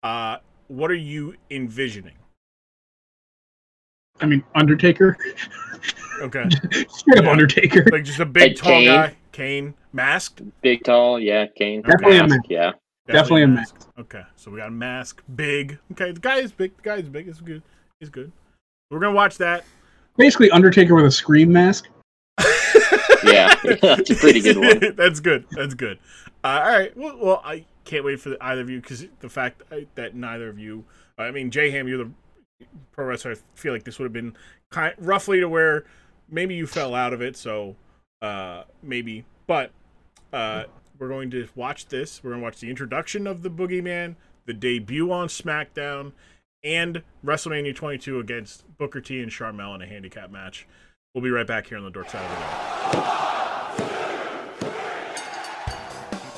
[0.03, 0.39] uh
[0.69, 2.15] what are you envisioning?
[4.21, 5.17] I mean, Undertaker.
[6.21, 6.45] Okay.
[6.89, 7.31] Straight up Yeah.
[7.31, 7.85] Undertaker.
[7.91, 8.87] Like just a big Like tall Kane?
[8.87, 10.43] guy, Kane, masked?
[10.61, 11.83] Big tall, yeah, Kane.
[11.83, 12.45] Definitely a mask, mask.
[12.51, 12.73] yeah.
[13.07, 13.89] Definitely a mask.
[13.99, 14.23] Okay.
[14.37, 15.79] So we got a mask, big.
[15.93, 16.77] Okay, the guy is big.
[16.77, 17.29] The guy is big.
[17.29, 17.63] It's good.
[17.99, 18.31] He's good.
[18.91, 19.65] We're gonna watch that.
[20.17, 21.89] Basically, Undertaker with a scream mask.
[23.25, 24.95] Yeah, that's a pretty good one.
[24.97, 25.47] That's good.
[25.53, 25.99] That's good.
[26.43, 26.97] Uh, all right.
[26.97, 30.15] Well, well, I can't wait for the, either of you because the fact uh, that
[30.15, 30.85] neither of you,
[31.19, 32.11] I mean, J Ham, you're the
[32.91, 33.33] pro wrestler.
[33.33, 34.37] I feel like this would have been
[34.71, 35.85] kind roughly to where
[36.29, 37.37] maybe you fell out of it.
[37.37, 37.77] So
[38.23, 39.73] uh, maybe, but
[40.33, 40.65] uh,
[40.99, 42.23] we're going to watch this.
[42.23, 44.15] We're going to watch the introduction of the Boogeyman,
[44.47, 46.13] the debut on SmackDown,
[46.65, 50.67] and WrestleMania 22 against Booker T and Sharmell in a handicap match.
[51.15, 53.05] We'll be right back here on the Dork Side of the Ring.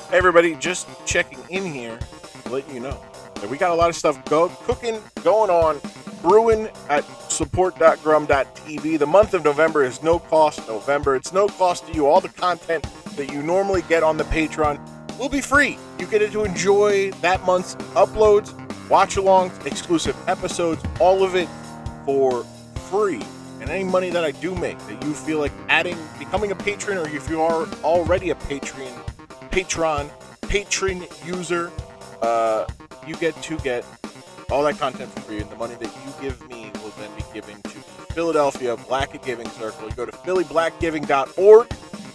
[0.09, 1.99] Hey everybody, just checking in here
[2.43, 2.99] to let you know
[3.35, 5.79] that we got a lot of stuff go cooking going on,
[6.21, 8.99] brewing at support.grum.tv.
[8.99, 11.15] The month of November is no cost November.
[11.15, 12.07] It's no cost to you.
[12.07, 14.79] All the content that you normally get on the Patreon
[15.17, 15.77] will be free.
[15.99, 18.53] You get to enjoy that month's uploads,
[18.89, 21.47] watch alongs, exclusive episodes, all of it
[22.05, 22.43] for
[22.89, 23.21] free.
[23.61, 26.97] and any money that I do make that you feel like adding, becoming a patron,
[26.97, 28.93] or if you are already a Patreon,
[29.49, 30.09] patron,
[30.41, 31.71] patron user,
[32.21, 32.65] uh,
[33.07, 33.85] you get to get
[34.51, 37.23] all that content for free, and the money that you give me will then be
[37.33, 37.79] given to
[38.13, 39.89] Philadelphia Black Giving Circle.
[39.89, 41.67] You go to phillyblackgiving.org,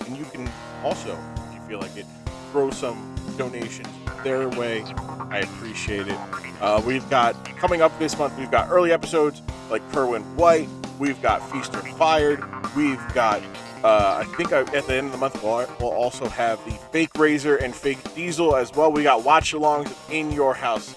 [0.06, 0.50] and you can
[0.84, 1.18] also,
[1.48, 2.06] if you feel like it,
[2.52, 3.88] throw some donations
[4.22, 4.82] their way.
[5.30, 6.18] I appreciate it.
[6.60, 8.36] Uh, we've got coming up this month.
[8.38, 10.68] We've got early episodes like Kerwin White.
[10.98, 12.42] We've got Feaster Fired.
[12.76, 13.42] We've got.
[13.82, 16.72] Uh, I think I, at the end of the month we'll, we'll also have the
[16.92, 18.92] Fake Razor and Fake Diesel as well.
[18.92, 20.94] We got watch alongs in your house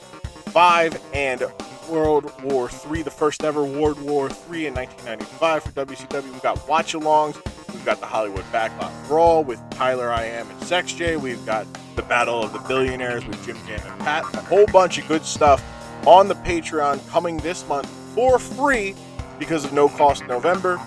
[0.47, 1.45] five and
[1.89, 6.31] World War Three, the first ever World War Three in 1995 for WCW.
[6.31, 7.35] We've got watch alongs.
[7.73, 11.15] We've got the Hollywood Backlot Brawl with Tyler I Am and Sex J.
[11.15, 11.65] We've got
[11.95, 14.23] the Battle of the Billionaires with Jim Jam and Pat.
[14.35, 15.63] A whole bunch of good stuff
[16.05, 18.95] on the Patreon coming this month for free
[19.39, 20.79] because of No Cost November.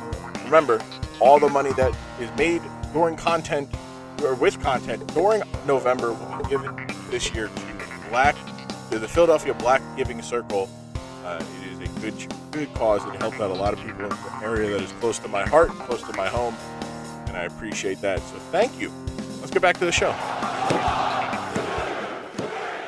[0.45, 0.81] Remember,
[1.21, 2.63] all the money that is made
[2.93, 3.69] during content
[4.23, 8.37] or with content during November will be given this year to Black
[8.91, 10.69] to the Philadelphia Black Giving Circle.
[11.25, 12.15] Uh, it is a good
[12.53, 13.05] good cause.
[13.05, 15.47] It helped out a lot of people in the area that is close to my
[15.47, 16.55] heart, close to my home,
[17.27, 18.21] and I appreciate that.
[18.21, 18.93] So thank you.
[19.41, 20.15] Let's get back to the show.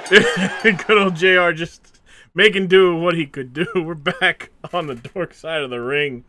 [0.62, 2.01] Good old JR just
[2.35, 3.66] making do what he could do.
[3.74, 6.24] We're back on the dork side of the ring.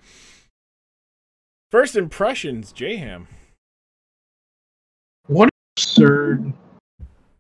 [1.72, 3.28] First impressions, J-Ham.
[5.28, 6.52] What absurd,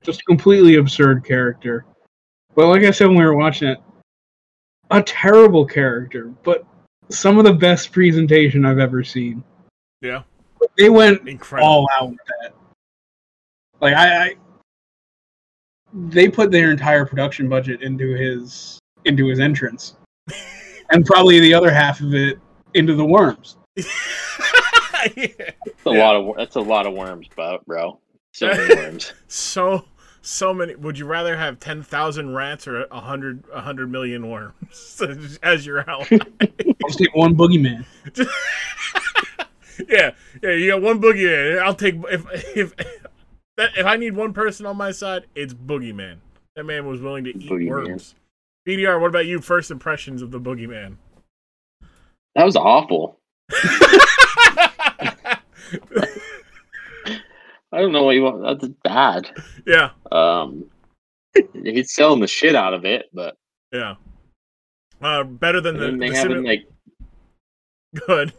[0.03, 1.85] just completely absurd character.
[2.55, 3.79] But like I said when we were watching it,
[4.91, 6.65] a terrible character, but
[7.09, 9.43] some of the best presentation I've ever seen.
[10.01, 10.23] Yeah.
[10.77, 11.67] They went Incredible.
[11.67, 12.53] all out with that.
[13.81, 14.35] Like I, I
[15.93, 19.95] they put their entire production budget into his into his entrance.
[20.91, 22.39] and probably the other half of it
[22.75, 23.57] into the worms.
[25.15, 25.27] Yeah.
[25.37, 26.05] That's a Yeah.
[26.05, 27.59] lot of that's a lot of worms, bro.
[27.65, 27.99] bro.
[28.33, 29.13] So many worms.
[29.27, 29.85] So
[30.21, 30.75] so many.
[30.75, 35.01] Would you rather have ten thousand rats or a hundred a hundred million worms
[35.43, 36.05] as your ally?
[36.11, 36.47] I'll
[36.87, 37.85] just take one boogeyman.
[39.87, 40.11] yeah,
[40.43, 40.51] yeah.
[40.51, 41.61] You got one boogeyman.
[41.61, 42.25] I'll take if
[42.55, 42.73] if
[43.57, 46.17] that if I need one person on my side, it's boogeyman.
[46.55, 47.69] That man was willing to eat Boogeyman.
[47.69, 48.15] worms.
[48.67, 49.39] PDR, what about you?
[49.39, 50.97] First impressions of the boogeyman.
[52.35, 53.18] That was awful.
[57.71, 58.41] I don't know what you want.
[58.61, 59.29] That's bad.
[59.65, 60.65] yeah, Um,
[61.63, 63.37] he's selling the shit out of it, but
[63.71, 63.95] yeah.
[65.01, 66.67] Uh, better than the, they the haven't simu- like
[68.07, 68.33] good.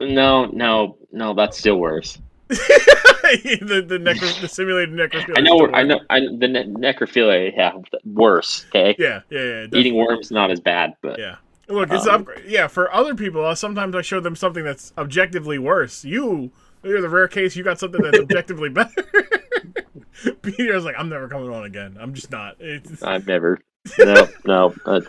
[0.00, 1.34] no, no, no.
[1.34, 2.18] That's still worse.
[2.48, 5.36] the the, necro- the simulated necrophilia.
[5.38, 5.68] I know.
[5.72, 6.00] I know.
[6.10, 7.52] I the ne- necrophilia.
[7.56, 7.72] Yeah,
[8.04, 8.66] worse.
[8.68, 9.66] Okay, Yeah, yeah, yeah.
[9.72, 11.36] eating worms not as bad, but Yeah.
[11.68, 12.44] Look, it's Um, upgrade.
[12.46, 16.04] Yeah, for other people, uh, sometimes I show them something that's objectively worse.
[16.04, 16.50] You,
[16.82, 17.56] you're the rare case.
[17.56, 19.04] You got something that's objectively better.
[20.42, 21.96] Peter's like, I'm never coming on again.
[22.00, 22.56] I'm just not.
[22.58, 23.60] It's, I'm never.
[23.98, 24.74] No, no.
[24.84, 25.00] Uh,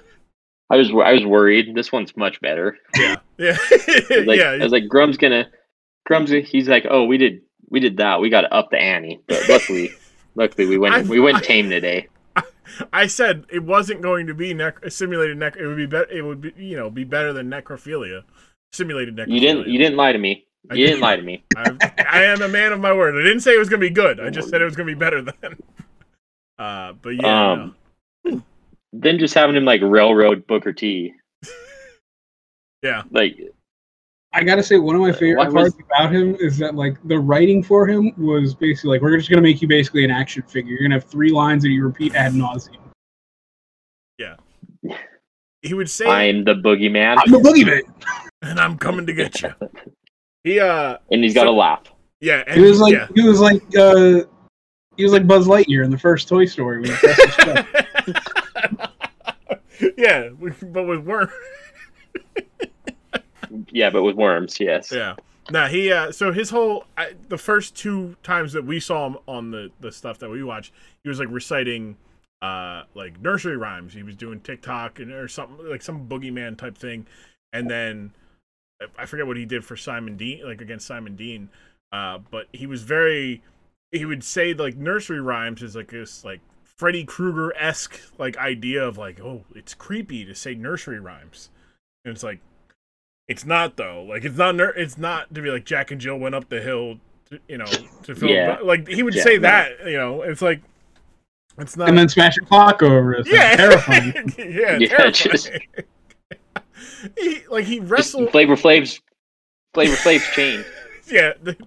[0.70, 1.74] I was I was worried.
[1.74, 2.78] This one's much better.
[2.96, 4.52] yeah, yeah, I like, yeah.
[4.52, 5.48] I was like, Grumm's gonna.
[6.06, 6.30] Grumm's.
[6.30, 8.22] He's like, oh, we did we did that.
[8.22, 9.20] We got to up the ante.
[9.28, 9.90] But luckily,
[10.36, 12.08] luckily we went I've- we went tame today.
[12.94, 15.56] I said it wasn't going to be nec- simulated nec.
[15.58, 16.12] It would be better.
[16.12, 18.24] It would be you know be better than necrophilia,
[18.74, 19.34] simulated necrophilia.
[19.34, 19.68] You didn't.
[19.68, 20.46] You didn't lie to me.
[20.70, 21.44] I You didn't lie to me.
[21.56, 21.76] I,
[22.10, 23.16] I am a man of my word.
[23.16, 24.20] I didn't say it was going to be good.
[24.20, 25.36] I just said it was going to be better than.
[26.60, 27.76] Uh, but yeah, Um,
[28.92, 31.14] Then just having him like railroad Booker T.
[31.46, 31.50] no.
[32.84, 33.38] yeah, Like
[34.32, 36.98] I gotta say, one of my favorite What was- parts about him is that like
[37.08, 40.44] the writing for him was basically like we're just gonna make you basically an action
[40.44, 40.72] figure.
[40.74, 42.76] You're gonna have three lines that you repeat ad nauseum.
[44.20, 44.36] Yeah.
[45.62, 47.82] He would say, I'm the boogeyman, I'm the boogeyman.
[48.44, 49.50] and I'm coming to get you.
[50.44, 51.84] He uh, and he's got to So- laugh.
[52.22, 53.08] yeah, and He was like yeah.
[53.16, 54.22] he was like uh
[54.96, 56.82] he was like Buzz Lightyear in the first Toy Story.
[56.82, 57.68] When he pressed his stuff.
[59.98, 60.30] yeah,
[60.62, 61.30] but with worm.
[63.72, 64.60] Yeah, but with worms.
[64.60, 64.92] Yes.
[64.92, 65.16] Yeah.
[65.52, 69.18] Nah, he uh so his whole I, the first two times that we saw him
[69.28, 70.74] on the the stuff that we watched,
[71.04, 71.98] he was like reciting
[72.42, 73.94] uh like nursery rhymes.
[73.94, 77.08] He was doing TikTok and or something like some boogeyman type thing.
[77.52, 78.12] And then
[78.98, 81.50] I forget what he did for Simon Dean, like against Simon Dean.
[81.92, 83.42] Uh but he was very
[83.92, 88.86] he would say like nursery rhymes is like this like Freddy Krueger esque like idea
[88.88, 91.50] of like, oh, it's creepy to say nursery rhymes.
[92.06, 92.40] And it's like
[93.30, 94.04] it's not though.
[94.04, 94.56] Like it's not.
[94.56, 96.98] Ner- it's not to be like Jack and Jill went up the hill,
[97.30, 97.66] to, you know,
[98.04, 98.32] to film.
[98.32, 98.58] Yeah.
[98.62, 99.42] Like he would Yeah, say no.
[99.44, 99.72] that.
[99.86, 100.62] You know, it's like
[101.58, 101.88] it's not.
[101.90, 103.20] and then smash a clock over it.
[103.22, 104.14] It's yeah, terrifying.
[104.38, 105.14] yeah, Yeah, terrifying.
[105.14, 105.50] just-
[107.18, 108.32] he like he Just wrestled.
[108.32, 109.00] Flavor Flav's
[109.74, 110.66] Flavor Flav's chain.
[111.12, 111.58] Yeah, th-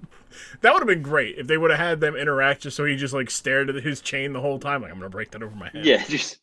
[0.61, 2.61] that would have been great if they would have had them interact.
[2.63, 4.83] Just so he just like stared at his chain the whole time.
[4.83, 5.85] Like I'm gonna break that over my head.
[5.85, 6.39] Yeah, just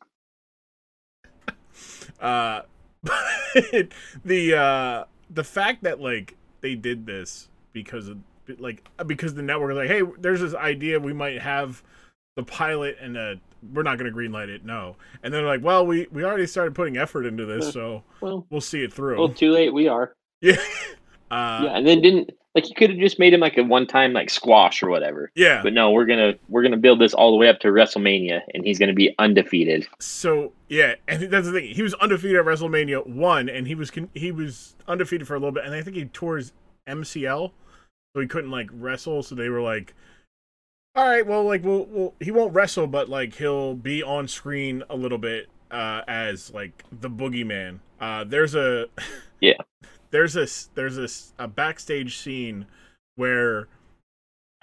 [2.19, 2.63] Uh,
[3.03, 3.87] but
[4.25, 8.17] the uh the fact that like they did this because of
[8.57, 11.83] like because the network was like, hey, there's this idea we might have
[12.35, 13.35] the pilot and uh
[13.73, 14.95] we're not gonna greenlight it, no.
[15.23, 18.45] And then they're like, well, we we already started putting effort into this, so well,
[18.49, 19.17] we'll see it through.
[19.17, 19.73] well, too late.
[19.73, 20.13] We are.
[20.41, 20.55] yeah.
[21.31, 23.85] Uh, yeah, and then didn't like you could have just made him like a one
[23.85, 25.31] time like squash or whatever.
[25.35, 25.61] yeah.
[25.61, 28.65] But no, we're gonna we're gonna build this all the way up to WrestleMania, and
[28.65, 29.87] he's gonna be undefeated.
[29.99, 31.73] So yeah, and that's the thing.
[31.73, 35.51] He was undefeated at WrestleMania one, and he was he was undefeated for a little
[35.51, 36.51] bit, and I think he tore his
[36.87, 37.51] MCL,
[38.15, 39.21] so he couldn't like wrestle.
[39.21, 39.93] So they were like,
[40.95, 44.83] "All right, well, like, we'll, we'll he won't wrestle, but like he'll be on screen
[44.89, 48.87] a little bit uh, as like the boogeyman." Uh, there's a
[49.39, 49.53] Yeah.
[50.11, 52.65] There's this there's this a backstage scene
[53.15, 53.67] where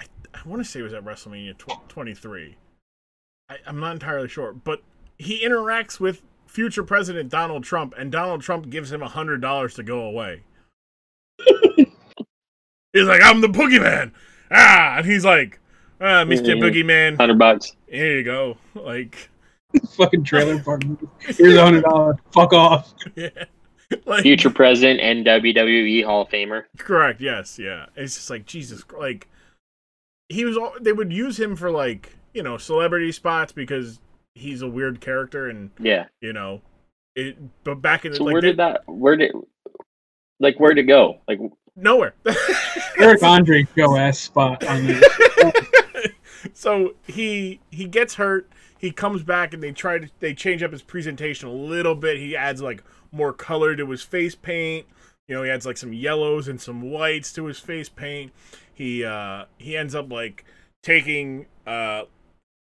[0.00, 2.56] I, I want to say it was at WrestleMania tw- 23.
[3.48, 4.82] I, I'm not entirely sure, but
[5.18, 9.74] he interacts with future President Donald Trump, and Donald Trump gives him a hundred dollars
[9.74, 10.42] to go away.
[12.92, 14.12] he's like, "I'm the boogeyman,"
[14.50, 15.60] ah, and he's like,
[16.00, 16.56] "Ah, Mr.
[16.56, 16.60] Mhm.
[16.62, 17.76] Boogeyman, Hundred bucks.
[17.88, 19.30] here you go." Like,
[19.96, 20.82] Fucking trailer park.
[21.20, 22.16] Here's a hundred dollars.
[22.32, 22.94] Fuck off.
[23.14, 23.28] yeah,
[24.06, 26.64] like Future president and WWE Hall of Famer.
[26.78, 27.20] Correct.
[27.20, 27.58] Yes.
[27.58, 27.86] Yeah.
[27.96, 28.82] It's just like Jesus.
[28.98, 29.28] Like
[30.28, 30.56] he was.
[30.56, 34.00] all They would use him for like you know celebrity spots because
[34.34, 36.06] he's a weird character and Yeah.
[36.20, 36.62] you know
[37.14, 37.36] it.
[37.64, 38.82] But back in the So like where they- did that?
[38.86, 39.32] Where did
[40.40, 41.20] like where to go?
[41.28, 41.38] Like
[41.76, 42.14] nowhere.
[42.98, 45.04] Eric Andre show ass spot on this.
[46.52, 48.50] so he he gets hurt.
[48.78, 52.18] He comes back and they try to they change up his presentation a little bit.
[52.18, 52.82] He adds like
[53.12, 54.86] more color to his face paint.
[55.28, 58.32] You know, he adds like some yellows and some whites to his face paint.
[58.72, 60.44] He uh he ends up like
[60.82, 62.02] taking uh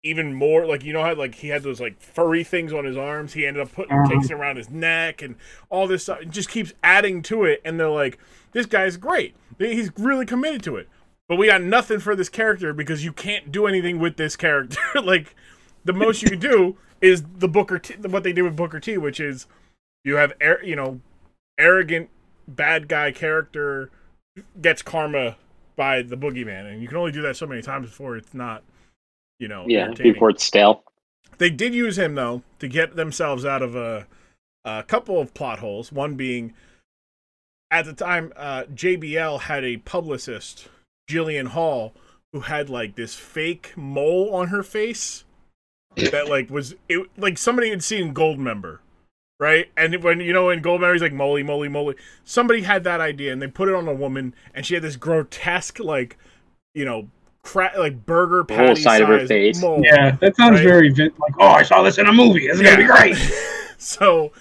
[0.03, 2.97] even more like you know how like he had those like furry things on his
[2.97, 3.34] arms.
[3.34, 4.09] He ended up putting Uh-huh.
[4.09, 5.36] takes it around his neck and
[5.69, 6.21] all this stuff.
[6.21, 8.17] It just keeps adding to it, and they're like,
[8.51, 9.36] "This guy's great.
[9.59, 10.89] He's really committed to it."
[11.29, 14.79] But we got nothing for this character because you can't do anything with this character.
[15.03, 15.36] like
[15.86, 18.97] the most you can do is the Booker T, what they did with Booker T,
[18.97, 19.45] which is
[20.04, 20.34] you have
[20.64, 20.99] you know
[21.58, 22.10] arrogant
[22.47, 23.89] bad guy character
[24.62, 25.38] gets karma
[25.76, 28.64] by the boogeyman, and you can only do that so many times before it's not
[29.39, 30.84] you know yeah, before it's stale.
[31.38, 34.08] They did use him though to get themselves out of a,
[34.64, 35.91] a couple of plot holes.
[35.91, 36.54] One being,
[37.72, 40.68] at the time, uh, JBL had a publicist,
[41.10, 41.93] Jillian Hall,
[42.34, 45.24] who had like this fake mole on her face
[45.95, 48.80] that like was it like somebody had seen Goldmember,
[49.42, 49.70] right?
[49.76, 51.96] And when you know in Goldmember he's like moly moly moly.
[52.24, 54.96] Somebody had that idea and they put it on a woman, and she had this
[54.96, 56.18] grotesque like,
[56.76, 57.10] you know,
[57.44, 59.60] cra- like burger The whole side of her face.
[59.60, 59.82] mole.
[59.84, 60.64] Yeah, that sounds Right.
[60.68, 61.34] very vin- like.
[61.39, 62.46] Oh, I saw this in a movie.
[62.46, 63.18] It's gonna be great.
[63.78, 64.32] so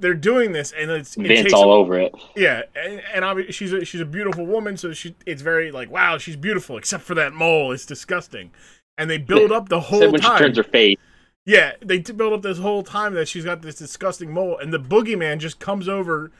[0.00, 2.14] they're doing this, and it's it Vince takes all a- over it.
[2.36, 5.90] Yeah, and, and obviously she's a, she's a beautiful woman, so she it's very like
[5.90, 8.52] wow, she's beautiful, except for that mole, it's disgusting.
[8.96, 10.36] And they build up the whole Except when time.
[10.38, 10.96] she turns her face.
[11.48, 14.70] Yeah, they t- build up this whole time that she's got this disgusting mole, and
[14.70, 16.30] the boogeyman just comes over,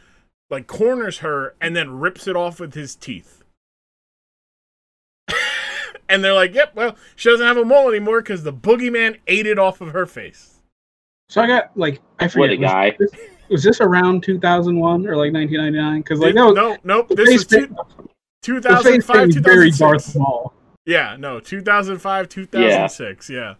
[0.50, 3.42] like corners her, and then rips it off with his teeth.
[6.10, 9.46] and they're like, "Yep, well, she doesn't have a mole anymore because the boogeyman ate
[9.46, 10.60] it off of her face."
[11.30, 12.50] So I got like I What forget.
[12.50, 12.96] a was guy.
[12.98, 13.10] this-
[13.48, 16.00] Was this around 2001 or like 1999?
[16.02, 17.08] Because like no, no, no, nope.
[17.08, 20.16] This face is two, paint- the face 2005, paint is very Darth 2006.
[20.16, 20.52] Maul.
[20.84, 23.30] Yeah, no, 2005, 2006.
[23.30, 23.54] Yeah.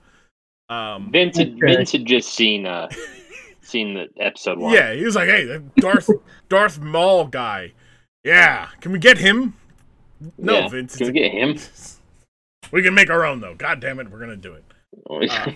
[0.70, 1.74] Um, Vince had, Okay.
[1.76, 2.88] Vince had just seen uh
[3.62, 4.72] seen the episode one.
[4.74, 6.10] yeah, he was like, "Hey, that Darth
[6.48, 7.72] Darth Maul guy.
[8.24, 9.54] Yeah, can we get him?"
[10.36, 10.68] No, Yeah.
[10.68, 10.96] Vince.
[10.96, 11.58] Can we a- get him?
[12.70, 13.54] We can make our own though.
[13.54, 14.64] God damn it, we're gonna do it.
[15.10, 15.52] Uh,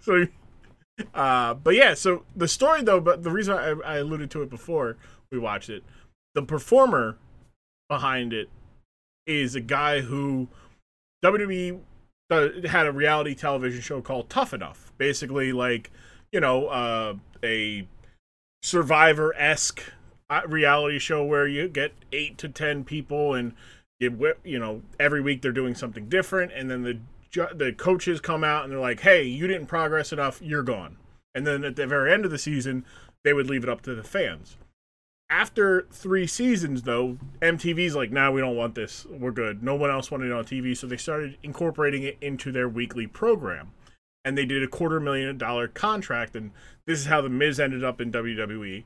[0.00, 0.26] so,
[1.14, 4.50] uh, but yeah, so the story though, but the reason I, I alluded to it
[4.50, 4.96] before
[5.30, 5.82] we watched it,
[6.34, 7.16] the performer
[7.88, 8.48] behind it
[9.26, 10.48] is a guy who
[11.24, 11.78] WWE
[12.32, 14.92] had a reality television show called Tough Enough.
[14.98, 15.90] Basically, like
[16.32, 17.86] you know, uh, a
[18.62, 19.82] Survivor esque
[20.46, 23.54] reality show where you get eight to ten people and
[24.00, 26.98] you you know every week they're doing something different, and then the
[27.54, 30.40] the coaches come out and they're like, "Hey, you didn't progress enough.
[30.42, 30.96] You're gone."
[31.34, 32.84] And then at the very end of the season,
[33.24, 34.56] they would leave it up to the fans.
[35.32, 39.06] After three seasons, though, MTV's like, "Nah, we don't want this.
[39.06, 39.62] We're good.
[39.62, 43.06] No one else wanted it on TV." So they started incorporating it into their weekly
[43.06, 43.72] program,
[44.26, 46.36] and they did a quarter million dollar contract.
[46.36, 46.50] And
[46.86, 48.84] this is how the Miz ended up in WWE.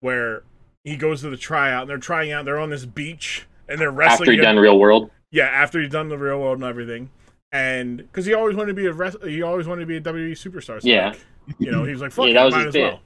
[0.00, 0.42] where
[0.82, 2.44] he goes to the tryout and they're trying out.
[2.44, 4.30] They're on this beach and they're After wrestling.
[4.30, 5.10] he against- done real world.
[5.30, 7.10] yeah, after he's done the real world and everything,
[7.52, 10.00] and because he always wanted to be a rest- he always wanted to be a
[10.00, 10.82] WWE superstar.
[10.82, 11.10] So Yeah.
[11.10, 11.20] like,
[11.60, 12.82] you know, he was like, "Fuck Yeah, that was might as bit.
[12.94, 13.00] well."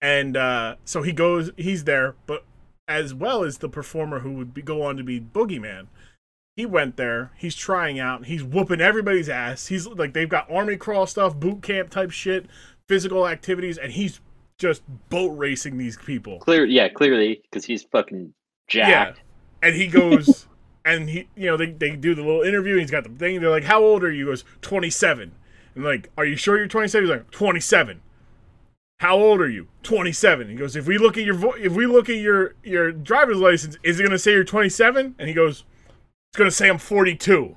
[0.00, 2.44] And uh, so he goes, he's there, but
[2.88, 5.86] as well as the performer who would be, go on to be Boogeyman.
[6.54, 7.32] He went there.
[7.36, 8.26] He's trying out.
[8.26, 9.66] He's whooping everybody's ass.
[9.66, 12.46] He's like they've got army crawl stuff, boot camp type shit,
[12.88, 14.20] physical activities, and he's
[14.58, 16.38] just boat racing these people.
[16.38, 18.32] Clear, yeah, clearly because he's fucking
[18.68, 19.20] jacked.
[19.62, 20.46] And he goes,
[20.86, 22.72] and he, you know, they, they do the little interview.
[22.72, 23.40] And he's got the thing.
[23.40, 25.32] They're like, "How old are you?" He goes, "27."
[25.74, 28.00] And like, "Are you sure you're 27?" He's like, "27."
[29.00, 29.68] How old are you?
[29.82, 30.48] 27.
[30.48, 33.36] He goes, "If we look at your vo- if we look at your your driver's
[33.38, 35.64] license, is it going to say you're 27?" And he goes,
[36.30, 37.56] "It's going to say I'm 42."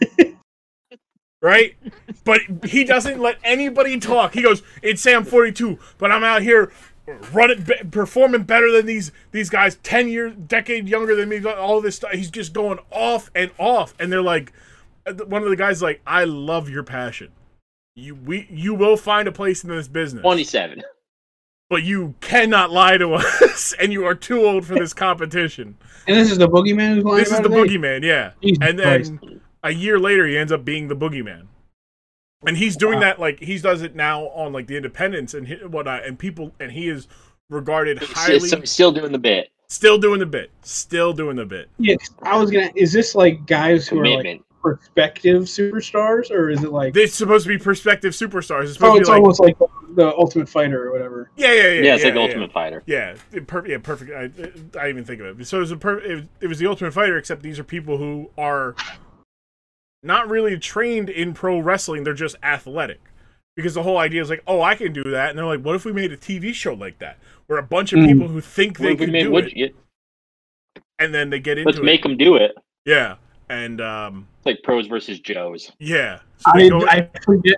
[1.42, 1.76] right?
[2.24, 4.34] But he doesn't let anybody talk.
[4.34, 6.70] He goes, "It's say I'm 42, but I'm out here
[7.32, 11.44] running, be- performing better than these these guys, 10 years, decade younger than me.
[11.44, 12.12] All this stuff.
[12.12, 14.52] He's just going off and off." And they're like,
[15.04, 17.32] uh, one of the guys like, "I love your passion.
[17.98, 20.82] You we you will find a place in this business, Twenty-seven.
[21.68, 25.76] but you cannot lie to us, and you are too old for this competition."
[26.06, 27.50] And this is the boogeyman who's lying This is the it?
[27.52, 28.32] boogeyman, yeah.
[28.42, 31.48] Jesus and then a year later, he ends up being the boogeyman.
[32.46, 33.00] And he's doing Wow.
[33.00, 36.16] that like he does it now on like the Independence and hi- whatnot, uh, and
[36.18, 37.08] people and he is
[37.50, 38.38] regarded He's highly.
[38.38, 39.50] still, still doing the bit.
[39.68, 40.50] Still doing the bit.
[40.62, 41.68] Still doing the bit.
[41.78, 42.70] Yeah, 'cause I was gonna.
[42.76, 44.80] Is this like guys who are like Commitment.
[44.82, 46.94] prospective superstars, or is it like?
[46.94, 48.64] They're supposed to be perspective superstars.
[48.64, 51.30] It's supposed oh, to it's be almost like the, the Ultimate Fighter or whatever.
[51.36, 51.68] yeah, yeah, yeah.
[51.82, 52.82] Yeah, it's like yeah, Ultimate Fighter.
[52.86, 54.10] Yeah, it per- yeah, perfect.
[54.10, 55.46] I, I didn't even think of it.
[55.46, 57.64] So it was a per- it, was- it was the Ultimate Fighter, except these are
[57.64, 58.74] people who are
[60.02, 62.04] not really trained in pro wrestling.
[62.04, 63.00] They're just athletic.
[63.56, 65.74] Because the whole idea is like, oh, I can do that, and they're like, what
[65.74, 68.06] if we made a TV show like that, where a bunch of Mm.
[68.06, 69.66] people who think they if can do Wood- it, yeah,
[71.00, 71.84] and then they get into Let's it.
[71.84, 72.52] make them do it.
[72.84, 73.16] yeah,
[73.48, 75.72] and um, It's like pros versus Joes.
[75.78, 76.20] yeah.
[76.38, 77.56] So I, go- I forget.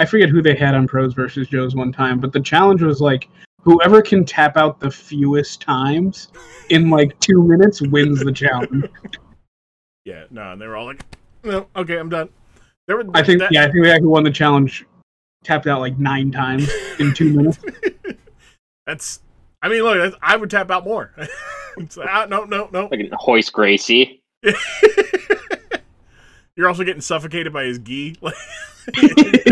[0.00, 3.00] I forget who they had on Pros versus Joes one time, but the challenge was
[3.00, 3.28] like
[3.62, 6.28] whoever can tap out the fewest times
[6.70, 8.84] in like two minutes wins the challenge.
[10.04, 11.02] yeah, no, and they were all like,
[11.42, 12.28] no, okay, I'm done.
[12.86, 14.86] There were, I think that- yeah, I think they actually won the challenge,
[15.42, 17.58] tapped out like nine times in two minutes.
[18.86, 19.20] That's.
[19.62, 21.12] I mean, look, that's- I would tap out more.
[21.76, 22.86] it's like, ah, no, no, no.
[22.88, 24.22] Like Royce Gracie.
[26.56, 28.16] You're also getting suffocated by his gi.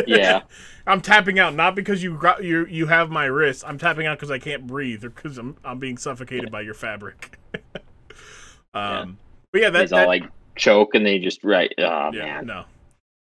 [0.06, 0.42] Yeah.
[0.86, 3.64] I'm tapping out not because you you you have my wrist.
[3.66, 6.74] I'm tapping out because I can't breathe or because I'm I'm being suffocated by your
[6.74, 7.38] fabric.
[8.74, 9.18] um,
[9.52, 10.24] but yeah, that's all that like
[10.54, 11.72] choke and they just right.
[11.78, 12.46] Oh yeah, man.
[12.46, 12.64] no.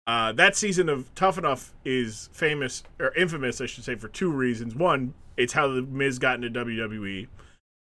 [0.06, 4.32] Uh, that season of Tough Enough is famous or infamous, I should say, for two
[4.32, 4.76] reasons.
[4.76, 7.28] One, it's how the Miz got into WWE,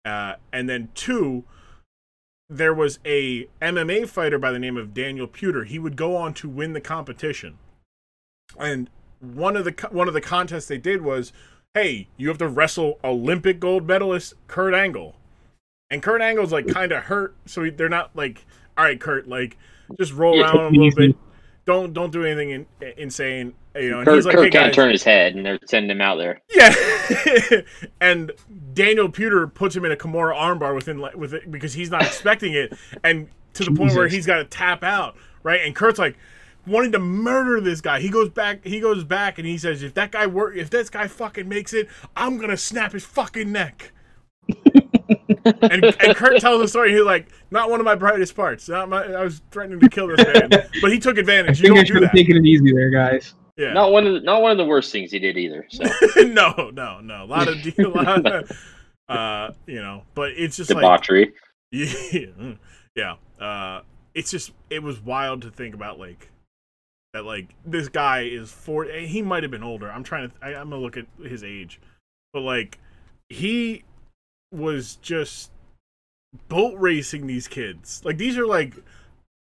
[0.05, 1.45] uh, and then two,
[2.49, 5.67] there was a MMA fighter by the name of Daniel Puder.
[5.67, 7.59] He would go on to win the competition,
[8.59, 8.89] and
[9.21, 11.33] one of the one of the contests they did was,
[11.75, 15.17] hey, you have to wrestle Olympic gold medalist Kurt Angle,
[15.91, 18.47] and Kurt Angle's like kind of hurt, so he, they're not like,
[18.77, 19.59] all right, Kurt, like
[19.99, 20.95] just roll Yeah, around a little easy.
[20.95, 21.17] bit.
[21.69, 22.67] Don't don't do anything in,
[22.97, 23.99] insane, you know.
[23.99, 26.01] And Kurt, he's like, Kurt hey, can't guys, turn his head and they're sending him
[26.01, 26.41] out there.
[26.55, 26.75] yeah,
[28.01, 28.33] and
[28.73, 32.01] Daniel Puder puts him in a Kimura armbar within like with it because he's not
[32.01, 32.73] expecting it,
[33.05, 35.61] and to the point where he's got to tap out, right?
[35.63, 36.17] And Kurt's like
[36.67, 38.01] wanting to murder this guy.
[38.01, 40.89] He goes back, he goes back, and he says, "If that guy work, if this
[40.89, 43.93] guy fucking makes it, I'm gonna snap his fucking neck."
[45.09, 46.93] and, and Kurt tells the story.
[46.93, 48.69] He's like, "Not one of my brightest parts.
[48.69, 50.49] Not my, I was threatening to kill this man,
[50.83, 51.61] but he took advantage.
[51.61, 52.13] You think I don't should do that.
[52.13, 53.35] taken it easy there, guys.
[53.57, 53.73] Yeah.
[53.73, 55.67] Not one of the, not one of the worst things he did either.
[55.69, 55.85] So
[56.23, 57.25] no, no, no.
[57.25, 58.51] A lot of, a lot of
[59.09, 61.33] uh, you know, but it's just like, debauchery.
[61.73, 62.55] yeah,
[62.95, 63.15] yeah.
[63.41, 63.83] Uh,
[64.15, 66.31] it's just, it was wild to think about, like,
[67.15, 68.85] that, like, this guy is four.
[68.85, 69.91] He might have been older.
[69.91, 71.81] I'm trying to, I, I'm gonna look at his age,
[72.33, 72.79] but like,
[73.29, 73.85] he
[74.53, 75.51] was just
[76.49, 78.03] boat racing these kids.
[78.05, 78.75] Like, these are like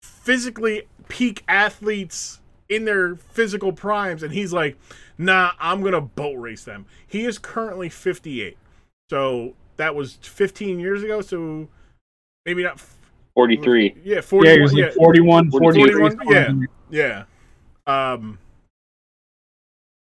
[0.03, 4.77] physically peak athletes in their physical primes, and he's like,
[5.17, 6.87] nah, I'm gonna boat race them.
[7.07, 8.57] He is currently 58.
[9.11, 11.21] So that was 15 years ago.
[11.21, 11.69] So
[12.45, 12.75] maybe not.
[12.75, 12.95] f-
[13.35, 13.95] Forty three.
[14.03, 14.55] Yeah, Yeah, 41.
[14.57, 15.93] he was Yeah, like 41, 43.
[15.93, 17.25] 41, yeah.
[17.87, 18.13] yeah.
[18.13, 18.39] Um.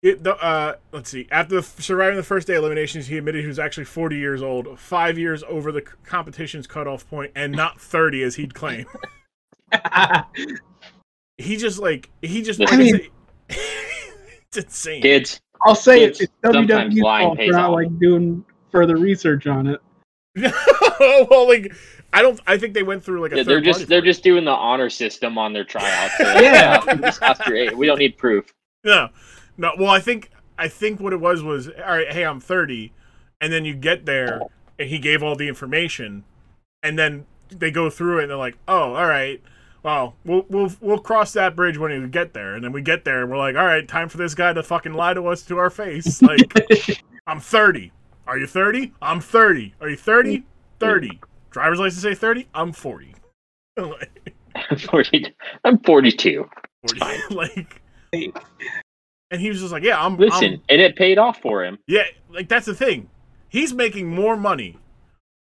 [0.03, 1.27] It, the, uh, let's see.
[1.31, 4.79] After the, surviving the first day eliminations, he admitted he was actually 40 years old,
[4.79, 8.87] five years over the competition's cutoff point, and not 30 as he'd claim.
[11.37, 12.59] he just like he just.
[12.61, 13.09] I Like I mean-
[13.49, 15.01] it's insane.
[15.01, 15.39] Kids.
[15.63, 19.67] I'll say Kids it's, it's sometimes WWE's fault for not like doing further research on
[19.67, 19.81] it.
[21.29, 21.73] well, like
[22.11, 22.39] I don't.
[22.47, 23.37] I think they went through like a.
[23.37, 26.17] Yeah, third they're just they're just doing the honor system on their tryouts.
[26.17, 26.83] They're like, Yeah.
[26.87, 27.77] "Oh, this Oscar eight.
[27.77, 28.51] We don't need proof.
[28.83, 29.09] No,
[29.57, 29.71] no.
[29.77, 32.11] Well, I think I think what it was was all right.
[32.11, 32.91] Hey, I'm 30,
[33.39, 34.41] and then you get there,
[34.79, 36.23] and he gave all the information,
[36.83, 39.41] and then they go through it, and they're like, oh, all right.
[39.83, 43.03] Well, we'll we'll we'll cross that bridge when we get there, and then we get
[43.03, 45.41] there, and we're like, all right, time for this guy to fucking lie to us
[45.43, 46.21] to our face.
[46.31, 47.91] Like, I'm 30.
[48.27, 48.93] Are you 30?
[49.01, 49.75] I'm 30.
[49.81, 50.43] Are you 30?
[50.79, 51.19] 30.
[51.49, 52.47] Driver's license say 30.
[52.53, 53.15] I'm 40.
[54.69, 56.49] I'm 40, I'm 42.
[56.87, 57.35] 40.
[57.35, 57.81] like,
[59.31, 60.17] and he was just like, yeah, I'm.
[60.17, 61.79] Listen, I'm, and it paid off for him.
[61.87, 63.09] Yeah, like that's the thing.
[63.49, 64.77] He's making more money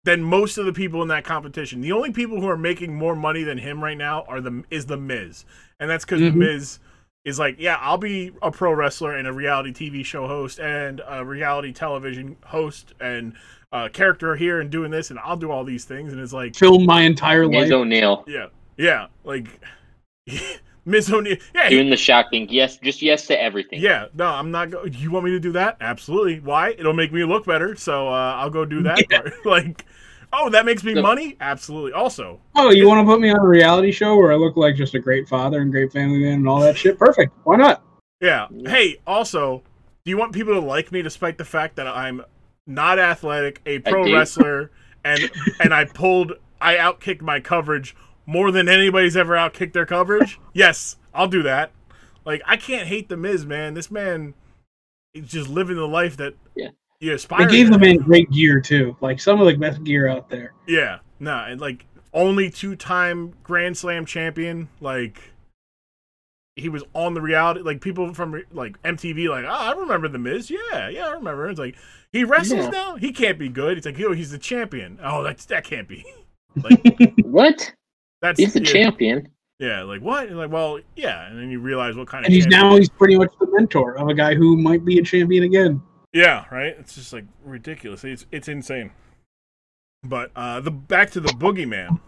[0.06, 1.82] than most of the people in that competition.
[1.82, 4.86] The only people who are making more money than him right now are the is
[4.86, 5.44] the Miz,
[5.80, 6.32] and that's because Mhm.
[6.32, 6.80] the Miz
[7.26, 11.02] is like, yeah, I'll be a pro wrestler and a reality TV show host and
[11.06, 13.34] a reality television host and
[13.74, 16.56] a character here and doing this, and I'll do all these things, and it's like,
[16.56, 17.72] Film my entire Miz life.
[17.74, 19.48] O'Neill yeah, yeah, like
[20.90, 22.48] Miz O'Neill, yeah, he- doing the Shaq thing.
[22.50, 23.80] Yes, just yes to everything.
[23.82, 24.72] Yeah, no, I'm not.
[24.72, 25.78] Go- you want me to do that?
[25.82, 26.40] Absolutely.
[26.40, 26.72] Why?
[26.72, 29.06] It'll make me look better, so uh, I'll go do that.
[29.10, 29.22] Yeah.
[29.22, 29.34] part.
[29.46, 29.86] like,
[30.34, 31.38] oh, that makes me So- money.
[31.40, 31.94] Absolutely.
[31.94, 34.76] Also, Oh, you want to put me on a reality show where I look like
[34.76, 36.98] just a great father and great family man and all that shit?
[36.98, 37.34] Perfect.
[37.44, 37.84] Why not?
[38.22, 38.48] yeah.
[38.52, 38.70] Yeah.
[38.70, 39.64] Hey, also,
[40.06, 42.24] do you want people to like me despite the fact that I'm
[42.68, 44.72] not athletic, a pro wrestler,
[45.06, 45.30] and
[45.60, 47.96] and I pulled, I outkicked my coverage
[48.30, 50.40] more than anybody's ever outkicked their coverage?
[50.54, 51.72] yes, I'll do that.
[52.26, 53.74] Like, I can't hate the Miz, man.
[53.74, 54.36] This man
[55.16, 56.70] is just living the life that Yeah.
[57.00, 57.48] you aspire.
[57.48, 60.30] They gave to the man great gear too, like some of the best gear out
[60.30, 60.54] there.
[60.68, 64.70] Yeah, no, and like only two-time Grand Slam champion.
[64.80, 65.20] Like
[66.56, 67.62] he was on the reality.
[67.62, 70.52] Like people from like MTV, like, oh, I remember the Miz.
[70.52, 71.50] Yeah, yeah, I remember.
[71.50, 71.76] It's like
[72.12, 72.70] he wrestles Yeah.
[72.70, 72.96] now.
[72.98, 73.78] He can't be good.
[73.78, 75.00] It's like, oh, he's the champion.
[75.04, 76.06] Oh, that's that can't be.
[77.24, 77.74] What?
[78.22, 79.30] That's He's the yeah, champion.
[79.60, 80.28] Yeah, like what?
[80.28, 82.78] And like, well, yeah, and then you realize what kind of And he's champion- now
[82.78, 85.82] he's pretty much the mentor of a guy who might be a champion again.
[86.14, 86.76] Yeah, right.
[86.80, 88.04] It's just like ridiculous.
[88.04, 88.92] It's it's insane.
[90.04, 92.00] But uh the back to the boogeyman.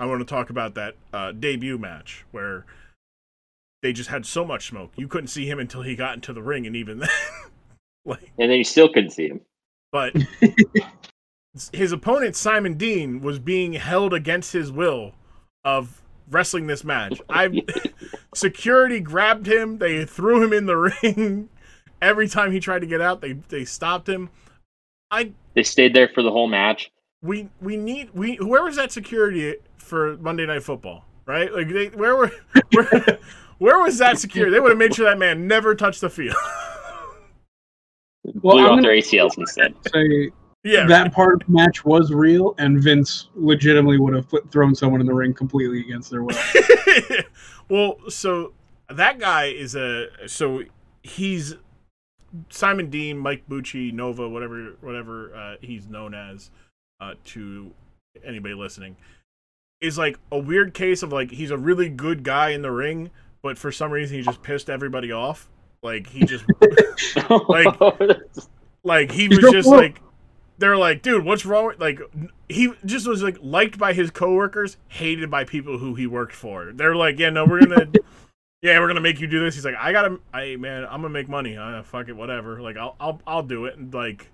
[0.00, 2.66] I want to talk about that uh, debut match where
[3.82, 4.92] they just had so much smoke.
[4.96, 7.08] You couldn't see him until he got into the ring, and even then,
[8.04, 9.40] like, And then you still couldn't see him.
[9.92, 10.14] but
[11.72, 15.12] his opponent Simon Dean was being held against his will
[15.66, 16.00] of
[16.30, 17.20] wrestling this match.
[17.28, 17.62] I
[18.34, 19.78] security grabbed him.
[19.78, 21.50] They threw him in the ring.
[22.00, 24.30] Every time he tried to get out, they they stopped him.
[25.10, 26.90] I They stayed there for the whole match.
[27.22, 31.04] we we need we where was that security for Monday Night Football?
[31.26, 31.52] Right?
[31.52, 32.30] Like they where were
[32.72, 33.18] where,
[33.58, 34.52] where was that security?
[34.52, 36.36] They would have made sure that man never touched the field.
[38.24, 39.74] Well, Blew I'm off gonna- their ACLs instead.
[39.92, 40.30] Say
[40.66, 40.86] yeah.
[40.86, 45.00] that part of the match was real, and Vince legitimately would have put, thrown someone
[45.00, 46.36] in the ring completely against their will.
[47.68, 48.52] well, so
[48.88, 50.62] that guy is a so
[51.02, 51.54] he's
[52.50, 56.50] Simon Dean, Mike Bucci, Nova, whatever whatever uh, he's known as
[57.00, 57.72] uh, to
[58.24, 58.96] anybody listening,
[59.80, 63.10] is like a weird case of like he's a really good guy in the ring,
[63.42, 65.48] but for some reason he just pissed everybody off.
[65.82, 66.44] Like he just
[67.48, 67.78] Like-
[68.86, 70.00] like he was just like
[70.58, 71.66] they're like, dude, what's wrong?
[71.66, 72.00] with Like
[72.48, 76.72] he just was like liked by his coworkers, hated by people who he worked for.
[76.72, 77.86] They're like, yeah, no, we're gonna,
[78.62, 79.54] yeah, we're gonna make you do this.
[79.54, 81.56] He's like, I gotta, I man, I'm gonna make money.
[81.56, 82.60] Uh, fuck it, whatever.
[82.60, 83.76] Like I'll, I'll, I'll do it.
[83.76, 84.30] And like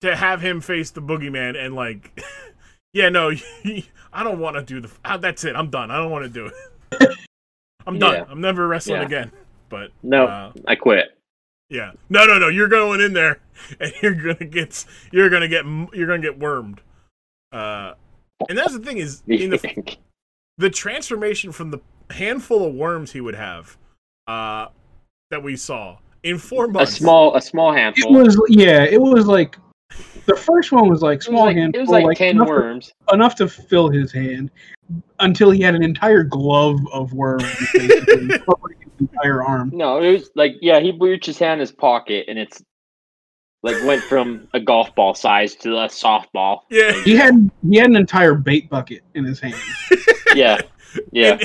[0.00, 2.20] to have him face the boogeyman and like,
[2.92, 3.30] yeah, no,
[4.12, 4.90] I don't want to do the.
[5.04, 5.56] Uh, that's it.
[5.56, 5.90] I'm done.
[5.90, 7.18] I don't want to do it.
[7.86, 8.14] I'm done.
[8.14, 8.24] Yeah.
[8.28, 9.06] I'm never wrestling Yeah.
[9.06, 9.32] again.
[9.68, 11.13] But no, uh, I quit.
[11.68, 11.92] Yeah.
[12.08, 12.48] No, no, no.
[12.48, 13.40] You're going in there,
[13.80, 16.80] and you're gonna get you're gonna get you're gonna get wormed.
[17.52, 17.94] Uh,
[18.48, 19.96] and that's the thing is in the
[20.58, 23.76] the transformation from the handful of worms he would have,
[24.26, 24.66] uh,
[25.30, 26.92] that we saw in four months.
[26.92, 28.16] a small, a small handful.
[28.18, 29.56] It was yeah, it was like
[30.26, 32.48] the first one was like It was small like, handful, it was like, ten enough,
[32.48, 32.92] worms.
[33.12, 34.50] enough to fill his hand,
[35.20, 39.70] until he had an entire glove of worms basically covering his entire arm.
[39.72, 42.62] No, it was like yeah, he reached his hand in his pocket, and it's
[43.62, 46.60] like went from a golf ball size to a softball.
[46.70, 46.92] Yeah.
[47.04, 49.56] He had he had an entire bait bucket in his hand.
[50.34, 50.60] Yeah,
[51.12, 51.32] yeah.
[51.34, 51.40] And,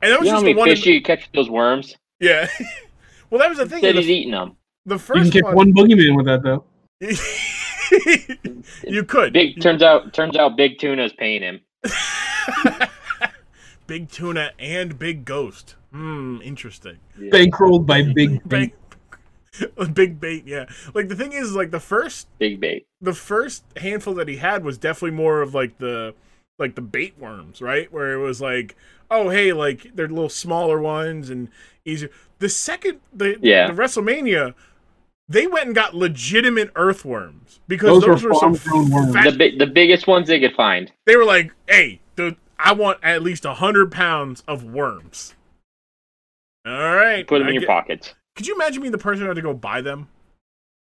[0.00, 0.68] and that was You know how just many the one.
[0.70, 1.94] fish you catch those worms?
[2.18, 2.48] yeah.
[3.30, 3.74] well, that was the thing.
[3.84, 4.56] Instead, he's The, eating them.
[4.86, 6.64] the first You can first catch one, one boogeyman with that though.
[8.90, 9.34] you could.
[9.34, 11.60] Big turns out turns out Big Tuna's paying him.
[13.86, 15.76] Big tuna and big ghost.
[15.96, 16.98] Hmm, interesting.
[17.18, 18.74] Bankrolled by Big Big, Bait.
[19.78, 20.66] A big bait, yeah.
[20.92, 22.86] Like the thing is, like the first Big bait.
[23.00, 26.14] the first handful that he had was definitely more of like the
[26.58, 27.90] like the bait worms, right?
[27.90, 28.76] Where it was like,
[29.10, 31.48] oh hey, like they're little smaller ones and
[31.86, 32.10] easier.
[32.38, 33.68] The second the Yeah.
[33.68, 34.52] the WrestleMania,
[35.26, 39.14] they went and got legitimate earthworms because Those those, were were, some farm-grown worms.
[39.14, 40.92] fat- The bi- the biggest ones they could find.
[41.06, 45.34] they were like, hey, dude, I want at least hundred pounds of worms.
[46.66, 48.14] All right, Put them I in your get- pockets.
[48.34, 50.08] Could you imagine being the person who had to go buy them?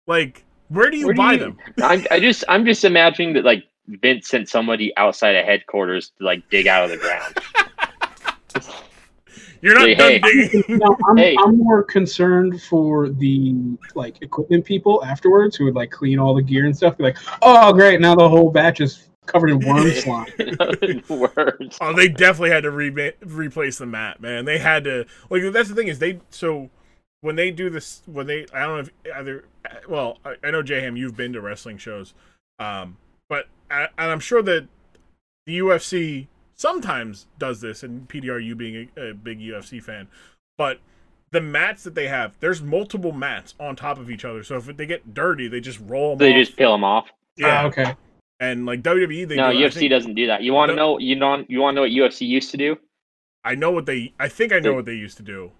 [0.06, 1.58] Like, where do you Where do buy you- them?
[1.82, 6.24] I'm, I just I'm just imagining that like Vince sent somebody outside of headquarters to
[6.24, 7.38] like dig out of the ground.
[9.62, 10.48] You're not Hey, done hey.
[10.48, 10.78] digging.
[10.78, 11.36] No, I'm, Hey.
[11.44, 13.54] I'm more concerned for the
[13.94, 16.96] like equipment people afterwards who would like clean all the gear and stuff.
[16.98, 20.26] Be like, oh great, now the whole batch is covered in worm slime.
[21.08, 21.78] Words.
[21.80, 24.44] Oh, they definitely had to re- replace the mat, man.
[24.44, 26.70] They had to like that's the thing is they so
[27.20, 29.44] when they do this when they I don't know if either
[29.88, 32.14] well I, I know J-Ham you've been to wrestling shows,
[32.58, 32.96] um,
[33.28, 34.68] but I, and I'm sure that
[35.46, 40.08] the UFC sometimes does this, and PDR you being a, a big UFC fan,
[40.56, 40.78] but
[41.32, 44.76] the mats that they have there's multiple mats on top of each other, so if
[44.76, 46.18] they get dirty, they just roll them.
[46.18, 46.46] They off.
[46.46, 47.08] just peel them off.
[47.36, 47.94] yeah, Ah, okay.
[48.40, 50.42] And like WWE they no, do, UFC think- doesn't do that.
[50.42, 50.98] You want to know?
[50.98, 51.44] You know?
[51.48, 52.76] You want to know what UFC used to do?
[53.44, 54.12] I know what they.
[54.18, 55.52] I think I know They- what they used to do.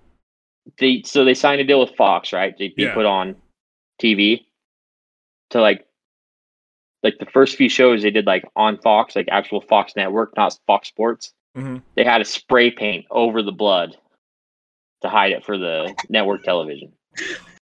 [0.78, 2.52] They so they signed a deal with Fox, right?
[2.58, 2.94] They'd be Yeah.
[2.94, 3.36] put on
[4.02, 4.44] TV
[5.50, 5.86] to like
[7.04, 10.58] like the first few shows they did like on Fox, like actual Fox network, not
[10.66, 11.32] Fox Sports.
[11.56, 11.82] Mhm.
[11.94, 13.96] They had to spray paint over the blood
[15.02, 16.92] to hide it for the network television.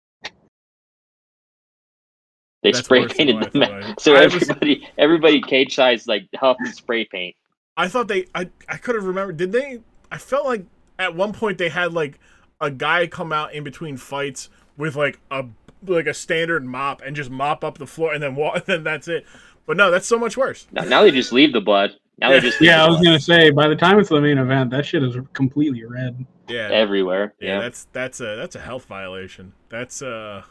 [2.62, 6.28] They That's spray painted what the I so I was- everybody everybody cage size like
[6.36, 7.34] huff and spray paint.
[7.76, 8.26] I thought they.
[8.34, 9.36] I I could have remembered.
[9.36, 9.80] Did they?
[10.12, 10.64] I felt like
[10.98, 12.20] at one point they had like
[12.60, 15.46] a guy come out in between fights with like a
[15.84, 18.54] like a standard mop and just mop up the floor and then walk.
[18.56, 19.26] And then that's it.
[19.66, 20.66] But no, that's so much worse.
[20.70, 21.92] Now, now they just leave the blood.
[22.18, 22.34] Now Yeah.
[22.36, 24.20] they just leave Yeah, I the was blood gonna say by the time it's the
[24.20, 26.24] main event, that shit is completely red.
[26.48, 26.68] Yeah.
[26.70, 27.34] everywhere.
[27.40, 29.52] yeah, Yeah, that's that's a that's a health violation.
[29.68, 30.42] That's uh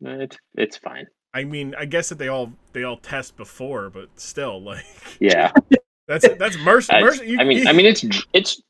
[0.00, 1.06] it's it's fine.
[1.34, 4.84] I mean, I guess that they all they all test before, but still like
[5.20, 5.50] Yeah,
[6.08, 6.92] that's that's mercy.
[6.92, 8.62] I, mercy you- I mean, you- I mean, it's it's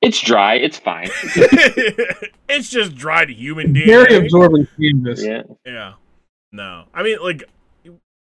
[0.00, 0.54] it's dry.
[0.54, 1.08] It's fine.
[2.48, 3.86] it's just dried human DNA.
[3.86, 5.24] Very absorbent canvas.
[5.24, 5.94] Yeah, Yeah.
[6.52, 6.84] No.
[6.94, 7.44] I mean, like,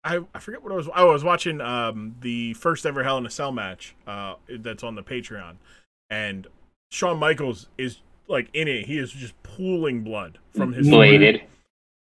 [0.04, 0.88] I, I forget what I was.
[0.94, 4.96] I was watching um the first ever Hell in a Cell match uh that's on
[4.96, 5.56] the Patreon,
[6.10, 6.48] and
[6.92, 8.86] Shawn Michaels is like in it.
[8.86, 11.42] He is just pooling blood from his bladed.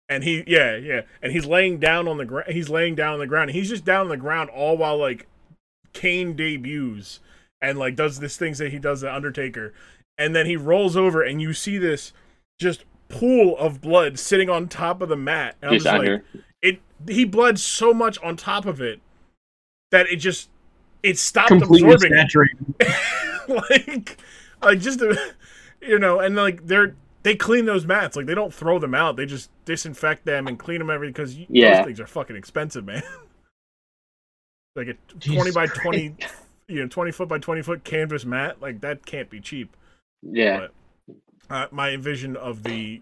[0.10, 2.51] And he yeah yeah, and he's laying down on the ground.
[2.51, 3.51] He's laying down on the ground.
[3.51, 5.28] He's just down on the ground all while like
[5.93, 7.20] Kane debuts
[7.62, 9.74] and like does this things that he does the Undertaker,
[10.18, 12.14] and then he rolls over and you see this
[12.60, 15.56] just pool of blood sitting on top of the mat.
[15.62, 16.14] And I'm Just just under.
[16.34, 16.80] like, it.
[17.08, 18.99] He bled so much on top of it
[19.91, 20.49] that it just
[21.03, 22.18] it stopped Completely absorbing.
[22.18, 22.76] saturated.
[23.70, 24.18] like,
[24.62, 25.01] like just
[25.82, 26.95] you know, and like they're
[27.26, 28.15] they clean those mats.
[28.15, 29.15] Like they don't throw them out.
[29.15, 31.78] They just disinfect them and clean them every because Yeah.
[31.78, 33.01] those things are fucking expensive, man.
[34.76, 35.82] like a twenty Jesus by Christ.
[35.82, 36.15] twenty,
[36.67, 38.61] you know, twenty foot by twenty foot canvas mat.
[38.61, 39.76] Like that can't be cheap.
[40.21, 40.67] Yeah,
[41.49, 43.01] Uh, my vision of the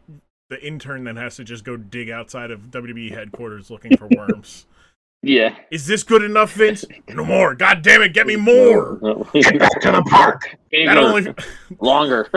[0.49, 4.67] the intern that has to just go dig outside of WWE headquarters looking for worms.
[5.21, 5.55] yeah.
[5.69, 6.85] Is this good enough, Vince?
[7.09, 7.55] No more.
[7.55, 8.97] God damn it, get me more.
[9.33, 10.57] Get back to the park.
[10.71, 11.33] That only,
[11.79, 12.29] longer.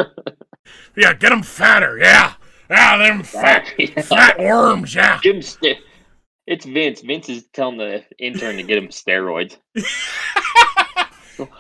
[0.97, 1.99] Yeah, get them fatter.
[1.99, 2.35] Yeah,
[2.71, 3.73] yeah, them fat,
[4.05, 4.95] fat worms.
[4.95, 5.21] Yeah.
[5.23, 5.79] Give him st-
[6.47, 7.01] it's Vince.
[7.01, 9.57] Vince is telling the intern to get him steroids.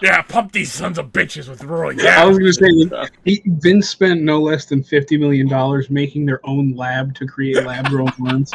[0.00, 1.94] Yeah, pump these sons of bitches with Roy.
[2.00, 6.40] I was gonna say he, Vince spent no less than fifty million dollars making their
[6.44, 8.52] own lab to create lab grown worms.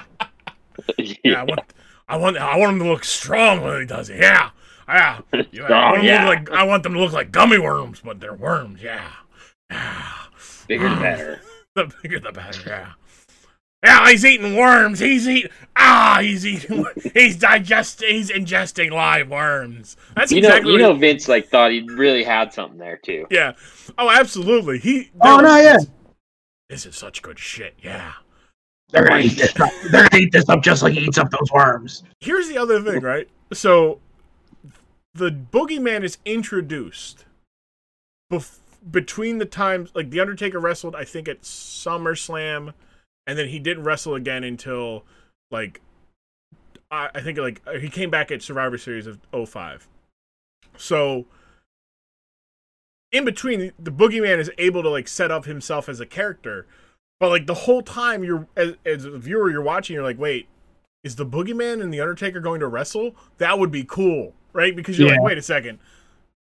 [0.98, 1.60] Yeah, I want,
[2.08, 4.18] I want, I want him to look strong when he does it.
[4.18, 4.50] Yeah,
[4.88, 5.22] yeah.
[5.32, 5.32] yeah.
[5.32, 6.28] I, want Strong, them to yeah.
[6.28, 8.82] look like, I want them to look like gummy worms, but they're worms.
[8.82, 9.12] Yeah,
[9.70, 10.12] yeah.
[10.78, 11.42] Bigger the better.
[11.76, 12.62] The bigger the better.
[12.70, 12.92] Yeah.
[13.84, 15.00] Yeah, he's eating worms.
[15.00, 15.50] He's eating.
[15.76, 16.86] Ah, he's eating.
[17.16, 18.10] He's digesting.
[18.16, 19.98] He's ingesting live worms.
[20.16, 20.72] That's You know, exactly.
[20.74, 23.26] you know, Vince like thought he really had something there too.
[23.32, 23.54] yeah.
[23.98, 24.78] Oh, absolutely.
[24.78, 25.10] He.
[25.22, 25.78] Oh no, yeah,
[26.70, 27.74] This is such good shit.
[27.82, 28.12] Yeah.
[28.92, 29.72] they're gonna eat this up.
[29.92, 32.04] They're gonna eat this up just like he eats up those worms.
[32.20, 33.28] here's the other thing, right?
[33.52, 34.00] So
[35.16, 37.26] the boogeyman is introduced
[38.32, 38.60] bef-
[38.90, 42.74] between the times like the Undertaker wrestled, I think at SummerSlam,
[43.28, 45.04] and then he didn't wrestle again until
[45.52, 45.82] like
[46.90, 49.88] I, I think like uh, he came back at Survivor Series of 05.
[50.78, 51.26] So
[53.12, 56.66] in between, the boogeyman is able to like set up himself as a character,
[57.20, 60.48] But like the whole time you're as, as a viewer, you're watching, you're like, wait,
[61.04, 63.16] is the Boogeyman and the Undertaker going to wrestle?
[63.38, 64.76] That would be cool, right?
[64.76, 65.80] Because you're like, wait a second,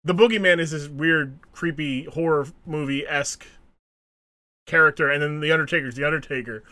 [0.04, 3.46] the Boogeyman is this weird, creepy horror movie esque
[4.66, 6.64] character, and then the Undertaker's the Undertaker,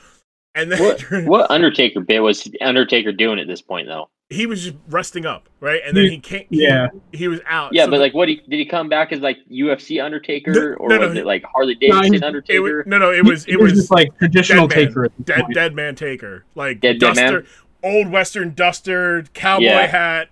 [0.55, 4.09] and then What what Undertaker bit was Undertaker doing at this point though?
[4.29, 5.79] he was just resting up, right?
[5.85, 6.87] And then He- he came, he- Yeah.
[7.13, 7.73] he, was out.
[7.73, 10.51] Yeah, So but the- like, what he, did he come back as like UFC Undertaker,
[10.51, 12.61] No- or no, no, was he- it like Harley Davidson he- it Undertaker?
[12.61, 14.87] was, no, no, it was He it was just like traditional Dead Man.
[14.87, 17.45] taker at dead dead man taker like Dead Man duster Man?
[17.83, 19.87] old western duster cowboy Yeah.
[19.87, 20.29] hat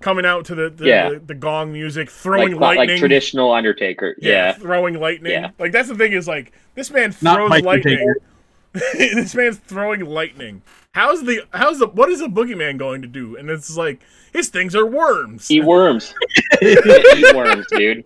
[0.00, 1.10] coming out to the the, Yeah.
[1.10, 4.14] the, the gong music throwing like lightning like traditional Undertaker.
[4.20, 5.50] yeah, Yeah, throwing lightning Yeah.
[5.58, 8.14] like that's the thing is like this man throws lightning
[8.72, 10.62] this man's throwing lightning
[10.92, 14.00] how's the how's the what is a boogeyman going to do and it's like
[14.32, 16.14] his things are worms eat worms.
[16.62, 18.04] eat worms, dude.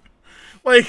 [0.65, 0.87] like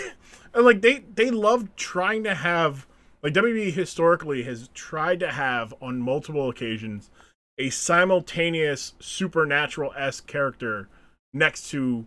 [0.54, 2.86] and like they they love trying to have
[3.24, 7.10] like WWE historically has tried to have on multiple occasions
[7.58, 10.88] a simultaneous supernatural esque character
[11.34, 12.06] next to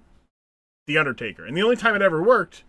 [0.87, 2.63] the Undertaker, and the only time it ever worked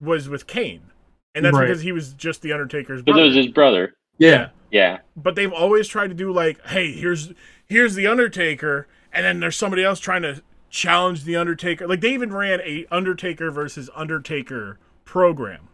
[0.00, 0.90] was with Kane,
[1.34, 1.66] and that's Right.
[1.66, 3.22] because he was just the Undertaker's But brother.
[3.22, 3.94] it was his brother.
[4.18, 4.50] Yeah.
[4.70, 7.32] Yeah, but they've always tried to do like, hey, here's
[7.66, 11.86] here's the Undertaker, and then there's somebody else trying to challenge the Undertaker.
[11.86, 15.68] Like they even ran a Undertaker versus Undertaker program.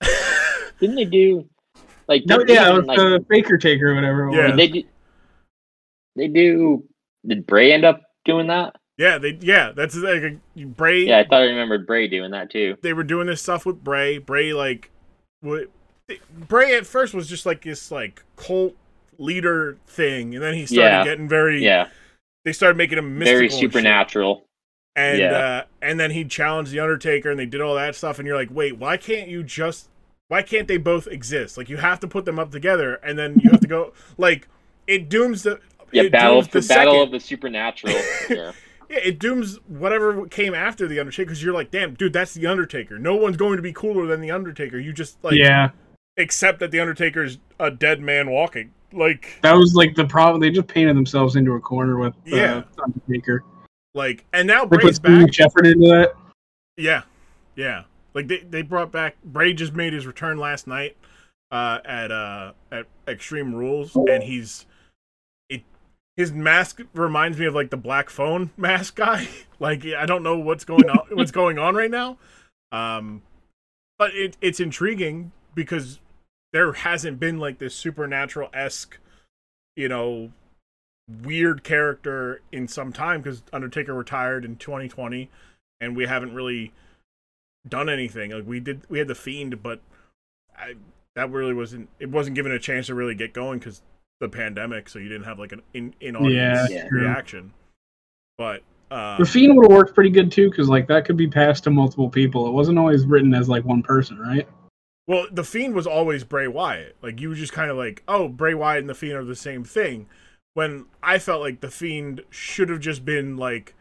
[0.80, 1.48] didn't they do
[2.08, 2.22] like?
[2.26, 4.28] No, yeah, it they, was like, the Baker taker or whatever.
[4.28, 4.46] It Yeah.
[4.48, 4.56] was.
[4.56, 4.82] they do.
[6.16, 6.84] They do.
[7.26, 8.76] Did Bray end up doing that?
[8.96, 11.04] Yeah, they yeah, that's like a, Bray.
[11.06, 12.76] Yeah, I thought I remembered Bray doing that too.
[12.82, 14.18] They were doing this stuff with Bray.
[14.18, 14.90] Bray like,
[15.40, 15.68] what?
[16.48, 18.76] Bray at first was just like this like cult
[19.18, 21.04] leader thing, and then he started Yeah.
[21.04, 21.64] getting very.
[21.64, 21.88] Yeah,
[22.44, 24.44] They started making him mystical very and supernatural.
[24.94, 25.32] and Yeah.
[25.32, 28.36] uh, and then he challenged the Undertaker, and they did all that stuff, and you're
[28.36, 29.88] like, wait, why can't you just?
[30.28, 31.58] Why can't they both exist?
[31.58, 34.46] Like you have to put them up together, and then you have to go like
[34.86, 35.58] it dooms the
[35.90, 37.94] Yeah, it battle dooms for the battle second- of the supernatural.
[38.30, 38.52] yeah,
[38.90, 42.46] Yeah, it dooms whatever came after the Undertaker because you're like, damn, dude, that's the
[42.46, 42.98] Undertaker.
[42.98, 44.78] No one's going to be cooler than the Undertaker.
[44.78, 45.70] You just like yeah,
[46.18, 48.72] accept that the Undertaker's a dead man walking.
[48.92, 50.40] Like, that was like the problem.
[50.40, 52.62] They just painted themselves into a corner with uh, Yeah.
[52.82, 53.42] Undertaker.
[53.94, 55.32] like, and now They Bray's back.
[55.32, 56.14] Shepard into that.
[56.76, 57.02] Yeah,
[57.56, 57.84] yeah.
[58.14, 60.96] Like they, they brought back Bray just made his return last night
[61.50, 64.66] uh, at uh, at Extreme Rules, and he's.
[66.16, 69.28] His mask reminds me of like the Black Phone mask guy.
[69.58, 72.18] like I don't know what's going on what's going on right now,
[72.72, 73.22] um,
[73.98, 76.00] but it it's intriguing because
[76.52, 78.98] there hasn't been like this supernatural esque,
[79.76, 80.30] you know,
[81.22, 85.30] weird character in some time because Undertaker retired in 2020,
[85.80, 86.72] and we haven't really
[87.68, 88.30] done anything.
[88.30, 89.80] Like we did, we had the Fiend, but
[90.56, 90.74] I,
[91.16, 91.88] that really wasn't.
[91.98, 93.82] It wasn't given a chance to really get going because
[94.20, 96.88] the pandemic, so you didn't have like an in in audience Yeah, Yeah.
[96.88, 97.00] true.
[97.02, 97.52] reaction.
[98.38, 101.28] But uh, The Fiend would have worked pretty good too, because like that could be
[101.28, 102.46] passed to multiple people.
[102.46, 104.46] It wasn't always written as like one person, right?
[105.06, 106.96] Well, the Fiend was always Bray Wyatt.
[107.02, 109.36] Like you were just kind of like, oh, Bray Wyatt and the Fiend are the
[109.36, 110.06] same thing.
[110.54, 113.74] When I felt like the Fiend should have just been like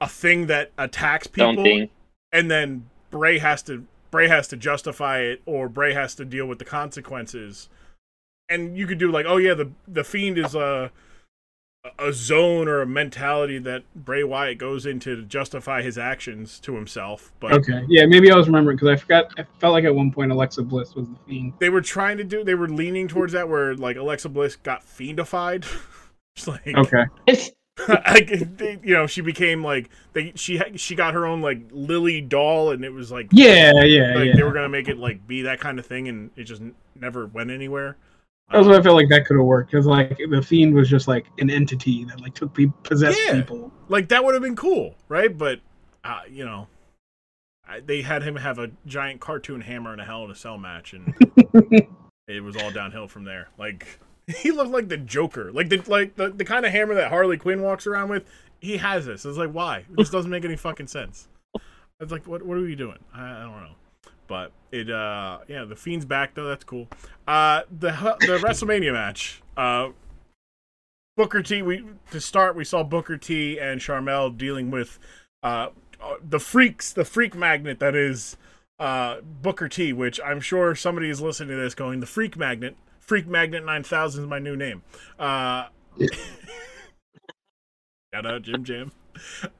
[0.00, 1.88] a thing that attacks people, something.
[2.32, 6.46] and then Bray has to Bray has to justify it, or Bray has to deal
[6.46, 7.68] with the consequences.
[8.48, 10.90] And you could do like, oh yeah, the the Fiend is a
[11.98, 16.74] a zone or a mentality that Bray Wyatt goes into to justify his actions to
[16.74, 19.26] himself, but Okay, yeah, maybe I was remembering because I forgot.
[19.38, 21.52] I felt like at one point Alexa Bliss was the Fiend.
[21.58, 24.82] they were trying to do they were leaning towards that where like Alexa Bliss got
[24.82, 25.66] fiendified.
[26.36, 27.04] Just like Okay,
[27.86, 32.20] like they, you know, she became like they she she got her own like Lily
[32.20, 34.32] doll and it was like yeah, yeah, like yeah.
[34.36, 36.74] they were gonna make it like be that kind of thing and it just n-
[36.94, 37.96] never went anywhere.
[38.50, 41.08] That's what I felt like that could have worked because like the Fiend was just
[41.08, 43.34] like an entity that like took people, possessed Yeah.
[43.40, 43.72] people.
[43.88, 45.36] like that would have been cool, right?
[45.36, 45.60] But
[46.04, 46.68] uh, you know,
[47.66, 50.58] I, they had him have a giant cartoon hammer in a Hell in a Cell
[50.58, 51.14] match, and
[52.28, 53.48] it was all downhill from there.
[53.58, 57.08] Like he looked like the Joker, like the like the, the kind of hammer that
[57.08, 58.24] Harley Quinn walks around with.
[58.60, 59.24] He has this.
[59.24, 59.78] It's like why?
[59.90, 61.28] It just doesn't make any fucking sense.
[62.00, 62.98] It's like what what are you doing?
[63.14, 63.74] I, I don't know.
[64.26, 66.44] But it uh yeah, the Fiend's back though.
[66.48, 66.88] That's cool.
[67.26, 67.90] Uh the
[68.20, 69.42] the WrestleMania match.
[69.56, 69.90] Uh
[71.16, 71.62] Booker T.
[71.62, 73.58] We to start, we saw Booker T.
[73.58, 74.98] and Sharmell dealing with
[75.42, 75.68] uh,
[76.00, 78.36] uh, the freaks, the freak magnet that is
[78.80, 79.92] uh, Booker T.
[79.92, 83.84] Which I'm sure somebody is listening to this going, the freak magnet, freak magnet nine
[83.84, 84.82] thousand is my new name.
[85.18, 85.68] Uh,
[88.12, 88.90] shout out Jim Jam.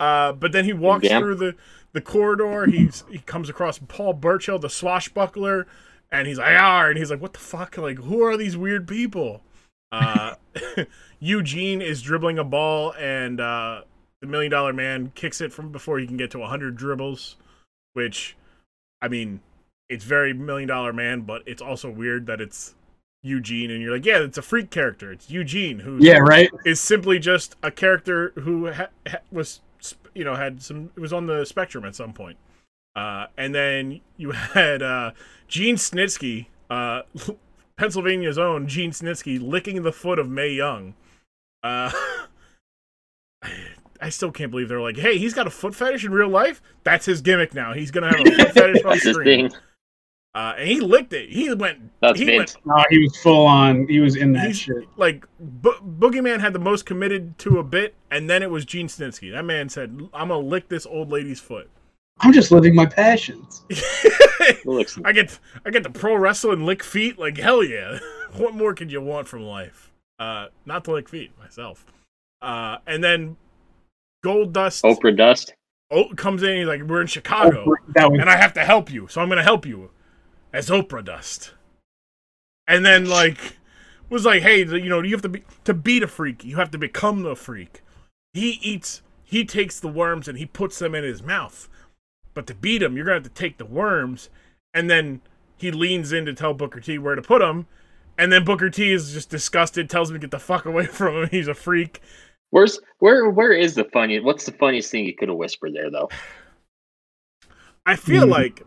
[0.00, 1.54] Uh, but then he walks through the
[1.92, 2.66] the corridor.
[2.66, 5.66] He's he comes across Paul Burchill, the swashbuckler,
[6.10, 7.76] and he's like, "Ah!" and he's like, "What the fuck?
[7.78, 9.42] Like, who are these weird people?"
[9.90, 10.34] Uh,
[11.20, 13.82] Eugene is dribbling a ball, and uh,
[14.20, 17.36] the Million Dollar Man kicks it from before he can get to hundred dribbles,
[17.92, 18.36] which,
[19.00, 19.40] I mean,
[19.88, 22.74] it's very Million Dollar Man, but it's also weird that it's
[23.24, 25.10] Eugene, and you're like, yeah, it's a freak character.
[25.10, 26.50] It's Eugene, who Yeah, right.
[26.66, 29.60] is simply just a character who ha- ha- was,
[30.14, 32.36] you know, had some was on the spectrum at some point.
[32.94, 35.12] Uh, and then you had uh,
[35.48, 37.02] Gene Snitsky, uh,
[37.78, 40.94] Pennsylvania's own Gene Snitsky, licking the foot of Mae Young.
[41.62, 41.90] Uh,
[44.00, 46.60] I still can't believe they're like, hey, he's got a foot fetish in real life.
[46.82, 47.72] That's his gimmick now.
[47.72, 49.50] He's gonna have a foot fetish on screen.
[50.34, 50.42] Thing.
[50.42, 51.30] Uh, and he licked it.
[51.30, 51.90] He went.
[52.00, 52.56] That's he Vince.
[52.56, 53.86] went No, he was full on.
[53.86, 54.84] He was in that he's shit.
[54.96, 58.88] like Bo- Boogeyman had the most committed to a bit, and then it was Gene
[58.88, 59.30] Snitsky.
[59.32, 61.70] That man said, "I'm gonna lick this old lady's foot."
[62.20, 63.62] I'm just living my passions.
[65.04, 67.18] I get I get the pro wrestle and lick feet.
[67.18, 67.98] Like hell yeah!
[68.36, 69.92] what more could you want from life?
[70.18, 71.86] Uh, not to lick feet myself.
[72.42, 73.36] Uh, and then
[74.24, 75.54] Goldust Oprah Dust.
[75.90, 76.56] oh, comes in.
[76.58, 79.28] He's like, "We're in Chicago, That was and I have to help you, so I'm
[79.28, 79.90] gonna help you
[80.54, 81.52] as Oprah Dust."
[82.66, 83.58] And then like
[84.08, 86.44] was like, "Hey, you know, you have to be to beat a freak.
[86.44, 87.82] You have to become the freak."
[88.32, 89.02] He eats.
[89.22, 91.68] He takes the worms and he puts them in his mouth.
[92.34, 94.28] But to beat him, you're gonna have to take the worms,
[94.72, 95.20] and then
[95.56, 97.66] he leans in to tell Booker T where to put them,
[98.18, 101.14] and then Booker T is just disgusted, tells him to get the fuck away from
[101.14, 101.28] him.
[101.30, 102.00] He's a freak.
[102.50, 104.20] Where's where where is the funny?
[104.20, 106.08] What's the funniest thing you could have whispered there though?
[107.86, 108.30] I feel Mhm.
[108.30, 108.62] like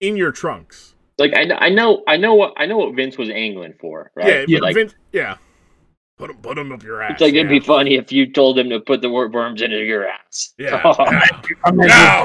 [0.00, 0.94] in your trunks.
[1.18, 4.10] Like I, kn- I know I know what I know what Vince was angling for,
[4.14, 4.26] right?
[4.26, 5.36] Yeah, But, but like Vince, yeah.
[6.16, 7.12] Put him, put him up your ass.
[7.12, 9.76] it's like it'd be funny if you told him to put the wor- worms into
[9.78, 10.52] your ass.
[10.58, 10.80] Yeah.
[11.64, 12.22] I'm now,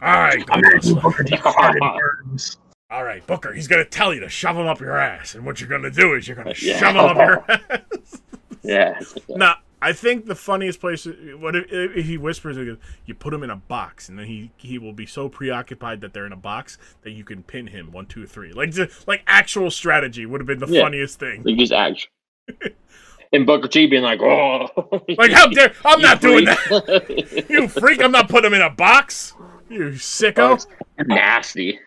[0.00, 1.02] all right, I'm Gold gonna do Dust.
[1.02, 2.56] Booker T farted worms.
[2.90, 3.52] all right, Booker.
[3.52, 6.14] He's gonna tell you to shove him up your ass, and what you're gonna do
[6.14, 6.78] is you're gonna Yeah.
[6.78, 8.20] shove him up your ass.
[8.62, 9.00] yeah.
[9.28, 11.06] Nah, I think the funniest place.
[11.38, 12.56] What if, if he whispers?
[12.56, 15.28] He goes, You put him in a box, and then he he will be so
[15.28, 18.52] preoccupied that they're in a box that you can pin him one, two, three.
[18.52, 20.82] Like just, like actual strategy would have been the Yeah.
[20.82, 21.42] funniest thing.
[21.42, 22.08] Like just act.
[23.32, 24.68] and Booker T being like, "Oh,
[25.18, 27.46] Like how dare I'm not doing that.
[27.48, 28.02] You freak!
[28.02, 29.34] I'm not putting him in a box.
[29.68, 30.64] You sicko.
[31.06, 31.80] Nasty.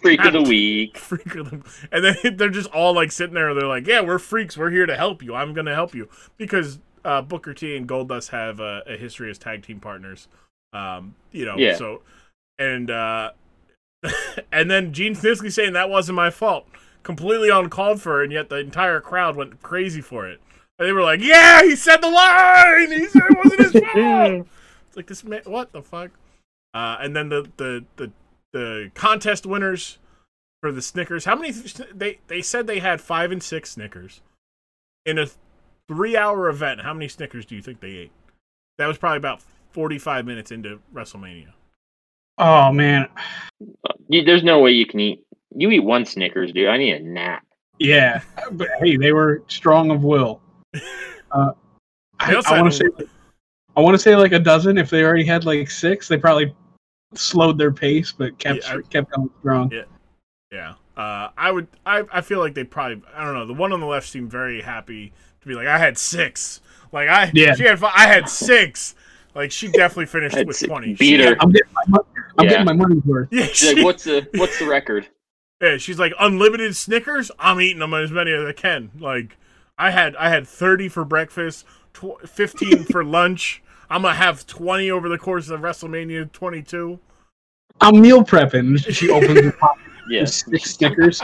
[0.00, 0.98] Freak of the week.
[0.98, 1.64] freak of them.
[1.92, 3.54] And then they're just all like sitting there.
[3.54, 4.56] They're like, "Yeah, we're freaks.
[4.56, 5.34] We're here to help you.
[5.34, 9.38] I'm gonna help you because uh, Booker T and Goldust have uh, a history as
[9.38, 10.28] tag team partners.
[10.72, 11.76] Um, you know, Yeah.
[11.76, 12.02] so
[12.58, 13.30] and uh,
[14.52, 16.66] and then Gene Snitsky saying that wasn't my fault,
[17.02, 20.40] completely uncalled for, and yet the entire crowd went crazy for it.
[20.78, 22.90] And they were like, "Yeah, he said the line.
[22.90, 24.46] He said it wasn't his fault."
[24.88, 25.42] It's like this man.
[25.44, 26.10] What the fuck?
[26.74, 28.12] Uh, and then the the the
[28.52, 29.98] the contest winners
[30.60, 31.24] for the Snickers.
[31.24, 31.52] How many?
[31.52, 34.20] They they said they had five and six Snickers
[35.06, 35.26] in a
[35.88, 36.80] three-hour event.
[36.80, 38.12] How many Snickers do you think they ate?
[38.78, 39.42] That was probably about
[39.72, 41.52] forty-five minutes into WrestleMania.
[42.38, 43.08] Oh man,
[44.08, 45.24] there's no way you can eat.
[45.54, 46.68] You eat one Snickers, dude.
[46.68, 47.44] I need a nap.
[47.78, 48.22] yeah.
[48.52, 50.40] But hey, they were strong of will.
[51.32, 51.50] Uh,
[52.20, 53.06] I, I want to had- say,
[53.76, 54.78] I want to say like a dozen.
[54.78, 56.54] If they already had like six, they probably
[57.14, 59.68] slowed their pace, but kept Yeah, I- kept going strong.
[59.72, 59.82] Yeah.
[60.52, 60.74] Yeah.
[60.96, 61.66] Uh, I would.
[61.84, 63.02] I, I feel like they probably.
[63.16, 63.46] I don't know.
[63.46, 65.12] The one on the left seemed very happy
[65.44, 66.60] to be like, I had six.
[66.92, 67.30] Like I.
[67.34, 67.54] Yeah.
[67.54, 67.78] She had.
[67.78, 68.94] Five, I had six.
[69.34, 70.94] Like she definitely finished with say twenty.
[70.94, 71.36] beat She- her.
[71.40, 72.06] I'm getting my, mon-
[72.38, 72.50] I'm Yeah.
[72.50, 73.28] getting my money's worth.
[73.30, 73.46] Yeah.
[73.46, 75.08] She's like, what's the what's the record?
[75.62, 77.30] Yeah, she's like unlimited Snickers.
[77.38, 78.90] I'm eating them as many as I can.
[78.98, 79.36] Like
[79.78, 83.62] I had, I had 30 for breakfast, tw- 15 for lunch.
[83.90, 86.98] I'm gonna have 20 over the course of WrestleMania 22.
[87.80, 88.78] I'm meal prepping.
[88.94, 89.76] She opens the pot
[90.10, 90.20] Yeah.
[90.22, 91.20] with six stickers.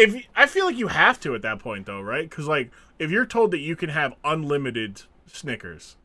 [0.00, 2.28] If I feel like you have to at that point though, right?
[2.28, 5.96] Because like if you're told that you can have unlimited Snickers,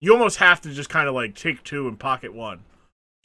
[0.00, 2.64] you almost have to just kind of like take two and pocket one,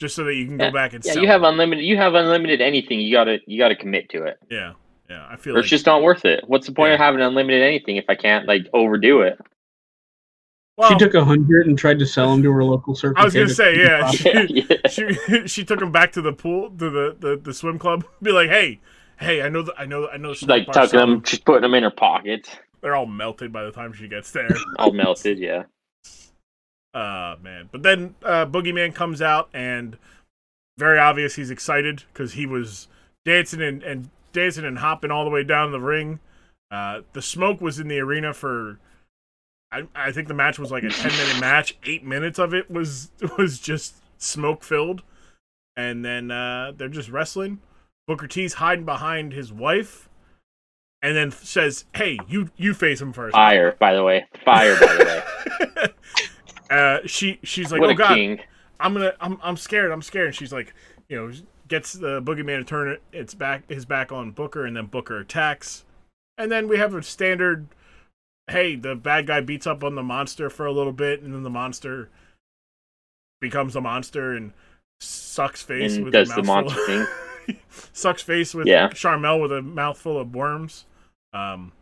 [0.00, 1.22] just so that you can go back and Yeah, sell.
[1.22, 1.52] you have them.
[1.52, 1.84] unlimited.
[1.84, 3.00] You have unlimited anything.
[3.00, 4.72] You gotta you gotta commit to it, yeah,
[5.08, 5.26] yeah.
[5.30, 6.44] I feel or like it's just not worth it.
[6.46, 9.38] What's the point of having unlimited anything if I can't like overdo it?
[10.76, 13.20] well, she took a hundred and tried to sell them to her local circle.
[13.22, 14.50] I was gonna say, yeah, profit.
[14.50, 14.66] she,
[15.28, 15.36] yeah.
[15.36, 18.04] she she took them back to the pool to the, the, the swim club.
[18.20, 18.80] Be like, hey,
[19.18, 20.34] hey, I know that I know I know.
[20.34, 21.22] She's like tucking them.
[21.24, 22.48] She's putting them in her pocket,
[22.80, 24.48] They're all melted by the time she gets there.
[24.78, 25.38] all melted.
[25.38, 25.64] Yeah.
[26.92, 29.96] uh man, but then uh, Boogeyman comes out and
[30.78, 32.88] very obvious he's excited because he was
[33.24, 36.20] dancing and, and dancing and hopping all the way down the ring.
[36.70, 38.78] Uh, the smoke was in the arena for.
[39.70, 41.76] I, I think the match was like a ten minute match.
[41.84, 45.02] Eight minutes of it was was just smoke filled,
[45.76, 47.60] and then uh, they're just wrestling.
[48.06, 50.08] Booker T's hiding behind his wife,
[51.02, 53.34] and then says, "Hey, you you face him first.
[53.34, 54.26] Fire, by the way.
[54.44, 55.04] Fire, by the
[55.76, 55.88] way.
[56.70, 58.40] uh, she she's like, what "Oh God, king.
[58.80, 59.90] I'm gonna I'm I'm scared.
[59.90, 60.74] I'm scared." And she's like,
[61.08, 61.32] you know,
[61.68, 65.18] gets the boogeyman to turn it its back his back on Booker, and then Booker
[65.18, 65.84] attacks,
[66.36, 67.68] and then we have a standard.
[68.50, 71.42] Hey, the bad guy beats up on the monster for a little bit, and then
[71.42, 72.10] the monster
[73.40, 74.52] becomes a monster and
[75.00, 77.06] sucks face And with does the monster thing.
[77.92, 78.88] sucks face with Yeah.
[78.90, 80.86] Sharmell with a mouthful of worms.
[81.32, 81.72] Um,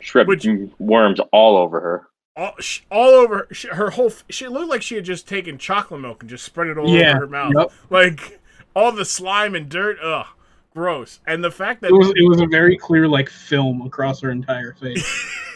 [0.00, 0.46] Shrimp Which-
[0.78, 2.08] worms all over her.
[2.36, 4.12] all, sh all over her, she, her whole.
[4.28, 7.12] She looked like she had just taken chocolate milk and just spread it all Yeah,
[7.12, 7.52] over her mouth.
[7.56, 7.72] yep.
[7.90, 8.40] Like
[8.74, 9.96] all the slime and dirt.
[10.02, 10.26] Ugh,
[10.74, 11.20] gross.
[11.26, 14.30] And the fact that It was it was a very clear like film across her
[14.30, 15.04] entire face.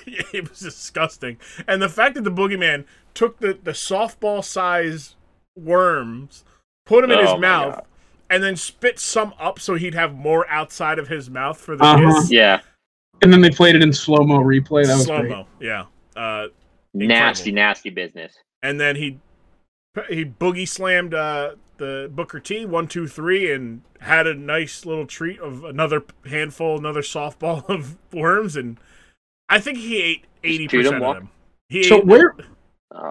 [0.06, 1.36] it was disgusting.
[1.68, 5.16] And the fact that the boogeyman took the, the softball size
[5.56, 6.44] worms,
[6.86, 7.84] put them in Oh his mouth, God.
[8.30, 11.84] And then spit some up so he'd have more outside of his mouth for the
[11.84, 12.20] Uh-huh.
[12.20, 12.30] kiss.
[12.30, 12.60] Yeah.
[13.22, 14.86] and then they played it in slow mo replay.
[14.86, 15.30] That was Slow great.
[15.30, 15.84] mo, yeah.
[16.16, 16.46] Uh,
[16.94, 18.34] Nasty, nasty business.
[18.62, 19.18] and then he
[20.08, 25.06] he boogie slammed uh, the Booker T one two three and had a nice little
[25.06, 28.78] treat of another handful, another softball of worms, and
[29.48, 31.14] I think he ate eighty percent of all?
[31.14, 31.28] them.
[31.68, 32.34] He So ate, where?
[32.94, 33.10] Uh,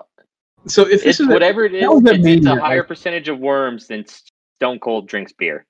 [0.68, 3.30] So if this It's is a- whatever it is, it's, it's a higher like- percentage
[3.30, 4.06] of worms than
[4.60, 5.66] Stone Cold drinks beer.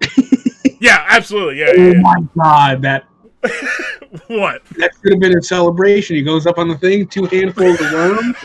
[0.80, 3.04] yeah, absolutely, yeah, oh yeah, my god, that
[4.26, 4.64] what?
[4.78, 6.16] that should have been a celebration.
[6.16, 8.36] He goes up on the thing, two handfuls of worms,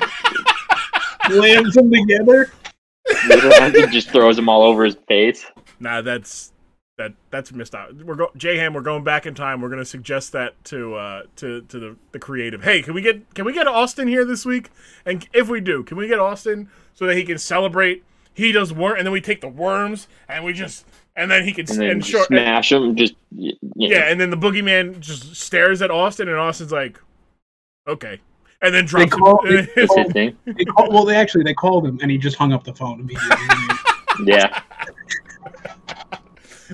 [1.27, 2.51] slams them together.
[3.71, 5.47] he just throws them all over his face.
[5.79, 6.53] Nah, that's
[6.99, 7.95] that that's missed out.
[7.95, 8.75] We're go J Ham.
[8.75, 9.61] We're going back in time.
[9.61, 12.63] We're gonna suggest that to uh to to the the creative.
[12.63, 14.69] Hey, can we get can we get Austin here this week?
[15.07, 18.03] And if we do, can we get Austin so that he can celebrate?
[18.37, 20.85] He does worm, and then we take the worms and we just
[21.15, 22.29] and then he can And then and just short.
[22.29, 22.95] and- smash them.
[22.95, 26.71] Just y- you know, yeah, and then the boogeyman just stares at Austin, and Austin's
[26.71, 26.99] like,
[27.87, 28.19] "Okay,"
[28.61, 29.11] and then drops.
[29.13, 29.67] call- him.
[29.75, 30.37] that's his thing.
[30.45, 32.99] They call, well, they actually they called him, and he just hung up the phone
[32.99, 33.37] immediately.
[34.25, 34.61] Yeah,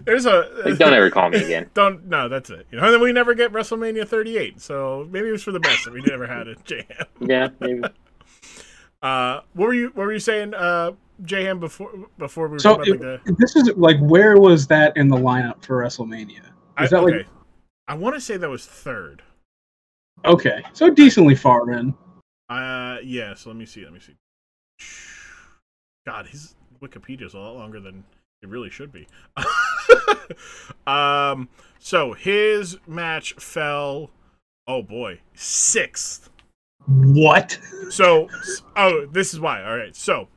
[0.06, 1.70] There's a like, don't ever call me again.
[1.74, 2.66] Don't no, that's it.
[2.72, 5.60] You know, and then we never get WrestleMania 38, so maybe it was for the
[5.60, 7.06] best that we never had a J-Ham.
[7.22, 7.84] Yeah, maybe.
[9.04, 12.78] Uh, what were you what were you saying, uh, J-Ham before before we were so
[12.78, 13.36] talking about like the?
[13.40, 16.42] this is like, where was that in the lineup for WrestleMania?
[16.78, 17.28] I, Is that like.
[17.88, 19.22] I want to say that was third.
[20.26, 20.64] okay?
[20.74, 21.94] So decently far in.
[22.50, 23.34] Uh, yeah.
[23.34, 23.84] So let me see.
[23.84, 24.16] Let me see.
[26.06, 28.04] God, his Wikipedia is a lot longer than
[28.42, 29.08] it really should be.
[30.88, 34.12] um, so his match fell.
[34.68, 36.30] Oh boy, sixth.
[36.86, 37.58] What?
[37.90, 38.30] So,
[38.76, 39.64] oh, this is why.
[39.64, 39.96] All right.
[39.96, 40.28] So,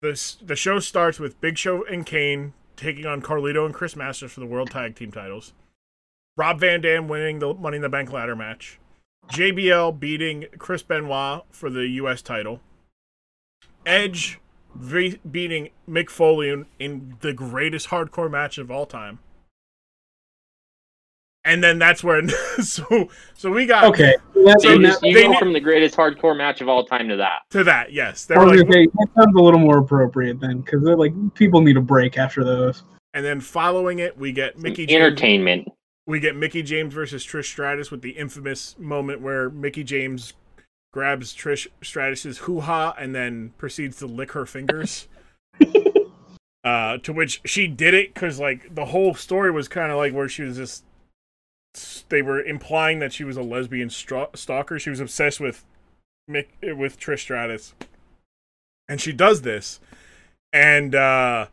[0.00, 4.32] this the show starts with Big Show and Kane taking on Carlito and Chris Masters
[4.32, 5.52] for the World Tag Team titles.
[6.36, 8.78] Rob Van Dam winning the Money in the Bank ladder match.
[9.30, 12.22] JBL beating Chris Benoit for the U.S.
[12.22, 12.60] title.
[13.84, 14.40] Edge
[15.30, 19.18] beating Mick Foley in, in the greatest hardcore match of all time.
[21.44, 22.26] And then that's where
[22.62, 24.14] so so we got Okay.
[24.34, 26.84] That, So you, and just, you they go from the greatest hardcore match of all
[26.84, 27.42] time to that.
[27.50, 27.92] to that.
[27.92, 30.96] Yes, they were was like, gonna that sounds a little more appropriate then, because they're
[30.96, 32.84] like people need a break after those.
[33.14, 34.96] And then following it, we get Mickie James.
[34.96, 35.68] Entertainment.
[36.06, 40.34] We get Mickie James versus Trish Stratus with the infamous moment where Mickie James
[40.92, 45.08] grabs Trish Stratus's hoo ha and then proceeds to lick her fingers.
[46.64, 50.12] uh, to which she did it because like the whole story was kind of like
[50.12, 50.84] where she was just.
[52.08, 54.78] They were implying that she was a lesbian stra- stalker.
[54.78, 55.64] She was obsessed with
[56.28, 57.74] Mick with Trish Stratus,
[58.88, 59.80] and she does this,
[60.52, 61.46] and uh,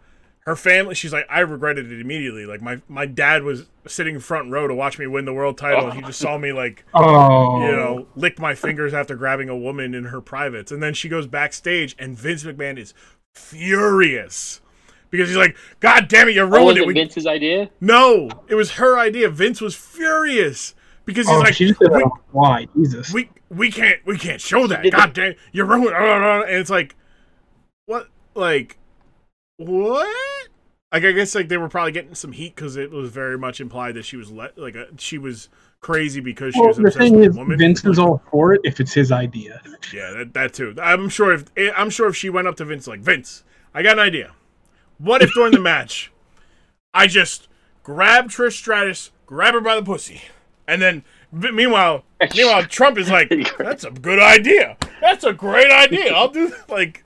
[0.48, 2.46] her family she's like i regretted it immediately.
[2.46, 5.88] Like my my dad was sitting front row to watch me win the world title.
[5.88, 9.58] And he just saw me like Oh, you know lick my fingers after grabbing a
[9.58, 10.72] woman in her privates.
[10.72, 12.94] And then she goes backstage and vince mcmahon is
[13.36, 14.62] furious
[15.10, 17.70] because he's like god damn it you Oh, ruined was it it we- Vince's idea?
[17.82, 20.74] no it was her idea vince was furious
[21.08, 22.68] because he's oh, like she just we, on the fly.
[22.76, 23.12] Jesus.
[23.14, 24.88] we we can't we can't show that.
[24.92, 25.96] God damn, you ruined.
[25.96, 26.96] And it's like,
[27.86, 28.10] what?
[28.36, 28.78] Like,
[29.56, 30.48] what?
[30.92, 33.60] Like I guess like they were probably getting some heat because it was very much
[33.60, 36.84] implied that she was let like a, she was crazy because she well, was the
[36.84, 37.58] obsessed thing with is, a woman.
[37.58, 39.62] Vince is all for it if it's his idea.
[39.94, 40.76] yeah, that, that too.
[40.82, 43.44] I'm sure if I'm sure if she went up to Vince like Vince,
[43.74, 44.34] I got an idea.
[44.98, 46.12] What if during the match,
[46.94, 47.48] I just
[47.84, 50.22] grab Trish Stratus, grab her by the pussy,
[50.68, 52.04] and then meanwhile,
[52.36, 54.78] meanwhile Trump is like, that's a good idea.
[55.02, 56.14] That's a great idea.
[56.14, 57.04] I'll do like,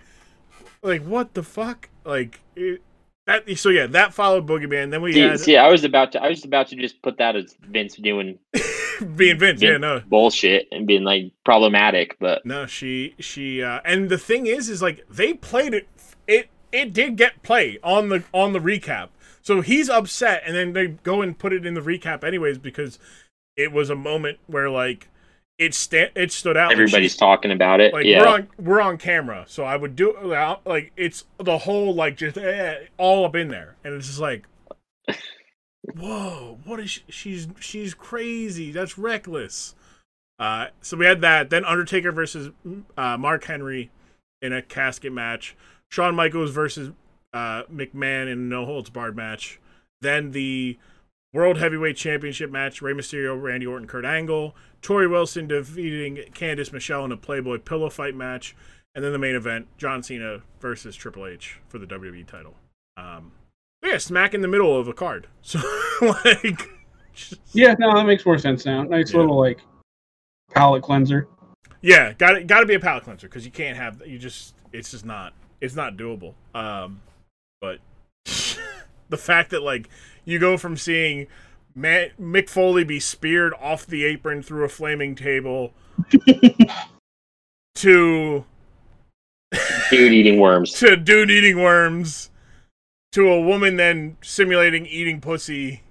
[0.82, 1.90] like what the fuck?
[2.06, 2.82] Like it,
[3.28, 4.90] That, so yeah, that followed Boogeyman.
[4.92, 7.18] Then we See, had see, I was about to, I was about to just put
[7.18, 8.40] that as Vince doing
[9.16, 9.62] being Vince.
[9.62, 14.48] Yeah, no, bullshit and being like problematic, but no, she she uh, and the thing
[14.48, 15.88] is, is like they played it.
[16.28, 19.10] It it did get play on the on the recap.
[19.42, 23.00] So he's upset, and then they go and put it in the recap anyways because
[23.58, 25.08] it was a moment where like
[25.58, 26.72] it sta- it stood out.
[26.72, 27.94] everybody's talking about it.
[27.94, 30.16] like yeah, we're on we're on camera, so I would do
[30.66, 34.48] like it's the whole like just eh, all up in there, and it's just like,
[35.98, 37.04] whoa, what is she?
[37.10, 38.72] she's she's crazy.
[38.72, 39.76] That's reckless.
[40.40, 41.52] Uh, so we had that.
[41.52, 42.52] Then Undertaker versus
[42.98, 43.92] uh, Mark Henry
[44.42, 45.56] in a casket match.
[45.92, 46.92] Shawn Michaels versus
[47.34, 49.60] uh, McMahon in a no holds barred match.
[50.02, 50.78] Then the
[51.34, 54.56] World Heavyweight Championship match: Rey Mysterio, Randy Orton, Kurt Angle.
[54.82, 58.56] Torrie Wilson defeating Candice Michelle in a Playboy pillow fight match,
[58.96, 62.56] and then the main event: John Cena versus Triple H for the WWE title.
[62.98, 63.32] Um,
[63.84, 65.28] yeah, smack in the middle of a card.
[65.44, 65.60] So
[66.02, 66.68] like,
[67.14, 68.82] just- Yeah, no, that makes more sense now.
[68.84, 69.20] Nice Yeah.
[69.20, 69.60] little like
[70.52, 71.28] palate cleanser.
[71.82, 72.48] yeah, got it.
[72.48, 74.56] Got to be a palate cleanser because you can't have you just.
[74.74, 75.34] It's just not.
[75.62, 76.34] It's not doable.
[76.54, 77.02] Um,
[77.62, 77.80] but
[78.26, 79.88] the fact that like
[80.26, 81.28] you go from seeing
[81.76, 85.74] Ma- Mick Foley be speared off the apron through a flaming table
[87.76, 88.46] to
[89.90, 90.74] dude eating worms.
[90.80, 92.30] to dude eating worms
[93.12, 95.84] to a woman then simulating eating pussy.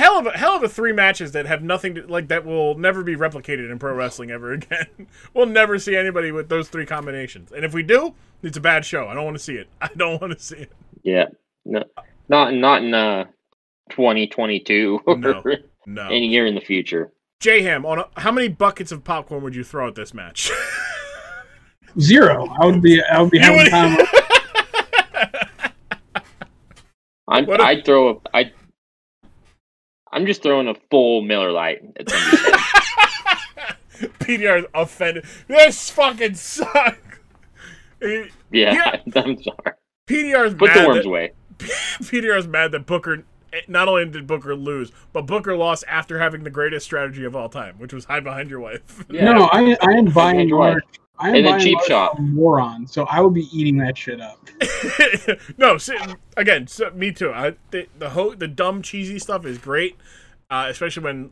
[0.00, 2.74] Hell of a hell of a three matches that have nothing to like that will
[2.74, 4.86] never be replicated in pro wrestling ever again.
[5.34, 7.52] we'll never see anybody with those three combinations.
[7.52, 9.08] And if we do, it's a bad show.
[9.08, 9.68] I don't want to see it.
[9.82, 10.72] I don't want to see it.
[11.02, 11.26] Yeah,
[11.66, 11.84] no,
[12.30, 13.24] not not in uh
[13.90, 15.42] 2022 or No.
[15.86, 16.06] No.
[16.06, 17.12] any year in the future.
[17.40, 20.50] J Ham, on a, how many buckets of popcorn would you throw at this match?
[21.98, 22.46] Zero.
[22.60, 23.02] I would be.
[23.02, 23.98] I would be having would- time.
[27.28, 28.52] I'm What if- I'd throw a I.
[30.12, 33.76] I'm just throwing a full Miller Lite at somebody's head.
[34.20, 35.24] PDR's offended.
[35.46, 36.98] This fucking sucks.
[38.02, 38.96] Yeah, Yeah.
[39.16, 39.72] I'm sorry.
[40.08, 41.32] PDR's Put mad the worms that- away.
[41.58, 43.24] PDR's mad that Booker
[43.68, 47.48] not only did Booker lose, but Booker lost after having the greatest strategy of all
[47.48, 49.04] time, which was hide behind your wife.
[49.10, 49.24] Yeah.
[49.24, 50.58] No, no, I, I am buying your.
[50.58, 50.76] White.
[51.18, 52.16] I am And then buying cheap large shop.
[52.16, 54.38] from Moron, so I would be eating that shit up.
[55.58, 55.98] no, si-
[56.36, 57.30] again, so, me too.
[57.32, 59.96] I, the the, ho- the dumb cheesy stuff is great,
[60.48, 61.30] uh, especially when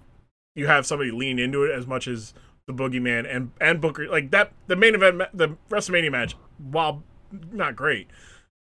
[0.54, 2.34] you have somebody lean into it as much as
[2.66, 4.08] the Boogeyman and and Booker.
[4.08, 7.02] Like that, the main event, the WrestleMania match, while
[7.50, 8.08] not great,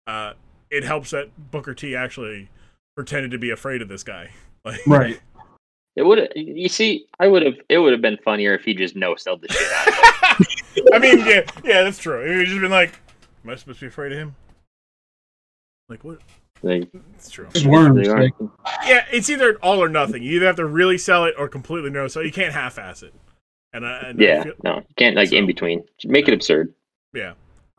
[0.06, 0.34] uh,
[0.70, 2.50] it helps that Booker T actually
[2.96, 4.32] pretended to be afraid of this guy.
[4.66, 5.20] Like, Right.
[5.96, 6.32] It would.
[6.36, 7.54] You see, I would have.
[7.70, 9.88] It would have been funnier if he just no sold the shit out.
[10.40, 10.84] of it.
[10.94, 12.20] I mean, yeah, yeah, that's true.
[12.22, 13.00] It would just been like,
[13.44, 14.36] am I supposed to be afraid of him?
[15.88, 16.18] Like what?
[16.64, 17.48] Like, It's true.
[17.54, 18.04] Just worms.
[18.04, 18.34] they are- Like,
[18.88, 20.24] Yeah, it's either all or nothing.
[20.24, 22.24] You either have to really sell it or completely no sell.
[22.24, 23.14] You can't half-ass it.
[23.72, 25.84] And, I, and I yeah, feel- no, you can't like in between.
[26.06, 26.74] Make it absurd.
[27.14, 27.34] yeah.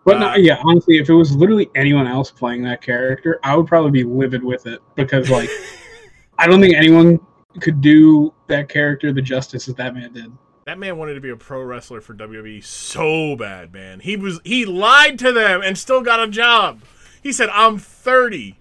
[0.06, 3.54] But Uh, no, yeah, honestly, if it was literally anyone else playing that character, I
[3.56, 5.50] would probably be livid with it because, like,
[6.38, 7.20] I don't think anyone
[7.60, 10.32] could do that character the justice that that man did.
[10.66, 14.00] That man wanted to be a pro wrestler for WWE so bad, man.
[14.00, 16.82] He was he lied to them and still got a job.
[17.22, 18.56] He said, "I'm 30."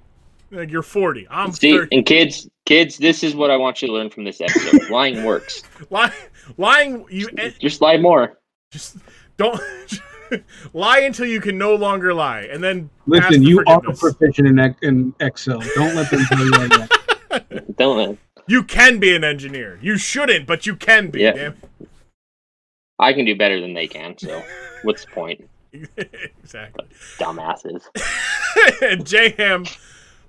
[0.51, 1.27] Like you're 40.
[1.29, 1.97] I'm See, 30.
[1.97, 4.89] and kids, kids, this is what I want you to learn from this episode.
[4.89, 5.63] Lying works.
[5.89, 6.13] Lying,
[6.57, 7.27] lying you
[7.59, 8.39] Just lie more.
[8.71, 8.97] just
[9.37, 9.59] don't
[10.73, 14.75] lie until you can no longer lie, and then Listen, for you are proficient in,
[14.81, 15.61] in Excel.
[15.75, 17.65] Don't let them tell you like that.
[17.77, 18.19] Don't.
[18.47, 19.79] You can be an engineer.
[19.81, 21.21] You shouldn't, but you can be.
[21.21, 21.31] Yeah.
[21.31, 21.57] Damn.
[22.99, 24.17] I can do better than they can.
[24.17, 24.43] So,
[24.83, 25.49] what's the point,
[25.97, 26.85] exactly.
[27.17, 27.83] dumbasses?
[28.81, 29.65] and J-Ham,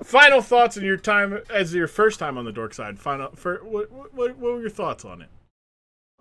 [0.02, 2.98] final thoughts on your time as your first time on the dork side.
[2.98, 5.28] Final, for, what, what, what were your thoughts on it?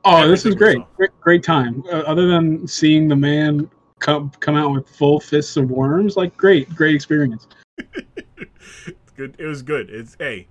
[0.06, 0.78] Oh, this is great.
[0.96, 1.10] great.
[1.20, 1.84] Great time.
[1.92, 3.70] Uh, other than seeing the man
[4.00, 7.48] come come out with full fists of worms, like great, great experience.
[9.18, 9.36] Good.
[9.40, 9.90] It was good.
[9.90, 10.48] It's hey.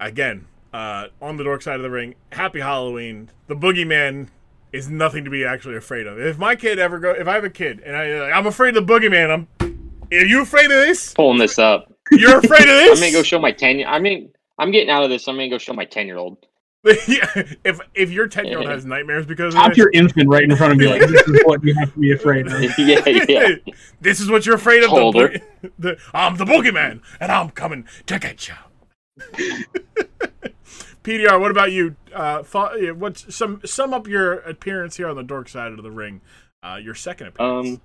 [0.00, 2.14] Again, uh, on the dork side of the ring.
[2.32, 3.30] Happy Halloween.
[3.46, 4.28] The boogeyman
[4.72, 6.18] is nothing to be actually afraid of.
[6.18, 8.86] If my kid ever go, if I have a kid and I, I'm afraid of
[8.86, 9.48] the boogeyman, I'm.
[10.12, 11.12] Are you afraid of this?
[11.12, 11.92] Pulling this up.
[12.10, 12.90] You're afraid of this?
[12.90, 13.00] I'm this?
[13.00, 13.84] gonna go show my ten.
[13.86, 15.28] I mean, I'm getting out of this.
[15.28, 16.38] I'm gonna go show my ten year old.
[17.08, 17.26] Yeah,
[17.64, 20.44] if if your ten year old has nightmares because of Pop this, your infant right
[20.44, 22.60] in front of me, like this is what you have to be afraid of.
[22.78, 23.54] yeah, yeah.
[24.00, 24.90] this is what you're afraid of.
[24.90, 25.42] Hold The,
[25.78, 28.54] the, I'm the boogeyman, and I'm coming to get you.
[31.02, 31.96] PDR, what about you?
[32.12, 35.90] Uh, thought, what's some sum up your appearance here on the dork side of the
[35.90, 36.20] ring?
[36.62, 37.80] Uh, your second appearance.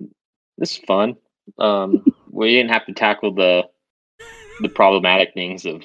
[0.00, 0.10] Um,
[0.58, 1.16] this is fun.
[1.58, 3.64] Um, we didn't have to tackle the
[4.60, 5.82] the problematic things of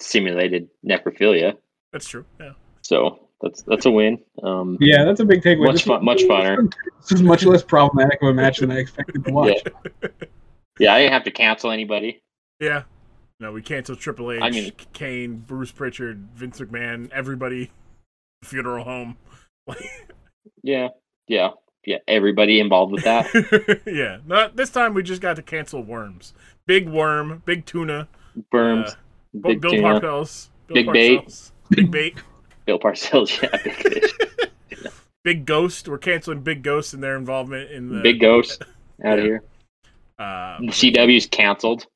[0.00, 1.56] simulated necrophilia.
[1.92, 2.24] That's true.
[2.40, 2.52] Yeah.
[2.82, 4.18] So that's that's a win.
[4.42, 5.66] Um, Yeah, that's a big takeaway.
[5.66, 6.72] Much fun- much funner.
[7.00, 9.58] This is much less problematic of a match than I expected to watch.
[10.02, 10.08] yeah,
[10.78, 12.22] yeah I didn't have to cancel anybody.
[12.60, 12.82] Yeah.
[13.40, 17.70] No, we canceled Triple H, I mean- Kane, Bruce Pritchard, Vince McMahon, everybody.
[18.44, 19.16] Funeral home.
[20.62, 20.88] Yeah,
[21.28, 21.50] yeah,
[21.84, 21.98] yeah.
[22.08, 23.26] Everybody involved with that.
[23.86, 24.18] yeah.
[24.26, 24.94] Not this time.
[24.94, 26.32] We just got to cancel worms.
[26.66, 28.08] Big worm, big tuna,
[28.50, 28.90] Worms.
[28.90, 28.94] Uh,
[29.40, 31.50] big Bill Parcells, Bill Big bait.
[31.70, 32.14] Big bait,
[32.66, 33.40] Bill Parcells.
[33.42, 34.12] Yeah, big fish.
[35.24, 35.88] big ghost.
[35.88, 38.62] We're canceling Big Ghost and their involvement in the big ghost
[39.04, 39.42] out of here.
[40.18, 41.86] Uh, The CW's canceled.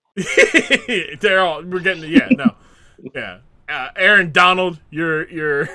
[1.21, 1.63] they're all.
[1.63, 2.11] We're getting.
[2.11, 2.29] Yeah.
[2.31, 2.55] No.
[3.15, 3.39] Yeah.
[3.69, 5.69] Uh, Aaron Donald, you're you're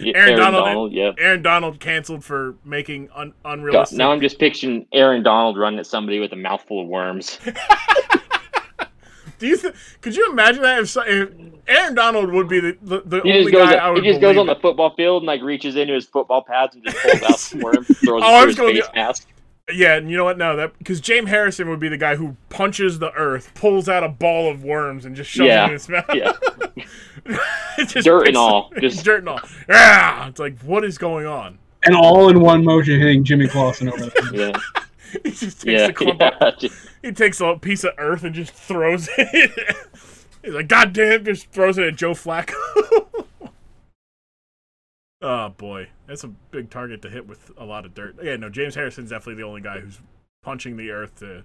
[0.00, 1.14] Yeah, Aaron Donald- Yep.
[1.18, 3.98] Aaron Donald canceled for making un- unrealistic.
[3.98, 7.38] now I'm just picturing Aaron Donald running at somebody with a mouthful of worms.
[9.44, 11.28] Do you th- could you imagine that if, so- if
[11.68, 13.70] Aaron Donald would be the the, the He only just goes.
[13.70, 16.06] guy I he just goes believe on the football field and like reaches into his
[16.06, 18.76] football pads and just pulls out some worms, throws Oh, I it was through going
[18.76, 19.28] his to- face mask.
[19.72, 20.36] Yeah, and you know what?
[20.38, 24.02] No, that because James Harrison would be the guy who punches the earth, pulls out
[24.04, 26.04] a ball of worms, and just shoves Yeah, it in his mouth.
[26.14, 26.32] yeah.
[27.78, 29.40] It just Dirt and all, just- dirt and all.
[29.68, 31.58] Yeah, it's like what is going on?
[31.84, 34.52] And all in one motion hitting Jimmy Clausen over the.
[34.54, 36.68] Yeah, He just takes yeah, the clump yeah.
[37.04, 39.76] He takes a piece of earth and just throws it.
[40.42, 42.54] He's like, God damn, just throws it at Joe Flacco.
[45.20, 48.16] oh boy, that's a big target to hit with a lot of dirt.
[48.22, 50.00] Yeah, no, James Harrison's definitely the only guy who's
[50.42, 51.44] punching the earth to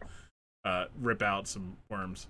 [0.64, 2.28] uh, rip out some worms.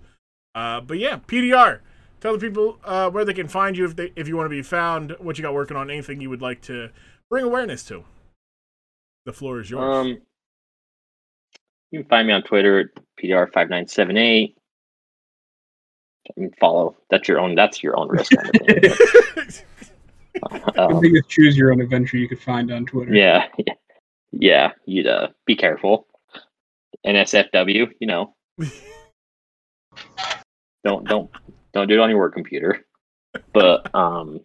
[0.56, 1.82] Uh, but yeah, PDR.
[2.20, 4.50] Tell the people uh, where they can find you if they if you want to
[4.50, 6.90] be found, what you got working on, anything you would like to
[7.30, 8.02] bring awareness to.
[9.24, 10.06] The floor is yours.
[10.06, 10.20] Um,
[11.90, 12.86] you can find me on Twitter at
[13.22, 14.54] PDR5978.
[16.36, 16.96] You can follow.
[17.10, 17.54] That's your own.
[17.54, 18.30] That's your own risk.
[18.32, 18.80] Kind of thing.
[20.74, 23.12] the Um, biggest choose your own adventure you could find on Twitter.
[23.14, 23.46] yeah,
[24.32, 24.72] yeah.
[24.86, 26.06] You'd uh, be careful.
[27.06, 27.90] NSFW.
[28.00, 28.34] You know.
[30.84, 31.30] don't don't
[31.72, 32.86] don't do it on your work computer.
[33.52, 34.40] But um,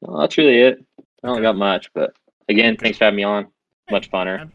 [0.00, 0.84] well, that's really it.
[1.22, 1.42] I don't Okay.
[1.42, 2.12] got much, but
[2.48, 3.46] again, thanks for having me on.
[3.90, 4.50] Much funner.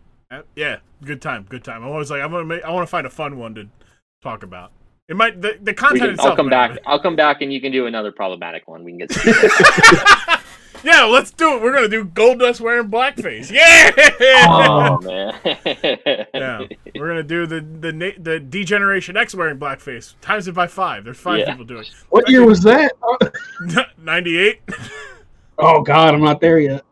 [0.55, 1.83] Yeah, good time, good time.
[1.83, 3.67] I'm always like, I'm gonna make, I want to find a fun one to
[4.21, 4.71] talk about.
[5.09, 6.29] It might the, the content can, itself.
[6.31, 6.71] I'll come back.
[6.71, 8.83] not I'll come back, and you can do another problematic one.
[8.83, 9.11] We can get.
[10.83, 11.61] yeah, let's do it.
[11.61, 13.51] We're gonna do Goldust wearing blackface.
[13.51, 13.91] Yeah.
[14.47, 16.27] oh man.
[16.33, 20.15] yeah, we're gonna do the the na- the Degeneration X wearing blackface.
[20.21, 21.03] Times it by five.
[21.03, 21.51] There's five Yeah.
[21.51, 21.81] people doing.
[21.81, 21.93] it.
[22.09, 22.93] What year was that?
[23.97, 24.61] Ninety eight.
[25.57, 26.85] Oh God, I'm not there yet.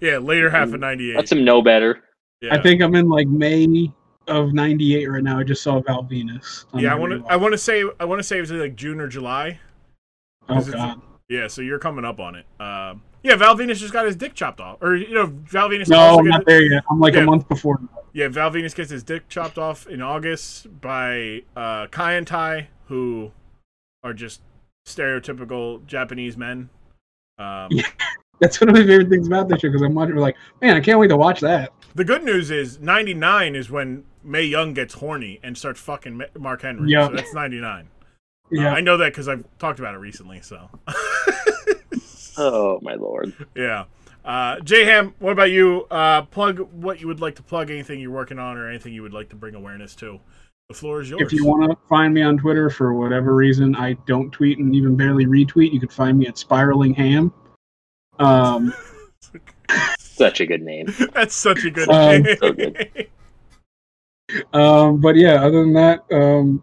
[0.00, 1.16] yeah, later half of ninety eight.
[1.16, 2.02] That's some no better.
[2.40, 2.54] Yeah.
[2.54, 3.92] I think I'm in like May
[4.26, 5.38] of '98 right now.
[5.38, 6.64] I just saw Val Venis.
[6.74, 7.30] Yeah, I want to.
[7.30, 7.84] I want to say.
[7.98, 9.60] I want to say it was like June or July.
[10.48, 11.00] Oh God.
[11.28, 12.44] Yeah, so you're coming up on it.
[12.58, 15.88] Um, yeah, Val Venis just got his dick chopped off, or you know, Val Venis.
[15.88, 16.82] No, I'm not there yet.
[16.90, 17.20] I'm like Yeah.
[17.20, 17.78] a month before.
[18.12, 23.30] Yeah, Val Venis gets his dick chopped off in August by uh, Kaientai, who
[24.02, 24.40] are just
[24.88, 26.70] stereotypical Japanese men.
[27.38, 27.86] Um, Yeah.
[28.40, 30.16] That's one of my favorite things about this show because I'm watching.
[30.16, 31.72] Like, man, I can't wait to watch that.
[31.94, 36.62] The good news is 99 is when Mae Young gets horny and starts fucking Mark
[36.62, 36.90] Henry.
[36.90, 37.08] Yeah.
[37.08, 37.84] So that's 99.
[37.84, 37.86] Uh,
[38.50, 38.72] Yeah.
[38.72, 40.40] I know that because I've talked about it recently.
[40.40, 40.68] So,
[42.38, 43.34] Oh my lord.
[43.54, 43.84] yeah.
[44.24, 45.86] Uh, J-Ham, what about you?
[45.90, 49.02] Uh, plug what you would like to plug, anything you're working on, or anything you
[49.02, 50.20] would like to bring awareness to.
[50.68, 51.22] The floor is yours.
[51.22, 54.74] If you want to find me on Twitter for whatever reason, I don't tweet and
[54.76, 55.72] even barely retweet.
[55.72, 57.32] You can find me at Spiraling Ham.
[58.20, 58.72] Um,
[59.98, 60.86] Such a good name.
[61.14, 62.36] That's such a good Um, name.
[62.38, 63.08] so good.
[64.52, 66.62] um, but yeah, other than that, um,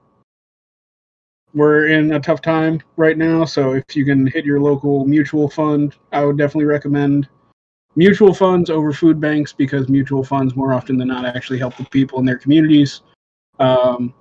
[1.53, 3.43] we're in a tough time right now.
[3.45, 7.27] So if you can hit your local mutual fund, I would definitely recommend
[7.95, 11.85] mutual funds over food banks because mutual funds more often than not actually help the
[11.85, 13.01] people in their communities.
[13.59, 14.13] Um,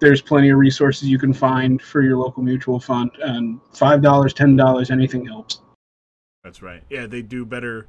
[0.00, 4.34] there's plenty of resources you can find for your local mutual fund, and five dollars,
[4.34, 5.62] ten dollars, anything helps.
[6.48, 6.82] That's right.
[6.88, 7.86] Yeah, they do better.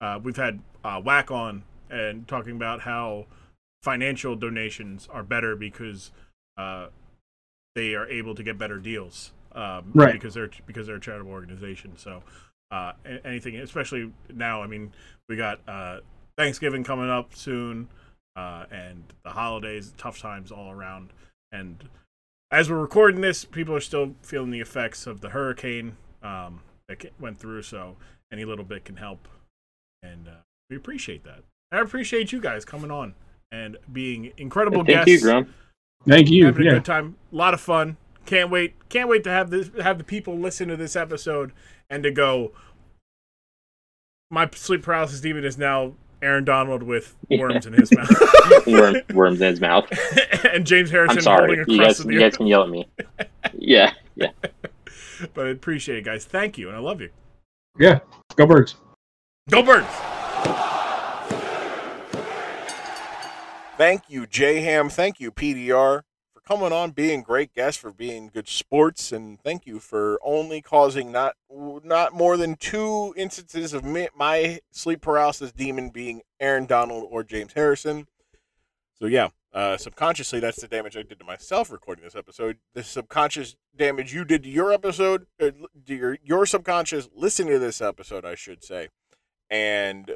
[0.00, 3.26] Uh, we've had uh, Whack on and talking about how
[3.84, 6.10] financial donations are better because
[6.58, 6.88] uh,
[7.76, 9.30] they are able to get better deals.
[9.52, 10.12] Um, Right.
[10.12, 11.96] Because they're because they're a charitable organization.
[11.96, 12.24] So
[12.72, 14.60] uh, anything, especially now.
[14.60, 14.92] I mean,
[15.28, 16.00] we got uh,
[16.36, 17.86] Thanksgiving coming up soon,
[18.34, 21.10] uh, and the holidays, tough times all around.
[21.52, 21.88] And
[22.50, 26.62] as we're recording this, people are still feeling the effects of the hurricane um,
[26.98, 27.62] that went through.
[27.62, 27.96] So
[28.32, 29.28] any little bit can help,
[30.02, 30.32] and uh,
[30.68, 31.40] we appreciate that.
[31.72, 33.14] I appreciate you guys coming on
[33.52, 35.10] and being incredible Thank guests.
[35.24, 35.48] you, Grumm.
[36.06, 36.46] Thank you.
[36.46, 37.16] having a good time.
[37.32, 37.96] A lot of fun.
[38.26, 38.74] Can't wait.
[38.88, 41.52] Can't wait to have this have the people listen to this episode
[41.88, 42.52] and to go.
[44.30, 48.08] My sleep paralysis demon is now Aaron Donald with worms in his mouth,
[48.66, 49.86] Worm, worms in his mouth.
[50.52, 51.56] and James Harrison I'm sorry.
[51.56, 52.86] holding a You crust guys, of the you guys can yell at me.
[53.58, 54.28] Yeah, yeah.
[55.34, 56.24] But I appreciate it, guys.
[56.24, 57.10] Thank you, and I love you.
[57.78, 58.00] Yeah.
[58.36, 58.76] Go birds.
[59.48, 59.86] Go Birds!
[63.76, 64.90] Thank you, J-Ham.
[64.90, 66.02] Thank you, PDR,
[66.32, 70.60] for coming on, being great guests, for being good sports, and thank you for only
[70.60, 76.66] causing not not more than two instances of me, my sleep paralysis demon being Aaron
[76.66, 78.06] Donald or James Harrison.
[78.98, 82.58] So yeah, uh, subconsciously, that's the damage I did to myself recording this episode.
[82.74, 85.50] The subconscious damage you did to your episode, uh,
[85.86, 88.88] to your your subconscious listening to this episode, I should say,
[89.50, 90.12] and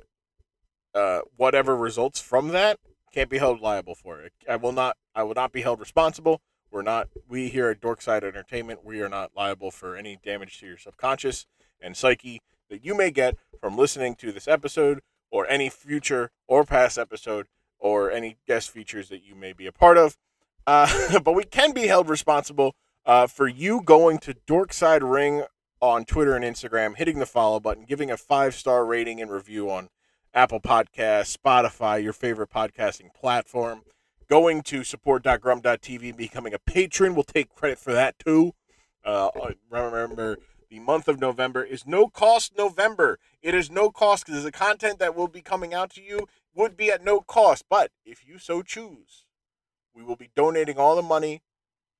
[0.94, 2.78] uh, whatever results from that
[3.12, 4.32] can't be held liable for it.
[4.48, 4.96] I will not.
[5.14, 6.40] I will not be held responsible.
[6.70, 7.08] We're not.
[7.28, 11.46] We here at Dorkside Entertainment, we are not liable for any damage to your subconscious
[11.80, 12.40] and psyche
[12.70, 15.00] that you may get from listening to this episode
[15.30, 17.46] or any future or past episode
[17.78, 20.16] or any guest features that you may be a part of.
[20.66, 22.74] Uh, but we can be held responsible
[23.06, 25.44] uh, for you going to Dorkside Ring
[25.80, 29.70] on Twitter and Instagram, hitting the follow button, giving a five star rating and review
[29.70, 29.88] on
[30.32, 33.82] Apple Podcasts, Spotify, your favorite podcasting platform.
[34.28, 37.14] Going to support.grum.tv, becoming a patron.
[37.14, 38.54] We'll take credit for that too.
[39.04, 39.28] Uh,
[39.70, 40.38] remember,
[40.74, 43.20] the month of November is no cost November.
[43.42, 46.76] It is no cost because the content that will be coming out to you would
[46.76, 47.66] be at no cost.
[47.70, 49.24] But if you so choose,
[49.94, 51.42] we will be donating all the money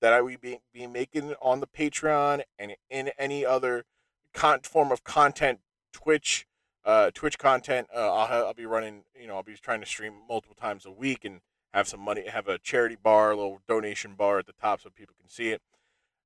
[0.01, 3.85] that I will be, be making on the Patreon and in any other
[4.33, 5.61] con- form of content,
[5.93, 6.49] Twitch,
[6.85, 7.87] uh, Twitch content.
[7.95, 10.91] Uh, I'll, I'll be running, you know, I'll be trying to stream multiple times a
[10.91, 11.43] week and
[11.73, 14.91] have some money, have a charity bar, a little donation bar at the top so
[14.91, 15.63] people can see it.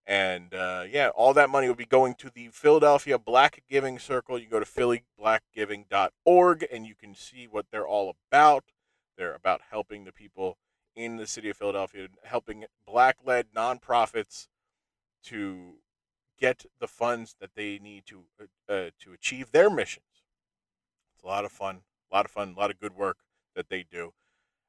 [0.08, 4.38] And uh, yeah, all that money will be going to the Philadelphia Black Giving Circle.
[4.38, 8.64] You go to phillyblackgiving.org and you can see what they're all about.
[9.18, 10.56] They're about helping the people
[10.96, 14.48] in the city of Philadelphia, helping black led nonprofits
[15.24, 15.74] to
[16.40, 20.06] get the funds that they need to uh, uh, to achieve their missions.
[21.14, 23.18] It's a lot of fun, a lot of fun, a lot of good work
[23.54, 24.14] that they do.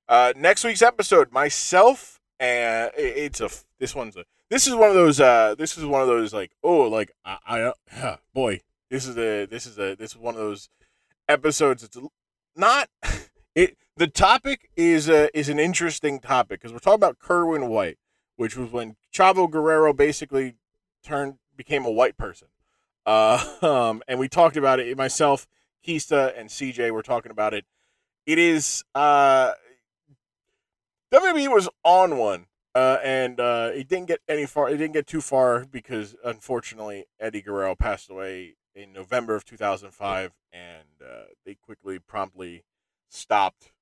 [0.10, 3.50] Uh, next week's episode, myself and it's a
[3.80, 6.52] this one's a this is one of those uh this is one of those like
[6.64, 10.42] oh like I, I boy this is a this is a this is one of
[10.42, 10.70] those
[11.30, 11.84] episodes.
[11.84, 11.98] It's
[12.56, 12.90] not
[13.56, 13.78] it.
[13.96, 17.98] The topic is a, is an interesting topic because we're talking about Kerwin White,
[18.38, 20.56] which was when Chavo Guerrero basically
[21.04, 22.48] turned became a white person.
[23.06, 24.98] Uh, um, and we talked about it.
[24.98, 25.48] Myself,
[25.86, 27.66] Kista, and CJ were talking about it.
[28.26, 29.54] It is uh,
[31.12, 32.46] WWE was on one,
[32.80, 34.70] uh, and uh, it didn't get any far.
[34.70, 40.32] It didn't get too far because unfortunately Eddie Guerrero passed away in November of 2005,
[40.54, 42.64] and uh, they quickly, promptly
[43.10, 43.74] stopped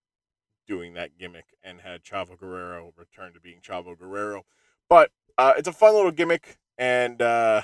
[0.67, 4.45] doing that gimmick and had Chavo Guerrero return to being Chavo Guerrero.
[4.89, 7.61] But uh, it's a fun little gimmick, and uh,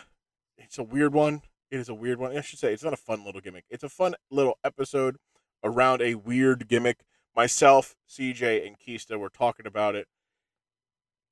[0.60, 1.42] it's a weird one.
[1.72, 2.38] It is a weird one.
[2.38, 3.66] I should say it's not a fun little gimmick.
[3.72, 5.18] It's a fun little episode
[5.64, 7.00] around a weird gimmick.
[7.36, 10.08] Myself, CJ, and Kista were talking about it.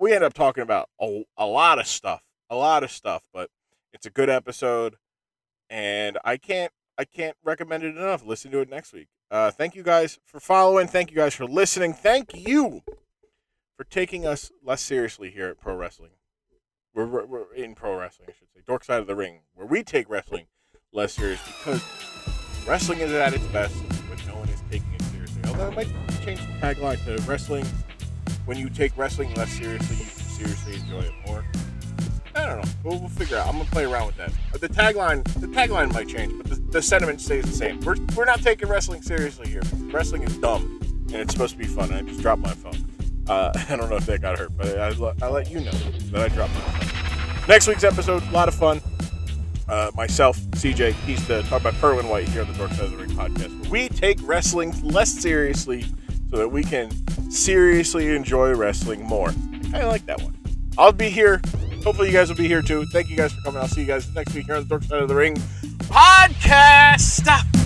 [0.02, 3.52] We end up talking about a, a lot of stuff, a lot of stuff, but
[3.94, 4.96] it's a good episode,
[5.70, 8.26] and I can't I can't recommend it enough.
[8.26, 9.10] Listen to it next week.
[9.30, 10.88] Uh, thank you guys for following.
[10.88, 11.94] Thank you guys for listening.
[11.94, 12.82] Thank you
[13.78, 16.14] for taking us less seriously here at Pro Wrestling.
[16.96, 18.62] We're, we're, we're in pro wrestling, I should say.
[18.66, 20.48] Dork Side of the Ring, where we take wrestling
[20.92, 21.82] less serious because
[22.68, 25.44] wrestling is at its best when no one is taking it seriously.
[25.46, 25.88] Although I might
[26.26, 27.66] change the tagline to wrestling.
[28.52, 31.46] When you take wrestling less seriously, you can seriously enjoy it more.
[32.36, 32.72] I don't know.
[32.84, 33.48] We'll, we'll figure out.
[33.48, 34.34] I'm gonna play around with that.
[34.60, 37.80] The tagline, the tagline might change, but the, the sentiment stays the same.
[37.80, 39.62] We're, we're not taking wrestling seriously here.
[39.84, 41.94] Wrestling is dumb, and it's supposed to be fun.
[41.94, 42.76] I just dropped my phone.
[43.26, 44.90] Uh, I don't know if that got hurt, but I,
[45.22, 47.48] I let you know that I dropped my phone.
[47.48, 48.82] Next week's episode, a lot of fun.
[49.70, 53.12] Uh, myself, CJ, he's the talk about Kerwin White here on the Dork Side Ring
[53.12, 53.70] podcast.
[53.70, 55.86] We take wrestling less seriously
[56.32, 56.90] so that we can
[57.30, 59.30] seriously enjoy wrestling more.
[59.30, 60.36] I kind of like that one.
[60.78, 61.42] I'll be here.
[61.84, 62.86] Hopefully, you guys will be here too.
[62.88, 63.62] Thank you guys for coming.
[63.62, 65.36] I'll see you guys next week here on the Dork Side of the Ring
[65.90, 67.61] podcast.